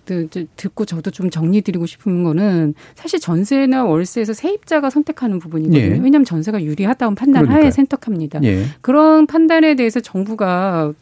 듣고 0.55 0.85
저도 0.85 1.11
좀 1.11 1.29
정리드리고 1.29 1.85
싶은 1.85 2.23
거는 2.23 2.73
사실 2.95 3.19
전세나 3.19 3.83
월세에서 3.85 4.33
세입자가 4.33 4.89
선택하는 4.89 5.39
부분이거든요. 5.39 5.79
예. 5.79 5.87
왜냐하면 5.89 6.23
전세가 6.25 6.63
유리하다는 6.63 7.15
판단 7.15 7.47
하에 7.47 7.71
선택합니다. 7.71 8.41
예. 8.43 8.65
그런 8.81 9.27
판단에 9.27 9.75
대해서 9.75 9.99
정부가 9.99 10.93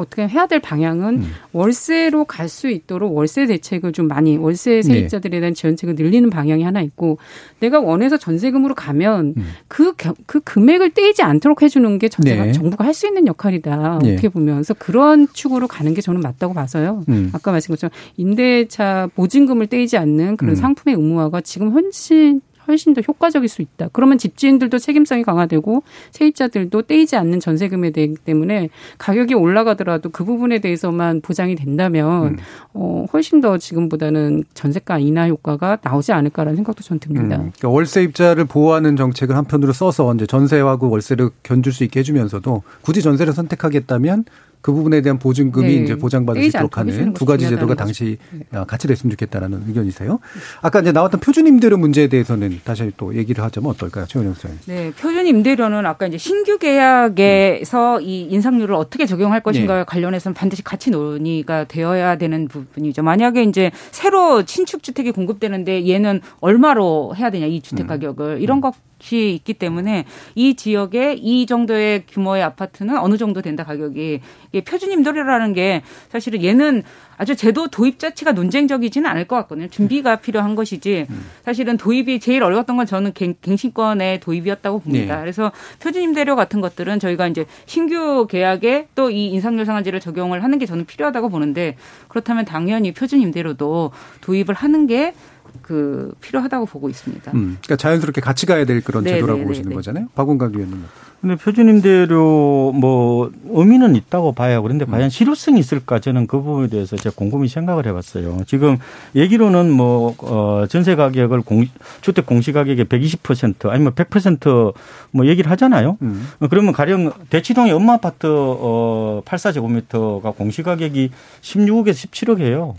어떻게 0.00 0.26
해야 0.26 0.46
될 0.46 0.60
방향은 0.60 1.14
음. 1.18 1.30
월세로 1.52 2.24
갈 2.24 2.48
수 2.48 2.68
있도록 2.68 3.14
월세 3.14 3.46
대책을 3.46 3.92
좀 3.92 4.08
많이 4.08 4.38
월세 4.38 4.76
네. 4.76 4.82
세입자들에 4.82 5.40
대한 5.40 5.52
지원책을 5.52 5.96
늘리는 5.96 6.30
방향이 6.30 6.62
하나 6.62 6.80
있고 6.80 7.18
내가 7.60 7.78
원해서 7.78 8.16
전세금으로 8.16 8.74
가면 8.74 9.34
그그 9.68 10.08
음. 10.08 10.14
그 10.26 10.40
금액을 10.40 10.92
떼이지 10.92 11.22
않도록 11.22 11.60
해주는 11.60 11.98
게 11.98 12.08
전세가 12.08 12.46
네. 12.46 12.52
정부가 12.52 12.84
할 12.84 12.94
수 12.94 13.06
있는 13.06 13.26
역할이다 13.26 14.00
네. 14.02 14.12
어떻게 14.12 14.28
보면 14.30 14.56
그래서 14.56 14.74
그런 14.74 15.28
축으로 15.32 15.68
가는 15.68 15.92
게 15.94 16.00
저는 16.00 16.20
맞다고 16.20 16.54
봐서요. 16.54 17.04
음. 17.10 17.30
아까 17.32 17.50
말씀 17.52 17.72
것처럼 17.72 17.92
임대차 18.16 19.10
보증금을 19.14 19.66
떼이지 19.66 19.96
않는 19.98 20.36
그런 20.36 20.52
음. 20.52 20.56
상품의 20.56 20.96
의무화가 20.96 21.42
지금 21.42 21.70
훨씬 21.70 22.40
훨씬 22.68 22.94
더 22.94 23.00
효과적일 23.00 23.48
수 23.48 23.62
있다. 23.62 23.88
그러면 23.92 24.18
집주인들도 24.18 24.78
책임성이 24.78 25.22
강화되고 25.22 25.82
세입자들도 26.12 26.82
떼이지 26.82 27.16
않는 27.16 27.40
전세금에 27.40 27.90
대기 27.90 28.14
때문에 28.16 28.68
가격이 28.98 29.34
올라가더라도 29.34 30.10
그 30.10 30.24
부분에 30.24 30.60
대해서만 30.60 31.20
보장이 31.20 31.56
된다면 31.56 32.34
음. 32.34 32.36
어, 32.74 33.06
훨씬 33.12 33.40
더 33.40 33.58
지금보다는 33.58 34.44
전세가 34.54 34.98
인하 34.98 35.28
효과가 35.28 35.78
나오지 35.82 36.12
않을까라는 36.12 36.56
생각도 36.56 36.82
전 36.82 36.98
듭니다. 36.98 37.36
음. 37.36 37.52
그러니까 37.56 37.68
월세 37.70 38.02
입자를 38.02 38.44
보호하는 38.44 38.96
정책을 38.96 39.34
한편으로 39.36 39.72
써서 39.72 40.14
이제 40.14 40.26
전세하고 40.26 40.90
월세를 40.90 41.30
견줄 41.42 41.72
수 41.72 41.84
있게 41.84 42.00
해주면서도 42.00 42.62
굳이 42.82 43.02
전세를 43.02 43.32
선택하겠다면 43.32 44.24
그 44.60 44.72
부분에 44.72 45.00
대한 45.00 45.18
보증금이 45.18 45.66
네. 45.66 45.82
이제 45.84 45.96
보장받을 45.96 46.42
수 46.42 46.48
있도록 46.48 46.78
하는 46.78 47.14
두 47.14 47.24
가지 47.24 47.48
제도가 47.48 47.74
당시 47.74 48.18
네. 48.30 48.44
같이 48.66 48.88
됐으면 48.88 49.10
좋겠다라는 49.12 49.64
의견이세요. 49.68 50.18
아까 50.62 50.80
이제 50.80 50.92
나왔던 50.92 51.20
표준 51.20 51.46
임대료 51.46 51.76
문제에 51.76 52.08
대해서는 52.08 52.60
다시 52.64 52.90
또 52.96 53.14
얘기를 53.14 53.42
하자면 53.44 53.70
어떨까요, 53.70 54.06
최원영 54.06 54.34
선생님? 54.34 54.60
네, 54.66 54.92
표준 54.92 55.26
임대료는 55.26 55.86
아까 55.86 56.06
이제 56.06 56.18
신규 56.18 56.58
계약에서 56.58 57.98
음. 57.98 58.02
이 58.02 58.22
인상률을 58.30 58.74
어떻게 58.74 59.06
적용할 59.06 59.42
것인가와 59.42 59.80
네. 59.80 59.84
관련해서는 59.84 60.34
반드시 60.34 60.62
같이 60.62 60.90
논의가 60.90 61.64
되어야 61.64 62.16
되는 62.16 62.48
부분이죠. 62.48 63.02
만약에 63.02 63.42
이제 63.44 63.70
새로 63.90 64.44
신축 64.44 64.82
주택이 64.82 65.12
공급되는데 65.12 65.88
얘는 65.88 66.20
얼마로 66.40 67.14
해야 67.16 67.30
되냐 67.30 67.46
이 67.46 67.60
주택 67.60 67.84
음. 67.84 67.86
가격을 67.86 68.40
이런 68.40 68.58
음. 68.58 68.60
것 68.60 68.74
값이 69.00 69.34
있기 69.34 69.54
때문에 69.54 70.04
이 70.34 70.54
지역에 70.54 71.14
이 71.14 71.46
정도의 71.46 72.04
규모의 72.06 72.42
아파트는 72.42 72.98
어느 72.98 73.16
정도 73.16 73.42
된다 73.42 73.64
가격이 73.64 74.20
이게 74.52 74.64
표준 74.64 74.92
임대료라는 74.92 75.52
게 75.54 75.82
사실은 76.10 76.42
얘는 76.42 76.82
아주 77.16 77.34
제도 77.34 77.66
도입 77.66 77.98
자체가 77.98 78.30
논쟁적이지는 78.32 79.10
않을 79.10 79.26
것 79.26 79.34
같거든요. 79.36 79.66
준비가 79.68 80.16
필요한 80.16 80.54
것이지 80.54 81.06
사실은 81.44 81.76
도입이 81.76 82.20
제일 82.20 82.44
어려웠던 82.44 82.76
건 82.76 82.86
저는 82.86 83.12
갱신권의 83.42 84.20
도입이었다고 84.20 84.78
봅니다. 84.80 85.16
네. 85.16 85.20
그래서 85.20 85.50
표준 85.82 86.02
임대료 86.02 86.36
같은 86.36 86.60
것들은 86.60 87.00
저희가 87.00 87.26
이제 87.26 87.44
신규 87.66 88.26
계약에 88.28 88.88
또 88.94 89.08
이 89.08 89.28
인상률 89.28 89.64
상한제를 89.64 90.00
적용을 90.00 90.44
하는 90.44 90.58
게 90.58 90.66
저는 90.66 90.84
필요하다고 90.84 91.30
보는데 91.30 91.76
그렇다면 92.08 92.44
당연히 92.44 92.92
표준 92.92 93.20
임대료도 93.20 93.90
도입을 94.20 94.54
하는 94.54 94.86
게 94.86 95.14
그 95.62 96.12
필요하다고 96.20 96.66
보고 96.66 96.88
있습니다. 96.88 97.32
음, 97.32 97.58
그러니까 97.62 97.76
자연스럽게 97.76 98.20
같이 98.20 98.46
가야 98.46 98.64
될 98.64 98.82
그런 98.82 99.04
네네네네. 99.04 99.20
제도라고 99.20 99.40
네, 99.40 99.46
보시는 99.46 99.68
네, 99.68 99.70
네. 99.70 99.74
거잖아요. 99.74 100.08
박원갑 100.14 100.54
위원님. 100.54 100.84
근데 101.20 101.34
표준임대료 101.34 102.72
뭐 102.76 103.32
의미는 103.50 103.96
있다고 103.96 104.32
봐요. 104.32 104.62
그런데 104.62 104.84
음. 104.84 104.90
과연 104.92 105.10
실효성이 105.10 105.58
있을까 105.58 105.98
저는 105.98 106.28
그 106.28 106.40
부분에 106.40 106.68
대해서 106.68 106.96
제가 106.96 107.14
곰곰이 107.16 107.48
생각을 107.48 107.86
해봤어요. 107.86 108.42
지금 108.46 108.78
얘기로는 109.16 109.70
뭐 109.70 110.14
어, 110.18 110.66
전세 110.68 110.94
가격을 110.94 111.42
공, 111.42 111.66
주택 112.02 112.24
공시 112.24 112.52
가격의 112.52 112.84
120% 112.84 113.68
아니면 113.68 113.94
100%뭐 113.94 115.26
얘기를 115.26 115.50
하잖아요. 115.50 115.98
음. 116.02 116.28
그러면 116.48 116.72
가령 116.72 117.10
대치동의 117.30 117.72
엄마 117.72 117.94
아파트 117.94 118.26
어, 118.28 119.22
84제곱미터가 119.24 120.36
공시 120.36 120.62
가격이 120.62 121.10
16억에서 121.42 122.08
17억이에요. 122.08 122.74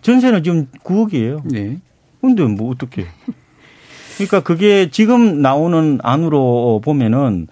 전세는 0.00 0.42
지금 0.44 0.66
9억이에요. 0.84 1.40
네. 1.44 1.78
근데 2.20 2.44
뭐 2.44 2.70
어떻게? 2.70 3.06
그러니까 4.16 4.40
그게 4.40 4.90
지금 4.90 5.42
나오는 5.42 5.98
안으로 6.02 6.80
보면은 6.82 7.48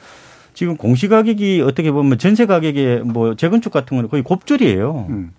지금 0.55 0.77
공시 0.77 1.09
가격이 1.09 1.62
어떻게 1.62 1.91
보면 1.91 2.19
전세 2.19 2.47
가격에 2.47 2.99
뭐 2.99 3.35
재건축 3.35 3.73
같은 3.73 3.97
거는 3.97 4.09
거의 4.09 4.23
곱절이에요. 4.23 5.07
음. 5.11 5.33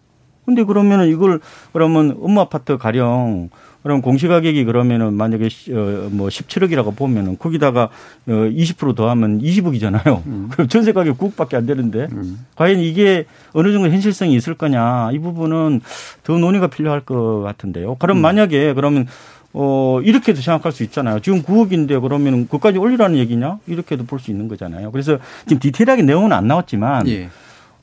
근데 0.45 0.63
그러면은 0.63 1.07
이걸 1.09 1.39
그러면 1.73 2.17
엄마 2.21 2.41
아파트 2.41 2.77
가령 2.77 3.49
그럼 3.85 4.01
공시 4.01 4.27
가격이 4.27 4.65
그러면은 4.65 5.13
만약에 5.13 5.47
어뭐 5.69 6.29
17억이라고 6.29 6.95
보면은 6.95 7.37
거기다가 7.37 7.89
어20% 8.27 8.95
더하면 8.95 9.39
20억이잖아요. 9.43 10.25
음. 10.25 10.47
그럼 10.49 10.67
전세 10.67 10.91
가격 10.91 11.19
9억밖에 11.19 11.53
안 11.53 11.67
되는데 11.67 12.07
음. 12.11 12.39
과연 12.55 12.79
이게 12.79 13.25
어느 13.53 13.71
정도 13.71 13.87
현실성이 13.89 14.33
있을 14.37 14.55
거냐 14.55 15.11
이 15.13 15.19
부분은 15.19 15.81
더 16.23 16.35
논의가 16.35 16.65
필요할 16.65 17.01
것 17.01 17.41
같은데요. 17.41 17.97
그럼 17.99 18.17
음. 18.17 18.21
만약에 18.23 18.73
그러면 18.73 19.05
어, 19.53 20.01
이렇게도 20.03 20.41
생각할 20.41 20.71
수 20.71 20.81
있잖아요. 20.81 21.19
지금 21.19 21.43
9억인데 21.43 22.01
그러면 22.01 22.47
그까지 22.47 22.79
올리라는 22.79 23.19
얘기냐? 23.19 23.59
이렇게도 23.67 24.05
볼 24.05 24.17
수 24.17 24.31
있는 24.31 24.47
거잖아요. 24.47 24.91
그래서 24.91 25.19
지금 25.45 25.59
디테일하게 25.59 26.01
내용은 26.01 26.33
안 26.33 26.47
나왔지만, 26.47 27.07
예. 27.07 27.29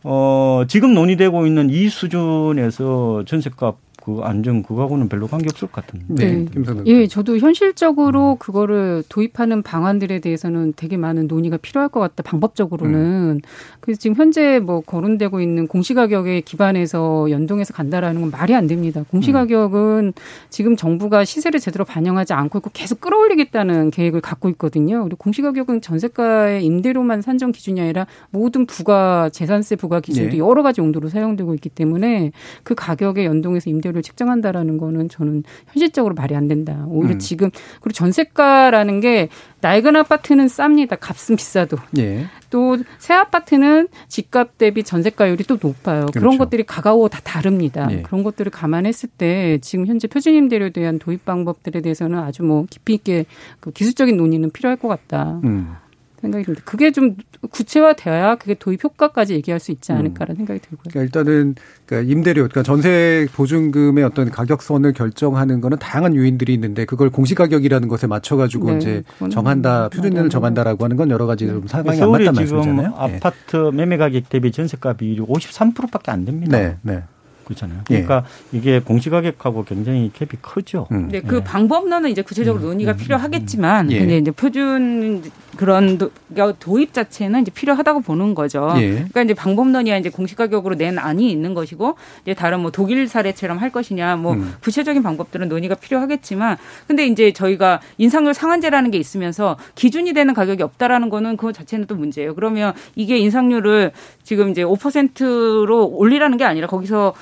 어, 0.02 0.64
지금 0.68 0.92
논의되고 0.94 1.46
있는 1.46 1.70
이 1.70 1.88
수준에서 1.88 3.22
전세값 3.24 3.76
그 4.04 4.20
안정 4.22 4.64
그거하고는 4.64 5.08
별로 5.08 5.28
관계 5.28 5.46
없을 5.48 5.68
것 5.68 5.86
같은데. 5.86 6.24
네. 6.24 6.44
네. 6.44 6.82
예, 6.86 7.06
저도 7.06 7.38
현실적으로 7.38 8.32
음. 8.32 8.36
그거를 8.38 9.04
도입하는 9.08 9.62
방안들에 9.62 10.18
대해서는 10.18 10.72
되게 10.74 10.96
많은 10.96 11.28
논의가 11.28 11.56
필요할 11.56 11.88
것 11.88 12.00
같다. 12.00 12.24
방법적으로는. 12.24 12.94
음. 12.98 13.40
그래서 13.78 14.00
지금 14.00 14.16
현재 14.16 14.58
뭐 14.58 14.80
거론되고 14.80 15.40
있는 15.40 15.68
공시가격에 15.68 16.40
기반해서 16.40 17.30
연동해서 17.30 17.74
간다라는 17.74 18.22
건 18.22 18.30
말이 18.32 18.56
안 18.56 18.66
됩니다. 18.66 19.04
공시가격은 19.08 20.06
음. 20.06 20.12
지금 20.50 20.74
정부가 20.74 21.24
시세를 21.24 21.60
제대로 21.60 21.84
반영하지 21.84 22.32
않고 22.32 22.58
있고 22.58 22.70
계속 22.72 23.00
끌어올리겠다는 23.00 23.92
계획을 23.92 24.20
갖고 24.20 24.48
있거든요. 24.50 25.04
그리고 25.04 25.16
공시가격은 25.18 25.80
전세가의 25.80 26.64
임대료만 26.64 27.22
산정 27.22 27.52
기준이 27.52 27.80
아니라 27.80 28.08
모든 28.30 28.66
부가 28.66 29.30
재산세 29.30 29.76
부가 29.76 30.00
기준도 30.00 30.32
네. 30.32 30.38
여러 30.38 30.64
가지 30.64 30.80
용도로 30.80 31.08
사용되고 31.08 31.54
있기 31.54 31.68
때문에 31.68 32.32
그 32.64 32.74
가격에 32.74 33.24
연동해서 33.26 33.70
임대료 33.70 33.91
임대료를 33.92 34.02
책정한다라는 34.02 34.78
거는 34.78 35.08
저는 35.08 35.44
현실적으로 35.68 36.14
말이 36.14 36.34
안 36.34 36.48
된다. 36.48 36.84
오히려 36.88 37.14
음. 37.14 37.18
지금 37.18 37.50
그리고 37.80 37.92
전세가라는 37.92 39.00
게 39.00 39.28
낡은 39.60 39.94
아파트는 39.94 40.46
쌉니다. 40.46 40.96
값은 40.98 41.36
비싸도. 41.36 41.76
예. 41.98 42.26
또새 42.50 43.14
아파트는 43.14 43.88
집값 44.08 44.58
대비 44.58 44.82
전세가율이 44.82 45.44
또 45.44 45.58
높아요. 45.62 46.06
그렇죠. 46.06 46.20
그런 46.20 46.38
것들이 46.38 46.64
가가오 46.64 47.08
다 47.08 47.20
다릅니다. 47.22 47.88
예. 47.90 48.02
그런 48.02 48.22
것들을 48.24 48.50
감안했을 48.50 49.10
때 49.16 49.58
지금 49.62 49.86
현재 49.86 50.08
표준임대료에 50.08 50.70
대한 50.70 50.98
도입 50.98 51.24
방법들에 51.24 51.80
대해서는 51.80 52.18
아주 52.18 52.42
뭐 52.42 52.66
깊이 52.68 52.94
있게 52.94 53.26
그 53.60 53.70
기술적인 53.70 54.16
논의는 54.16 54.50
필요할 54.50 54.76
것 54.76 54.88
같다. 54.88 55.40
음. 55.44 55.76
생각이 56.22 56.44
듭니다. 56.44 56.62
그게 56.64 56.90
좀 56.92 57.16
구체화되어야 57.50 58.36
그게 58.36 58.54
도입 58.54 58.82
효과까지 58.82 59.34
얘기할 59.34 59.60
수 59.60 59.72
있지 59.72 59.92
않을까라는 59.92 60.36
생각이 60.36 60.60
들고요. 60.60 60.84
그러니까 60.88 61.02
일단은 61.02 61.54
그러니까 61.84 62.10
임대료, 62.10 62.42
그러니까 62.42 62.62
전세 62.62 63.26
보증금의 63.34 64.04
어떤 64.04 64.30
가격선을 64.30 64.92
결정하는 64.94 65.60
거는 65.60 65.78
다양한 65.78 66.16
요인들이 66.16 66.54
있는데 66.54 66.84
그걸 66.84 67.10
공시가격이라는 67.10 67.88
것에 67.88 68.06
맞춰가지고 68.06 68.70
네, 68.70 68.76
이제 68.78 69.02
정한다, 69.30 69.88
표준을 69.90 70.30
정한다라고 70.30 70.84
하는 70.84 70.96
건 70.96 71.10
여러 71.10 71.26
가지 71.26 71.46
좀 71.46 71.66
상황이 71.66 72.00
안 72.00 72.10
맞다는 72.10 72.32
말씀이잖아요. 72.32 72.86
예. 72.86 73.16
아파트 73.16 73.56
매매 73.74 73.96
가격 73.96 74.28
대비 74.28 74.52
전세가 74.52 74.94
비율이 74.94 75.20
53%밖에 75.20 76.10
안 76.10 76.24
됩니다. 76.24 76.56
네, 76.56 76.76
네. 76.82 77.02
그렇잖아요. 77.44 77.80
그러니까 77.86 78.24
이게 78.52 78.80
공시가격하고 78.80 79.64
굉장히 79.64 80.10
갭이 80.14 80.38
크죠. 80.40 80.86
음. 80.92 81.08
네, 81.10 81.20
그 81.20 81.36
예. 81.36 81.44
방법론은 81.44 82.10
이제 82.10 82.22
구체적으로 82.22 82.64
논의가 82.64 82.94
필요하겠지만, 82.94 83.90
예. 83.90 83.98
근데 83.98 84.18
이제 84.18 84.30
표준 84.30 85.22
그런 85.56 85.98
도, 85.98 86.10
그러니까 86.32 86.58
도입 86.58 86.92
자체는 86.92 87.42
이제 87.42 87.50
필요하다고 87.50 88.00
보는 88.00 88.34
거죠. 88.34 88.72
예. 88.76 88.90
그러니까 88.90 89.22
이제 89.22 89.34
방법론이야 89.34 89.98
이제 89.98 90.10
공시 90.10 90.34
가격으로 90.34 90.76
낸 90.76 90.98
안이 90.98 91.30
있는 91.30 91.54
것이고, 91.54 91.96
이제 92.22 92.34
다른 92.34 92.60
뭐 92.60 92.70
독일 92.70 93.08
사례처럼 93.08 93.58
할 93.58 93.70
것이냐, 93.70 94.16
뭐 94.16 94.34
음. 94.34 94.54
구체적인 94.62 95.02
방법들은 95.02 95.48
논의가 95.48 95.74
필요하겠지만, 95.74 96.56
근데 96.86 97.06
이제 97.06 97.32
저희가 97.32 97.80
인상률 97.98 98.34
상한제라는 98.34 98.90
게 98.90 98.98
있으면서 98.98 99.56
기준이 99.74 100.12
되는 100.12 100.34
가격이 100.34 100.62
없다라는 100.62 101.10
거는 101.10 101.36
그거 101.36 101.52
자체는 101.52 101.86
또 101.86 101.94
문제예요. 101.94 102.34
그러면 102.34 102.72
이게 102.94 103.18
인상률을 103.18 103.92
지금 104.22 104.50
이제 104.50 104.62
5%로 104.62 105.86
올리라는 105.86 106.38
게 106.38 106.44
아니라 106.44 106.66
거기서 106.66 107.14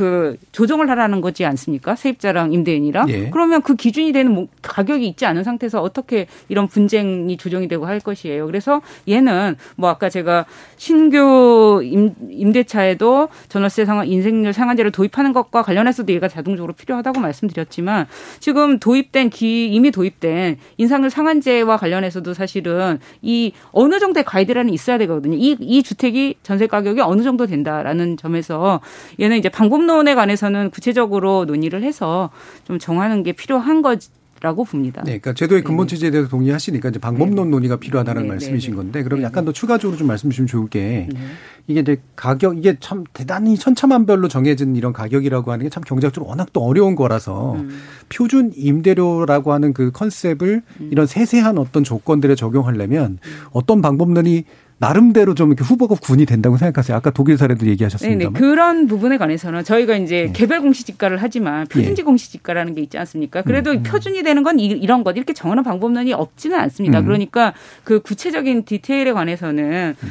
그 0.00 0.38
조정을 0.52 0.88
하라는 0.88 1.20
거지 1.20 1.44
않습니까? 1.44 1.94
세입자랑 1.94 2.54
임대인이랑. 2.54 3.10
예. 3.10 3.28
그러면 3.28 3.60
그 3.60 3.76
기준이 3.76 4.12
되는 4.12 4.32
뭐 4.32 4.46
가격이 4.62 5.06
있지 5.06 5.26
않은 5.26 5.44
상태에서 5.44 5.82
어떻게 5.82 6.26
이런 6.48 6.68
분쟁이 6.68 7.36
조정이 7.36 7.68
되고 7.68 7.84
할 7.84 8.00
것이에요. 8.00 8.46
그래서 8.46 8.80
얘는 9.06 9.56
뭐 9.76 9.90
아까 9.90 10.08
제가 10.08 10.46
신규 10.78 11.82
임, 11.84 12.14
임대차에도 12.30 13.28
전월세 13.50 13.84
상한 13.84 14.06
인생률 14.06 14.54
상한제를 14.54 14.90
도입하는 14.90 15.34
것과 15.34 15.60
관련해서도 15.60 16.10
얘가 16.14 16.28
자동적으로 16.28 16.72
필요하다고 16.72 17.20
말씀드렸지만 17.20 18.06
지금 18.38 18.78
도입된 18.78 19.28
기 19.28 19.66
이미 19.66 19.90
도입된 19.90 20.56
인상률 20.78 21.10
상한제와 21.10 21.76
관련해서도 21.76 22.32
사실은 22.32 23.00
이 23.20 23.52
어느 23.72 23.98
정도의 23.98 24.24
가이드라인이 24.24 24.72
있어야 24.72 24.96
되거든요. 24.96 25.36
이, 25.36 25.58
이 25.60 25.82
주택이 25.82 26.36
전세 26.42 26.66
가격이 26.66 27.02
어느 27.02 27.20
정도 27.20 27.44
된다라는 27.44 28.16
점에서 28.16 28.80
얘는 29.20 29.36
이제 29.36 29.50
방법론 29.50 29.89
에 30.08 30.14
관해서는 30.14 30.70
구체적으로 30.70 31.44
논의를 31.44 31.82
해서 31.82 32.30
좀 32.64 32.78
정하는 32.78 33.22
게 33.22 33.32
필요한 33.32 33.82
거라고 33.82 34.64
봅니다. 34.64 35.02
네, 35.04 35.18
그러니까 35.18 35.34
제도의 35.34 35.62
근본 35.62 35.86
취지에 35.88 36.10
대해서 36.10 36.28
동의하시니까 36.30 36.88
이제 36.88 36.98
방법론 36.98 37.50
논의가 37.50 37.76
필요하다는 37.76 38.22
네, 38.22 38.28
말씀이신 38.28 38.70
네, 38.70 38.76
건데 38.76 39.02
그럼 39.02 39.22
약간 39.22 39.44
더 39.44 39.52
추가적으로 39.52 39.98
좀 39.98 40.06
말씀 40.06 40.30
주시면 40.30 40.46
좋을 40.46 40.68
게 40.68 41.08
네. 41.12 41.18
이게 41.66 41.80
이제 41.80 42.00
가격 42.16 42.56
이게 42.56 42.76
참 42.80 43.04
대단히 43.12 43.56
천차만별로 43.56 44.28
정해진 44.28 44.74
이런 44.76 44.92
가격이라고 44.92 45.52
하는 45.52 45.64
게 45.64 45.70
참 45.70 45.82
경제학적으로 45.82 46.30
워낙 46.30 46.48
또 46.52 46.62
어려운 46.62 46.94
거라서 46.94 47.52
음. 47.54 47.80
표준 48.08 48.52
임대료라고 48.56 49.52
하는 49.52 49.72
그 49.72 49.90
컨셉을 49.92 50.62
이런 50.90 51.06
세세한 51.06 51.58
어떤 51.58 51.84
조건들에 51.84 52.34
적용하려면 52.34 53.18
어떤 53.52 53.82
방법론이 53.82 54.44
나름대로 54.80 55.34
좀 55.34 55.50
이렇게 55.50 55.62
후보가 55.62 55.96
군이 56.00 56.24
된다고 56.24 56.56
생각하세요. 56.56 56.96
아까 56.96 57.10
독일 57.10 57.36
사례도 57.36 57.60
네네 57.60 57.72
얘기하셨습니다만. 57.72 58.32
그런 58.32 58.86
부분에 58.86 59.18
관해서는 59.18 59.62
저희가 59.62 59.96
이제 59.96 60.24
네. 60.26 60.32
개별 60.32 60.62
공시지가를 60.62 61.18
하지만 61.20 61.66
표준지 61.66 62.02
공시지가라는 62.02 62.74
게 62.74 62.80
있지 62.80 62.96
않습니까? 62.96 63.42
그래도 63.42 63.72
음, 63.72 63.82
표준이 63.82 64.22
되는 64.22 64.42
건 64.42 64.58
이, 64.58 64.64
이런 64.64 65.04
것 65.04 65.16
이렇게 65.16 65.34
정하는 65.34 65.62
방법론이 65.62 66.14
없지는 66.14 66.58
않습니다. 66.58 67.00
음. 67.00 67.04
그러니까 67.04 67.52
그 67.84 68.00
구체적인 68.00 68.64
디테일에 68.64 69.12
관해서는 69.12 69.94
음, 70.02 70.10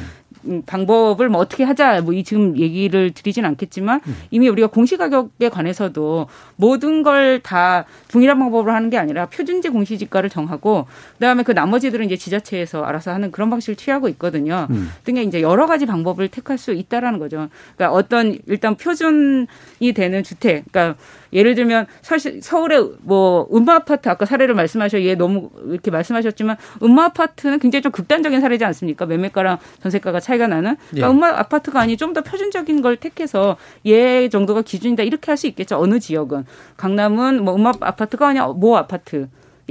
방법을 0.66 1.28
뭐 1.28 1.40
어떻게 1.40 1.64
하자 1.64 2.00
뭐 2.02 2.14
이 2.14 2.24
지금 2.24 2.56
얘기를 2.58 3.10
드리진 3.12 3.44
않겠지만 3.44 4.00
음. 4.06 4.16
이미 4.30 4.48
우리가 4.48 4.68
공시 4.68 4.96
가격에 4.96 5.48
관해서도 5.48 6.26
모든 6.56 7.02
걸 7.02 7.40
다 7.42 7.84
동일한 8.08 8.38
방법으로 8.38 8.72
하는 8.72 8.90
게 8.90 8.98
아니라 8.98 9.26
표준지 9.26 9.68
공시지가를 9.70 10.28
정하고 10.30 10.86
그다음에 11.14 11.42
그 11.42 11.52
나머지들은 11.52 12.06
이제 12.06 12.16
지자체에서 12.16 12.82
알아서 12.84 13.12
하는 13.12 13.30
그런 13.30 13.50
방식을 13.50 13.76
취하고 13.76 14.08
있거든요. 14.10 14.66
음. 14.70 14.90
등의 15.04 15.26
이제 15.26 15.40
여러 15.42 15.66
가지 15.66 15.86
방법을 15.86 16.28
택할 16.28 16.58
수 16.58 16.72
있다라는 16.72 17.18
거죠. 17.18 17.48
그러니까 17.76 17.96
어떤 17.96 18.38
일단 18.46 18.76
표준이 18.76 19.92
되는 19.94 20.22
주택, 20.22 20.64
그러니까 20.70 20.96
예를 21.32 21.54
들면 21.54 21.86
사실 22.02 22.40
서울의 22.42 22.92
뭐 23.02 23.48
음마 23.52 23.74
아파트 23.74 24.08
아까 24.08 24.24
사례를 24.24 24.54
말씀하셔 24.54 25.02
얘 25.02 25.14
너무 25.16 25.50
이렇게 25.66 25.90
말씀하셨지만 25.90 26.56
음마 26.82 27.06
아파트는 27.06 27.58
굉장히 27.58 27.82
좀 27.82 27.92
극단적인 27.92 28.40
사례지 28.40 28.64
않습니까? 28.64 29.06
매매가랑 29.06 29.58
전세가가 29.82 30.20
차이가 30.20 30.46
나는 30.46 30.76
그러니까 30.90 31.08
예. 31.08 31.12
음마 31.12 31.38
아파트가 31.38 31.80
아니 31.80 31.96
좀더 31.96 32.22
표준적인 32.22 32.82
걸 32.82 32.96
택해서 32.96 33.56
얘 33.86 34.28
정도가 34.28 34.62
기준이다 34.62 35.02
이렇게 35.02 35.30
할 35.32 35.40
수 35.40 35.46
있겠죠. 35.46 35.80
어느 35.80 35.98
지역은 35.98 36.44
강남은 36.76 37.42
뭐 37.42 37.56
음마 37.56 37.72
아파트가 37.80 38.28
아니야 38.28 38.46
모 38.48 38.76
아파트. 38.76 39.28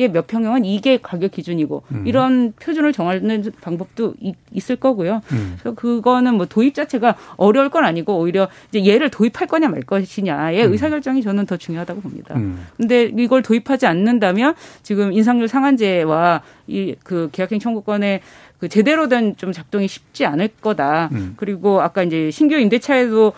몇 0.07 0.25
평형은 0.27 0.65
이게 0.65 0.97
가격 1.01 1.31
기준이고 1.31 1.83
음. 1.91 2.03
이런 2.07 2.53
표준을 2.53 2.93
정하는 2.93 3.43
방법도 3.61 4.13
이- 4.21 4.33
있을 4.51 4.77
거고요. 4.77 5.21
음. 5.31 5.57
그래서 5.59 5.75
그거는 5.75 6.35
뭐 6.35 6.45
도입 6.45 6.73
자체가 6.73 7.15
어려울 7.37 7.69
건 7.69 7.83
아니고 7.85 8.17
오히려 8.17 8.47
이제 8.71 8.85
얘를 8.85 9.09
도입할 9.09 9.47
거냐 9.47 9.67
말 9.67 9.81
것이냐의 9.81 10.65
음. 10.65 10.71
의사결정이 10.71 11.21
저는 11.21 11.45
더 11.45 11.57
중요하다고 11.57 12.01
봅니다. 12.01 12.35
음. 12.35 12.65
근데 12.77 13.11
이걸 13.17 13.41
도입하지 13.41 13.85
않는다면 13.85 14.55
지금 14.83 15.11
인상률 15.11 15.47
상한제와 15.47 16.41
이 16.67 16.95
그 17.03 17.29
계약행 17.31 17.59
청구권의 17.59 18.21
그 18.59 18.67
제대로 18.69 19.07
된 19.07 19.35
좀 19.37 19.51
작동이 19.51 19.87
쉽지 19.87 20.25
않을 20.25 20.49
거다. 20.61 21.09
음. 21.13 21.33
그리고 21.37 21.81
아까 21.81 22.03
이제 22.03 22.29
신규 22.31 22.55
임대차에도 22.57 23.33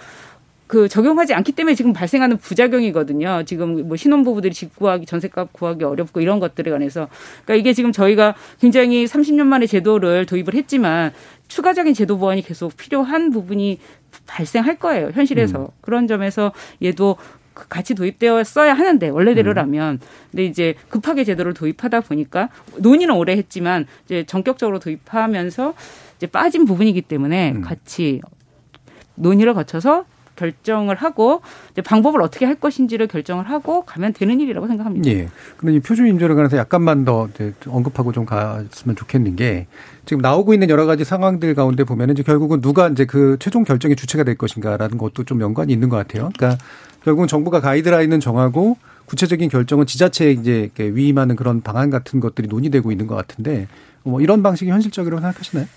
그 0.72 0.88
적용하지 0.88 1.34
않기 1.34 1.52
때문에 1.52 1.76
지금 1.76 1.92
발생하는 1.92 2.38
부작용이거든요. 2.38 3.44
지금 3.46 3.90
뭐 3.90 3.98
신혼부부들이 3.98 4.54
집 4.54 4.74
구하기 4.78 5.06
전세값 5.06 5.52
구하기 5.52 5.84
어렵고 5.84 6.22
이런 6.22 6.40
것들에 6.40 6.72
관해서 6.72 7.10
그러니까 7.44 7.56
이게 7.56 7.74
지금 7.74 7.92
저희가 7.92 8.36
굉장히 8.62 9.04
30년 9.04 9.44
만에 9.48 9.68
제도를 9.68 10.26
도입을 10.26 10.54
했지만 10.54 11.12
추가적인 11.50 11.94
제도 11.94 12.18
보완이 12.18 12.42
계속 12.42 12.78
필요한 12.78 13.32
부분이 13.32 13.80
발생할 14.28 14.80
거예요. 14.80 15.10
현실에서 15.14 15.60
음. 15.60 15.68
그런 15.82 16.08
점에서 16.08 16.54
얘도 16.82 17.18
그 17.54 17.68
같이 17.68 17.94
도입되어 17.94 18.46
써야 18.46 18.74
하는데 18.74 19.10
원래대로라면 19.10 20.00
근데 20.32 20.46
이제 20.46 20.76
급하게 20.88 21.26
제도를 21.26 21.54
도입하다 21.54 22.00
보니까 22.00 22.48
논의는 22.78 23.14
오래 23.14 23.34
했지만 23.34 23.88
이제 24.06 24.24
전격적으로 24.26 24.80
도입하면서 24.80 25.74
이제 26.16 26.28
빠진 26.28 26.64
부분이기 26.64 27.02
때문에 27.02 27.52
음. 27.56 27.62
같이 27.62 28.22
논의를 29.16 29.54
거쳐서 29.54 30.06
결정을 30.42 30.96
하고 30.96 31.42
이제 31.72 31.82
방법을 31.82 32.22
어떻게 32.22 32.46
할 32.46 32.56
것인지를 32.56 33.08
결정을 33.08 33.50
하고 33.50 33.84
가면 33.84 34.14
되는 34.14 34.40
일이라고 34.40 34.68
생각합니다. 34.68 35.10
예. 35.10 35.30
그런데 35.58 35.78
이 35.78 35.80
표준 35.80 36.08
임대료에 36.08 36.36
관해서 36.36 36.58
약간만 36.58 37.06
더 37.06 37.30
언급하고 37.68 38.12
좀 38.12 38.26
갔으면 38.26 38.96
좋겠는 38.96 39.36
게 39.36 39.68
지금 40.06 40.22
나오고 40.22 40.54
있는 40.54 40.70
여러 40.70 40.86
가지 40.86 41.04
상황들 41.04 41.54
가운데 41.54 41.84
보면은 41.84 42.16
이제 42.16 42.24
결국은 42.24 42.60
누가 42.62 42.88
이제 42.88 43.06
그 43.06 43.38
최종 43.40 43.64
결정의 43.64 43.96
주체가 43.96 44.24
될 44.24 44.36
것인가라는 44.36 44.98
것도 44.98 45.24
좀 45.24 45.42
연관이 45.42 45.72
있는 45.72 45.90
것 45.90 45.98
같아요. 45.98 46.32
그러니까 46.36 46.64
결국은 47.04 47.28
정부가 47.28 47.62
가이드라인은 47.62 48.20
정하고 48.20 48.78
구체적인 49.06 49.50
결정은 49.50 49.86
지자체에 49.86 50.32
이제 50.32 50.70
위임하는 50.78 51.36
그런 51.36 51.62
방안 51.62 51.90
같은 51.90 52.20
것들이 52.20 52.48
논의되고 52.48 52.92
있는 52.92 53.08
것 53.08 53.16
같은데 53.16 53.68
뭐 54.04 54.22
이런 54.22 54.42
방식이 54.42 54.72
현실적이라고 54.72 55.22
생각하시나요? 55.22 55.68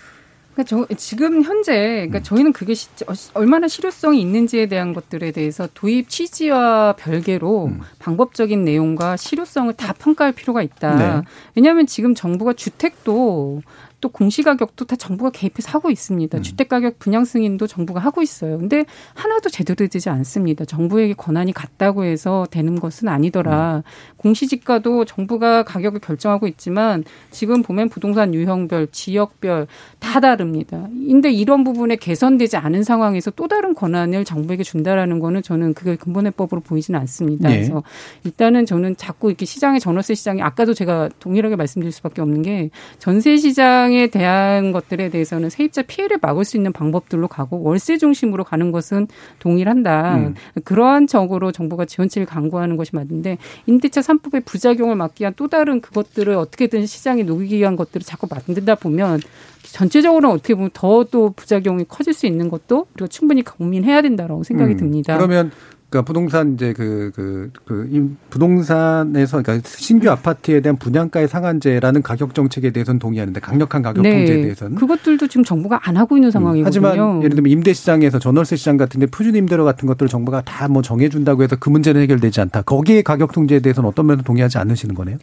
그러니까 0.55 0.63
저 0.63 0.95
지금 0.95 1.43
현재 1.43 1.73
그러니까 2.07 2.21
저희는 2.21 2.53
그게 2.53 2.73
시, 2.73 2.87
얼마나 3.33 3.67
실효성이 3.67 4.21
있는지에 4.21 4.67
대한 4.67 4.93
것들에 4.93 5.31
대해서 5.31 5.67
도입 5.73 6.09
취지와 6.09 6.93
별개로 6.93 7.65
음. 7.65 7.81
방법적인 7.99 8.63
내용과 8.63 9.17
실효성을 9.17 9.73
다 9.73 9.93
평가할 9.93 10.31
필요가 10.31 10.63
있다. 10.63 10.95
네. 10.95 11.21
왜냐하면 11.55 11.85
지금 11.85 12.15
정부가 12.15 12.53
주택도 12.53 13.61
또 14.05 14.09
공시가격도 14.09 14.85
다 14.85 14.95
정부가 14.95 15.31
개입해서 15.31 15.71
하고 15.71 15.89
있습니다. 15.89 16.37
음. 16.37 16.43
주택가격 16.43 16.99
분양 16.99 17.25
승인도 17.25 17.65
정부가 17.65 17.99
하고 17.99 18.21
있어요. 18.21 18.59
근데 18.59 18.85
하나도 19.15 19.49
제대로 19.49 19.87
되지 19.87 20.09
않습니다. 20.11 20.63
정부에게 20.63 21.15
권한이 21.15 21.53
갔다고 21.53 22.03
해서 22.03 22.45
되는 22.51 22.79
것은 22.79 23.07
아니더라. 23.07 23.81
공시지가도 24.17 25.05
정부가 25.05 25.63
가격을 25.63 26.01
결정하고 26.01 26.45
있지만 26.45 27.03
지금 27.31 27.63
보면 27.63 27.89
부동산 27.89 28.35
유형별, 28.35 28.89
지역별 28.91 29.65
다 29.97 30.19
다릅니다. 30.19 30.87
근데 30.91 31.31
이런 31.31 31.63
부분에 31.63 31.95
개선되지 31.95 32.57
않은 32.57 32.83
상황에서 32.83 33.31
또 33.31 33.47
다른 33.47 33.73
권한을 33.73 34.23
정부에게 34.23 34.61
준다라는 34.61 35.17
거는 35.17 35.41
저는 35.41 35.73
그게 35.73 35.95
근본해법으로 35.95 36.61
보이지는 36.61 36.99
않습니다. 36.99 37.49
네. 37.49 37.55
그래서 37.55 37.81
일단은 38.23 38.67
저는 38.67 38.97
자꾸 38.97 39.29
이렇게 39.29 39.47
시장의 39.47 39.79
전월세 39.79 40.13
시장이 40.13 40.43
아까도 40.43 40.75
제가 40.75 41.09
동일하게 41.19 41.55
말씀드릴 41.55 41.91
수밖에 41.91 42.21
없는 42.21 42.43
게 42.43 42.69
전세 42.99 43.35
시장의 43.37 43.94
등에 43.95 44.07
대한 44.07 44.73
것들에 44.73 45.09
대해서는 45.09 45.49
세입자 45.49 45.83
피해를 45.83 46.17
막을 46.21 46.43
수 46.43 46.57
있는 46.57 46.73
방법들로 46.73 47.29
가고 47.29 47.61
월세 47.63 47.97
중심으로 47.97 48.43
가는 48.43 48.71
것은 48.71 49.07
동일한다. 49.39 50.17
음. 50.17 50.35
그러한 50.65 51.07
적으로 51.07 51.53
정부가 51.53 51.85
지원책을 51.85 52.25
강구하는 52.25 52.75
것이 52.75 52.93
맞는데 52.93 53.37
임대차 53.65 54.01
3법의 54.01 54.43
부작용을 54.45 54.95
막기 54.95 55.23
위한 55.23 55.33
또 55.37 55.47
다른 55.47 55.79
그것들을 55.79 56.33
어떻게든 56.35 56.85
시장에 56.85 57.23
녹이기 57.23 57.57
위한 57.57 57.77
것들을 57.77 58.03
자꾸 58.03 58.27
만든다 58.29 58.75
보면 58.75 59.21
전체적으로는 59.63 60.35
어떻게 60.35 60.53
보면 60.55 60.69
더 60.73 61.05
또 61.11 61.31
부작용이 61.31 61.85
커질 61.87 62.13
수 62.13 62.25
있는 62.25 62.49
것도 62.49 62.87
우리가 62.95 63.07
충분히 63.07 63.43
고민해야 63.43 64.01
된다라고 64.01 64.43
생각이 64.43 64.73
음. 64.73 64.77
듭니다. 64.77 65.15
그러면 65.15 65.51
그러니까 65.95 66.01
부동산 66.01 66.53
이제 66.53 66.73
그, 66.73 67.11
그, 67.15 67.51
그, 67.65 68.15
부동산에서 68.29 69.41
그러니까 69.41 69.67
신규 69.69 70.09
아파트에 70.09 70.59
대한 70.59 70.75
분양가의 70.75 71.27
상한제라는 71.27 72.01
가격 72.01 72.35
정책에 72.35 72.71
대해서는 72.71 72.99
동의하는데 72.99 73.39
강력한 73.39 73.81
가격 73.81 74.03
네. 74.03 74.11
통제에 74.11 74.41
대해서는 74.41 74.75
그것들도 74.75 75.27
지금 75.27 75.43
정부가 75.43 75.79
안 75.83 75.95
하고 75.97 76.17
있는 76.17 76.29
음. 76.29 76.31
상황이거든요. 76.31 76.65
하지만 76.87 77.23
예를 77.23 77.35
들면 77.35 77.51
임대 77.51 77.73
시장에서 77.73 78.19
전월세 78.19 78.55
시장 78.57 78.77
같은데 78.77 79.05
표준 79.07 79.35
임대료 79.35 79.63
같은 79.63 79.87
것들 79.87 80.07
정부가 80.07 80.41
다 80.41 80.65
뭐 80.75 80.81
정해준다고 80.81 81.43
해서 81.43 81.55
그 81.57 81.69
문제는 81.69 82.01
해결되지 82.01 82.41
않다. 82.41 82.63
거기에 82.63 83.01
가격 83.01 83.31
통제에 83.31 83.59
대해서는 83.59 83.87
어떤 83.87 84.07
면에서 84.07 84.23
동의하지 84.23 84.57
않으시는 84.57 84.95
거네요? 84.95 85.17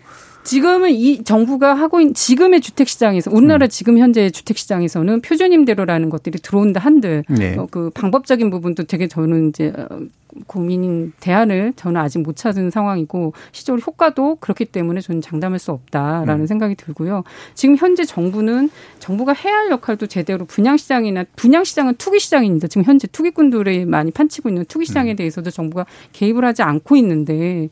지금은 0.44 0.90
이 0.90 1.22
정부가 1.24 1.74
하고 1.74 2.00
있는 2.00 2.14
지금의 2.14 2.60
주택 2.60 2.88
시장에서 2.88 3.30
우리나라 3.30 3.66
음. 3.66 3.68
지금 3.68 3.98
현재 3.98 4.30
주택 4.30 4.58
시장에서는 4.58 5.20
표준 5.22 5.52
임대료라는 5.52 6.10
것들이 6.10 6.38
들어온다 6.40 6.80
한들 6.80 7.24
네. 7.28 7.56
어, 7.56 7.68
그 7.70 7.90
방법적인 7.90 8.50
부분도 8.50 8.84
되게 8.84 9.06
저는 9.06 9.50
이제 9.50 9.72
어, 9.76 10.00
고민인 10.46 11.12
대안을 11.20 11.74
저는 11.76 12.00
아직 12.00 12.18
못 12.18 12.36
찾은 12.36 12.70
상황이고 12.70 13.34
시적으로 13.52 13.82
효과도 13.82 14.36
그렇기 14.36 14.64
때문에 14.66 15.00
저는 15.00 15.20
장담할 15.20 15.58
수 15.58 15.72
없다라는 15.72 16.40
음. 16.40 16.46
생각이 16.46 16.74
들고요. 16.74 17.22
지금 17.54 17.76
현재 17.76 18.04
정부는 18.04 18.70
정부가 18.98 19.34
해야 19.34 19.54
할 19.54 19.70
역할도 19.70 20.06
제대로 20.06 20.44
분양 20.44 20.76
시장이나 20.76 21.24
분양 21.36 21.64
시장은 21.64 21.96
투기 21.96 22.18
시장입니다. 22.18 22.68
지금 22.68 22.84
현재 22.84 23.06
투기꾼들이 23.08 23.84
많이 23.84 24.10
판치고 24.10 24.48
있는 24.48 24.64
투기 24.64 24.86
시장에 24.86 25.12
음. 25.12 25.16
대해서도 25.16 25.50
정부가 25.50 25.86
개입을 26.12 26.44
하지 26.44 26.62
않고 26.62 26.96
있는데 26.96 27.68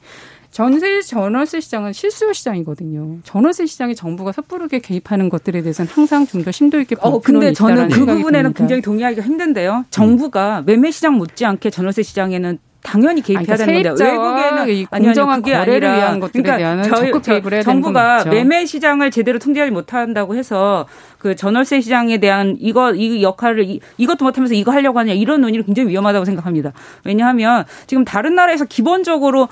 전세 0.50 1.00
전월세 1.00 1.60
시장은 1.60 1.92
실수요 1.92 2.32
시장이거든요. 2.32 3.18
전월세 3.22 3.66
시장에 3.66 3.94
정부가 3.94 4.32
섣부르게 4.32 4.80
개입하는 4.80 5.28
것들에 5.28 5.62
대해서는 5.62 5.90
항상 5.92 6.26
좀 6.26 6.40
더 6.40 6.50
심도 6.50 6.80
있게 6.80 6.96
어, 7.00 7.20
근데 7.20 7.52
저는 7.52 7.88
그 7.90 8.00
부분에는 8.06 8.24
듭니다. 8.54 8.58
굉장히 8.58 8.80
동의하기가 8.82 9.22
힘든데요. 9.22 9.84
정부가 9.90 10.62
매매 10.64 10.90
시장 10.90 11.14
못지않게 11.18 11.68
전월세 11.70 12.02
시장에는 12.02 12.58
당연히 12.82 13.20
개입해야 13.20 13.56
되는 13.58 13.82
건데 13.82 14.04
외국에는 14.04 14.86
공정한 14.86 15.42
그게 15.42 15.54
거래를 15.54 15.86
아니라 15.86 15.94
위한 15.96 16.18
것들에 16.20 16.42
그러니까 16.42 16.56
대한 16.56 16.82
적극 16.82 17.22
개입을 17.22 17.52
해야 17.52 17.62
정부가 17.62 18.24
매매 18.24 18.64
시장을 18.64 19.10
제대로 19.10 19.38
통제하지 19.38 19.70
못한다고 19.70 20.34
해서 20.34 20.86
그 21.18 21.36
전월세 21.36 21.82
시장에 21.82 22.16
대한 22.16 22.56
이거 22.58 22.94
이 22.94 23.22
역할을 23.22 23.64
이, 23.68 23.80
이것도 23.98 24.24
못하면서 24.24 24.54
이거 24.54 24.72
하려고 24.72 24.98
하냐 24.98 25.12
이런 25.12 25.42
논의는 25.42 25.66
굉장히 25.66 25.90
위험하다고 25.90 26.24
생각합니다. 26.24 26.72
왜냐하면 27.04 27.66
지금 27.86 28.06
다른 28.06 28.34
나라에서 28.34 28.64
기본적으로 28.64 29.48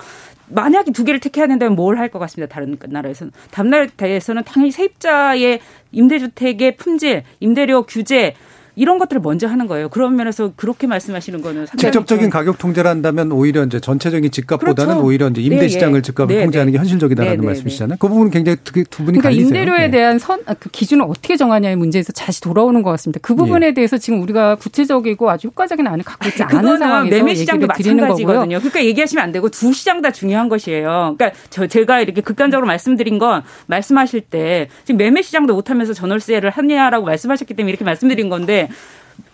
만약에 0.51 0.93
두 0.93 1.05
개를 1.05 1.21
택해야 1.21 1.47
된다면 1.47 1.75
뭘 1.77 1.99
할 1.99 2.11
것 2.11 2.19
같습니다. 2.21 2.53
다른 2.53 2.77
나라에서는. 2.89 3.33
다른 3.51 3.71
나라에서는 3.71 4.45
당연히 4.45 4.71
세입자의 4.71 5.61
임대주택의 5.93 6.77
품질, 6.77 7.23
임대료 7.41 7.83
규제, 7.83 8.35
이런 8.79 8.99
것들을 8.99 9.21
먼저 9.21 9.49
하는 9.49 9.67
거예요. 9.67 9.89
그런 9.89 10.15
면에서 10.15 10.53
그렇게 10.55 10.87
말씀하시는 10.87 11.43
거는 11.43 11.67
직접적인 11.77 12.31
가격 12.31 12.59
통제를 12.59 12.89
한다면 12.89 13.33
오히려 13.33 13.65
이제 13.65 13.81
전체적인 13.81 14.31
집값보다는 14.31 14.95
그렇죠. 14.95 15.07
오히려 15.07 15.29
이제 15.29 15.43
임대 15.43 15.63
네, 15.63 15.69
시장을 15.69 15.99
예. 15.99 16.03
집값을 16.03 16.37
네, 16.37 16.43
통제하는 16.45 16.73
네. 16.73 16.77
게 16.77 16.79
현실적이다라는 16.79 17.37
네, 17.37 17.41
네 17.41 17.47
말씀이시잖아요. 17.47 17.97
그 17.99 18.09
부분은 18.09 18.31
굉장히 18.31 18.59
두, 18.63 18.73
두 18.73 19.05
분이 19.05 19.19
그러니까 19.19 19.23
갈리세요. 19.31 19.47
임대료에 19.47 19.87
네. 19.87 19.91
대한 19.91 20.19
선, 20.21 20.41
아, 20.47 20.55
그 20.55 20.71
기준을 20.71 21.05
어떻게 21.09 21.37
정하냐의 21.37 21.75
문제에서 21.75 22.13
다시 22.13 22.41
돌아오는 22.41 22.81
것 22.83 22.91
같습니다. 22.91 23.19
그 23.21 23.35
부분에 23.35 23.69
예. 23.69 23.75
대해서 23.75 23.99
지금 23.99 24.23
우리가 24.23 24.55
구체적이고 24.57 25.29
아주 25.29 25.49
효과적인 25.49 25.85
안을 25.85 26.05
갖고 26.05 26.29
있지 26.29 26.43
않은 26.45 26.79
상황에서 26.79 27.17
매매 27.17 27.35
시장도 27.35 27.67
마찬가지거든요. 27.67 28.59
그러니까 28.59 28.85
얘기하시면 28.85 29.25
안 29.25 29.33
되고 29.33 29.49
두 29.49 29.73
시장 29.73 30.03
다 30.03 30.13
중요한 30.13 30.49
것이에요. 30.49 31.17
그러니까 31.19 31.33
저 31.51 31.67
제가 31.67 32.01
이렇게 32.01 32.21
극단적으로 32.21 32.67
말씀드린 32.67 33.19
건 33.19 33.43
말씀하실 33.67 34.21
때 34.23 34.69
지금 34.85 34.99
매매 34.99 35.23
시장도 35.23 35.55
못하면서 35.55 35.93
전월세를 35.93 36.51
하냐라고 36.51 37.07
말씀하셨기 37.07 37.55
때문에 37.55 37.71
이렇게 37.71 37.85
말씀드린 37.85 38.29
건데 38.29 38.68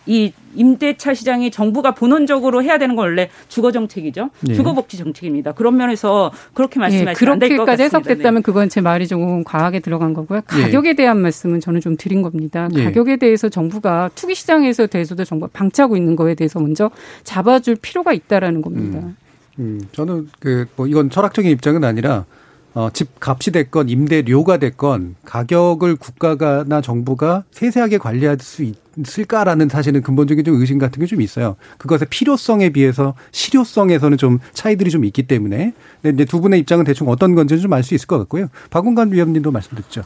이 0.07 0.33
임대차 0.55 1.15
시장이 1.15 1.51
정부가 1.51 1.93
본원적으로 1.93 2.63
해야 2.63 2.79
되는 2.79 2.95
건 2.95 3.07
원래 3.07 3.31
주거 3.49 3.73
정책이죠. 3.73 4.31
네. 4.41 4.55
주거 4.55 4.75
복지 4.75 4.99
정책입니다. 4.99 5.53
그런 5.53 5.77
면에서 5.77 6.31
그렇게 6.53 6.79
말씀하시면 6.79 7.15
네, 7.15 7.31
안될 7.31 7.57
것 7.57 7.65
같습니다. 7.65 7.65
그렇게까지 7.65 7.83
해석됐다면 7.83 8.43
네. 8.43 8.45
그건 8.45 8.69
제 8.69 8.81
말이 8.81 9.09
조금 9.09 9.43
과하게 9.45 9.81
들어간 9.81 10.13
거고요. 10.13 10.43
가격에 10.47 10.91
네. 10.91 10.97
대한 10.97 11.21
말씀은 11.21 11.61
저는 11.61 11.81
좀 11.81 11.97
드린 11.97 12.23
겁니다. 12.23 12.69
네. 12.73 12.85
가격에 12.85 13.17
대해서 13.17 13.49
정부가 13.49 14.11
투기 14.15 14.35
시장에서 14.35 14.87
대해서도 14.87 15.25
정부가 15.25 15.51
방치하고 15.53 15.97
있는 15.97 16.17
거에 16.17 16.35
대해서 16.35 16.61
먼저 16.61 16.91
잡아줄 17.25 17.77
필요가 17.77 18.13
있다라는 18.13 18.61
겁니다. 18.61 18.99
음, 18.99 19.17
음 19.59 19.81
저는 19.93 20.29
그 20.39 20.67
뭐 20.77 20.87
이건 20.87 21.11
철학적인 21.11 21.51
입장은 21.51 21.83
아니라 21.85 22.27
어, 22.75 22.91
집 22.93 23.09
값이 23.21 23.53
됐건 23.53 23.89
임대료가 23.89 24.57
됐건 24.59 25.15
가격을 25.25 25.97
국가가나 25.97 26.81
정부가 26.81 27.45
세세하게 27.53 27.99
관리할 27.99 28.37
수 28.41 28.65
있을까라는 28.99 29.69
사실은 29.69 30.03
근본적인 30.03 30.45
좀 30.45 30.61
의심 30.61 30.79
같은 30.79 31.01
게 31.01 31.07
좀 31.07 31.21
있어요. 31.21 31.55
그것의 31.79 32.07
필요성에 32.11 32.71
비해서 32.71 33.15
실효성에서는 33.33 34.19
좀 34.19 34.39
차이들이 34.55 34.91
좀 34.91 35.05
있기 35.05 35.25
때문에 35.25 35.73
근데 36.03 36.15
이제 36.15 36.25
두 36.25 36.41
분의 36.41 36.59
입장은 36.61 36.85
대충 36.85 37.09
어떤 37.09 37.35
건지는 37.37 37.63
좀 37.63 37.73
알 37.73 37.83
수 37.85 37.95
있을 37.95 38.07
것 38.09 38.19
같고요. 38.19 38.49
박원관 38.71 39.13
위원님도 39.13 39.51
말씀 39.53 39.77
듣죠. 39.77 40.03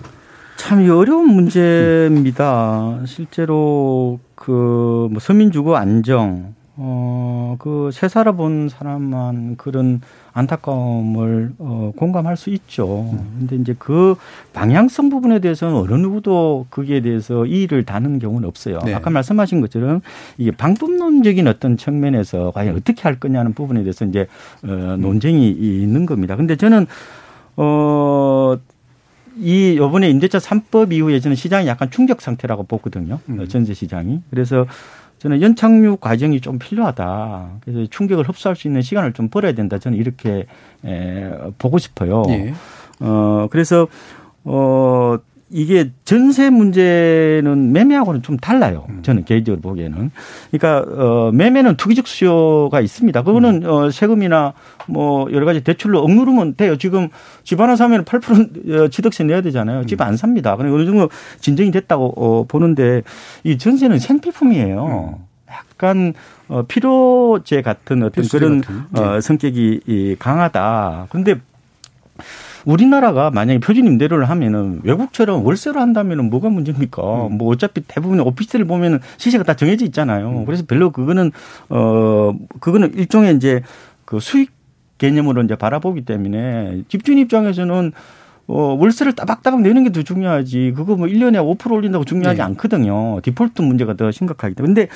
참 0.57 0.91
어려운 0.91 1.29
문제입니다. 1.29 3.01
실제로 3.07 4.19
그 4.35 5.09
뭐 5.11 5.21
서민주거 5.21 5.77
안정 5.77 6.55
어, 6.81 7.57
그, 7.59 7.91
새 7.93 8.07
살아본 8.07 8.68
사람만 8.68 9.57
그런 9.57 10.01
안타까움을, 10.33 11.55
어, 11.59 11.93
공감할 11.97 12.37
수 12.37 12.51
있죠. 12.51 13.11
근데 13.37 13.57
이제 13.57 13.74
그 13.76 14.14
방향성 14.53 15.11
부분에 15.11 15.41
대해서는 15.41 15.74
어느 15.74 15.95
누구도 15.95 16.66
거기에 16.70 17.01
대해서 17.01 17.47
이의를 17.47 17.85
다는 17.85 18.20
경우는 18.20 18.47
없어요. 18.47 18.79
네. 18.85 18.95
아까 18.95 19.11
말씀하신 19.11 19.61
것처럼 19.61 20.03
이게 20.37 20.53
방법론적인 20.53 21.49
어떤 21.49 21.76
측면에서 21.76 22.53
과연 22.53 22.76
어떻게 22.76 23.03
할 23.03 23.18
거냐는 23.18 23.55
부분에 23.55 23.83
대해서 23.83 24.05
이제, 24.05 24.29
어, 24.62 24.97
논쟁이 24.99 25.51
있는 25.51 26.07
겁니다. 26.07 26.37
근데 26.37 26.55
저는, 26.55 26.87
어, 27.57 28.57
이 29.41 29.76
요번에 29.76 30.09
임대차 30.11 30.39
3법 30.39 30.93
이후에 30.93 31.18
저는 31.18 31.35
시장이 31.35 31.66
약간 31.66 31.91
충격 31.91 32.20
상태라고 32.20 32.64
보거든요. 32.64 33.18
음. 33.29 33.47
전세 33.49 33.74
시장이. 33.74 34.20
그래서 34.31 34.66
저는 35.19 35.43
연착륙 35.43 36.01
과정이 36.01 36.41
좀 36.41 36.59
필요하다. 36.59 37.59
그래서 37.64 37.87
충격을 37.91 38.29
흡수할 38.29 38.57
수 38.57 38.69
있는 38.69 38.83
시간을 38.83 39.12
좀 39.12 39.29
벌어야 39.29 39.53
된다. 39.53 39.79
저는 39.79 39.99
이렇게 39.99 40.47
에, 40.85 41.31
보고 41.59 41.79
싶어요. 41.79 42.23
예. 42.29 42.55
어 43.01 43.49
그래서 43.51 43.87
어 44.45 45.19
이게 45.51 45.90
전세 46.05 46.51
문제는 46.51 47.72
매매하고는 47.72 48.22
좀 48.22 48.36
달라요. 48.36 48.84
음. 48.90 49.03
저는 49.03 49.24
개인적으로 49.24 49.62
보기에는. 49.62 50.11
그러니까 50.51 50.84
어 51.03 51.30
매매는 51.32 51.76
투기적 51.76 52.07
수요가 52.07 52.80
있습니다. 52.80 53.22
그거는 53.22 53.62
음. 53.64 53.70
어 53.70 53.90
세금이나 53.90 54.53
뭐 54.88 55.26
여러 55.32 55.46
가지 55.46 55.62
대출로 55.62 56.01
억누르면 56.03 56.57
돼요. 56.57 56.76
지금 56.76 57.09
집 57.44 57.61
하나 57.61 57.76
사면 57.76 58.05
8% 58.05 58.90
취득세 58.92 59.24
내야 59.24 59.40
되잖아요. 59.40 59.86
집 59.86 59.99
안 60.03 60.16
삽니다. 60.16 60.55
그러니 60.57 60.74
어느 60.74 60.84
정도 60.84 61.09
진정이 61.40 61.70
됐다고 61.70 62.12
어 62.16 62.44
보는데 62.46 63.03
이 63.42 63.57
전세는 63.59 63.99
생필품이에요. 63.99 65.16
음. 65.18 65.24
약간 65.51 66.12
어 66.49 66.62
필요제 66.68 67.62
같은 67.62 68.03
어떤 68.03 68.28
그런 68.28 68.61
같은. 68.61 68.82
어 68.92 69.14
네. 69.14 69.20
성격이 69.22 70.16
강하다. 70.18 71.07
근데 71.11 71.36
우리나라가 72.64 73.30
만약에 73.30 73.61
표준 73.61 73.86
임대료를 73.86 74.28
하면은 74.30 74.80
외국처럼 74.84 75.44
월세로 75.44 75.80
한다면은 75.80 76.30
뭐가 76.30 76.48
문제입니까? 76.48 77.26
음. 77.28 77.38
뭐 77.38 77.48
어차피 77.52 77.80
대부분의 77.82 78.24
오피스텔을 78.26 78.66
보면은 78.66 79.00
시세가 79.16 79.44
다 79.44 79.54
정해져 79.54 79.84
있잖아요. 79.86 80.30
음. 80.30 80.44
그래서 80.44 80.64
별로 80.66 80.90
그거는 80.90 81.32
어 81.68 82.34
그거는 82.61 82.94
일종의 82.94 83.36
이제 83.36 83.62
그 84.04 84.20
수익 84.20 84.50
개념으로 84.98 85.42
이제 85.42 85.54
바라보기 85.54 86.04
때문에 86.04 86.82
집주인 86.88 87.18
입장에서는 87.18 87.92
어, 88.48 88.76
월세를 88.80 89.12
따박따박 89.12 89.61
내는 89.61 89.84
게 89.84 89.90
더 89.90 90.02
중요하지. 90.02 90.72
그거 90.74 90.96
뭐 90.96 91.06
1년에 91.06 91.36
5% 91.59 91.70
올린다고 91.70 92.04
중요하지 92.04 92.38
네. 92.38 92.42
않거든요. 92.44 93.20
디폴트 93.22 93.62
문제가 93.62 93.94
더 93.94 94.11
심각하기 94.11 94.54
때문에. 94.54 94.74
근데 94.74 94.88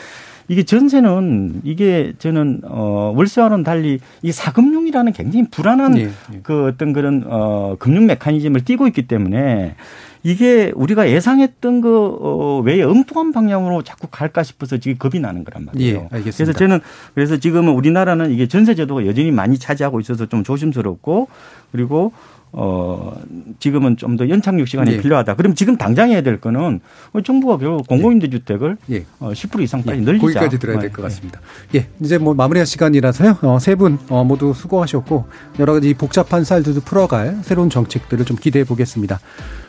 이게 0.53 0.64
전세는 0.64 1.62
이게 1.64 2.12
저는 2.18 2.61
어 2.64 3.14
월세와는 3.16 3.62
달리 3.62 4.00
이 4.20 4.32
사금융이라는 4.32 5.14
굉장히 5.14 5.48
불안한 5.50 5.92
네. 5.92 6.11
네. 6.30 6.40
그 6.42 6.66
어떤 6.66 6.92
그런 6.92 7.24
어 7.26 7.76
금융 7.78 8.05
메커니즘을 8.05 8.62
띠고 8.62 8.86
있기 8.88 9.07
때문에 9.09 9.76
이게 10.22 10.70
우리가 10.74 11.09
예상했던 11.09 11.80
그 11.80 12.18
어, 12.20 12.61
외에 12.64 12.82
엉뚱한 12.82 13.32
방향으로 13.32 13.82
자꾸 13.82 14.09
갈까 14.11 14.42
싶어서 14.42 14.76
지금 14.76 14.98
겁이 14.98 15.22
나는 15.22 15.42
거란 15.42 15.64
말이에요. 15.64 15.94
예, 15.94 16.16
알겠습니다. 16.16 16.34
그래서 16.36 16.53
저는 16.53 16.80
그래서 17.14 17.38
지금은 17.38 17.72
우리나라는 17.72 18.30
이게 18.30 18.46
전세 18.46 18.74
제도가 18.74 19.07
여전히 19.07 19.30
많이 19.30 19.59
차지하고 19.59 20.00
있어서 20.00 20.26
좀 20.26 20.44
조심스럽고 20.44 21.28
그리고 21.72 22.12
어 22.53 23.18
지금은 23.59 23.96
좀 23.96 24.12
더 24.16 24.28
연착륙 24.28 24.68
시간이 24.68 24.92
예. 24.92 25.00
필요하다. 25.00 25.36
그럼 25.36 25.55
지금 25.55 25.76
당장 25.78 26.11
해야 26.11 26.20
될 26.20 26.38
거는 26.38 26.80
어, 27.14 27.20
정부가 27.22 27.57
결국 27.57 27.86
공공임대주택을 27.86 28.76
예. 28.90 29.05
어10% 29.20 29.62
이상 29.62 29.82
빨리 29.82 30.00
예. 30.00 30.03
늘리자. 30.03 30.20
거기까지 30.20 30.59
들어야 30.59 30.78
될것 30.78 30.96
네. 30.98 31.03
같습니다. 31.05 31.40
예, 31.74 31.86
이제 32.01 32.18
뭐 32.18 32.35
마무리할 32.35 32.66
시간이라서요. 32.66 33.39
어, 33.43 33.59
세분 33.59 33.98
어, 34.10 34.22
모두 34.22 34.52
수고하셨고 34.52 35.24
여러 35.60 35.72
가지 35.72 35.94
복잡한 35.94 36.44
쌀들도 36.44 36.82
풀어갈 36.82 37.39
새로운 37.43 37.70
정책들을 37.70 38.24
좀 38.27 38.36
기대해 38.36 38.64
보겠습니다. 38.66 39.18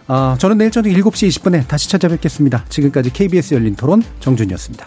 아, 0.07 0.35
저는 0.37 0.57
내일 0.57 0.69
저녁 0.69 0.89
7시 0.89 1.29
20분에 1.29 1.65
다시 1.65 1.89
찾아뵙겠습니다. 1.89 2.65
지금까지 2.67 3.13
KBS 3.13 3.53
열린 3.53 3.75
토론 3.75 4.03
정준이었습니다. 4.19 4.85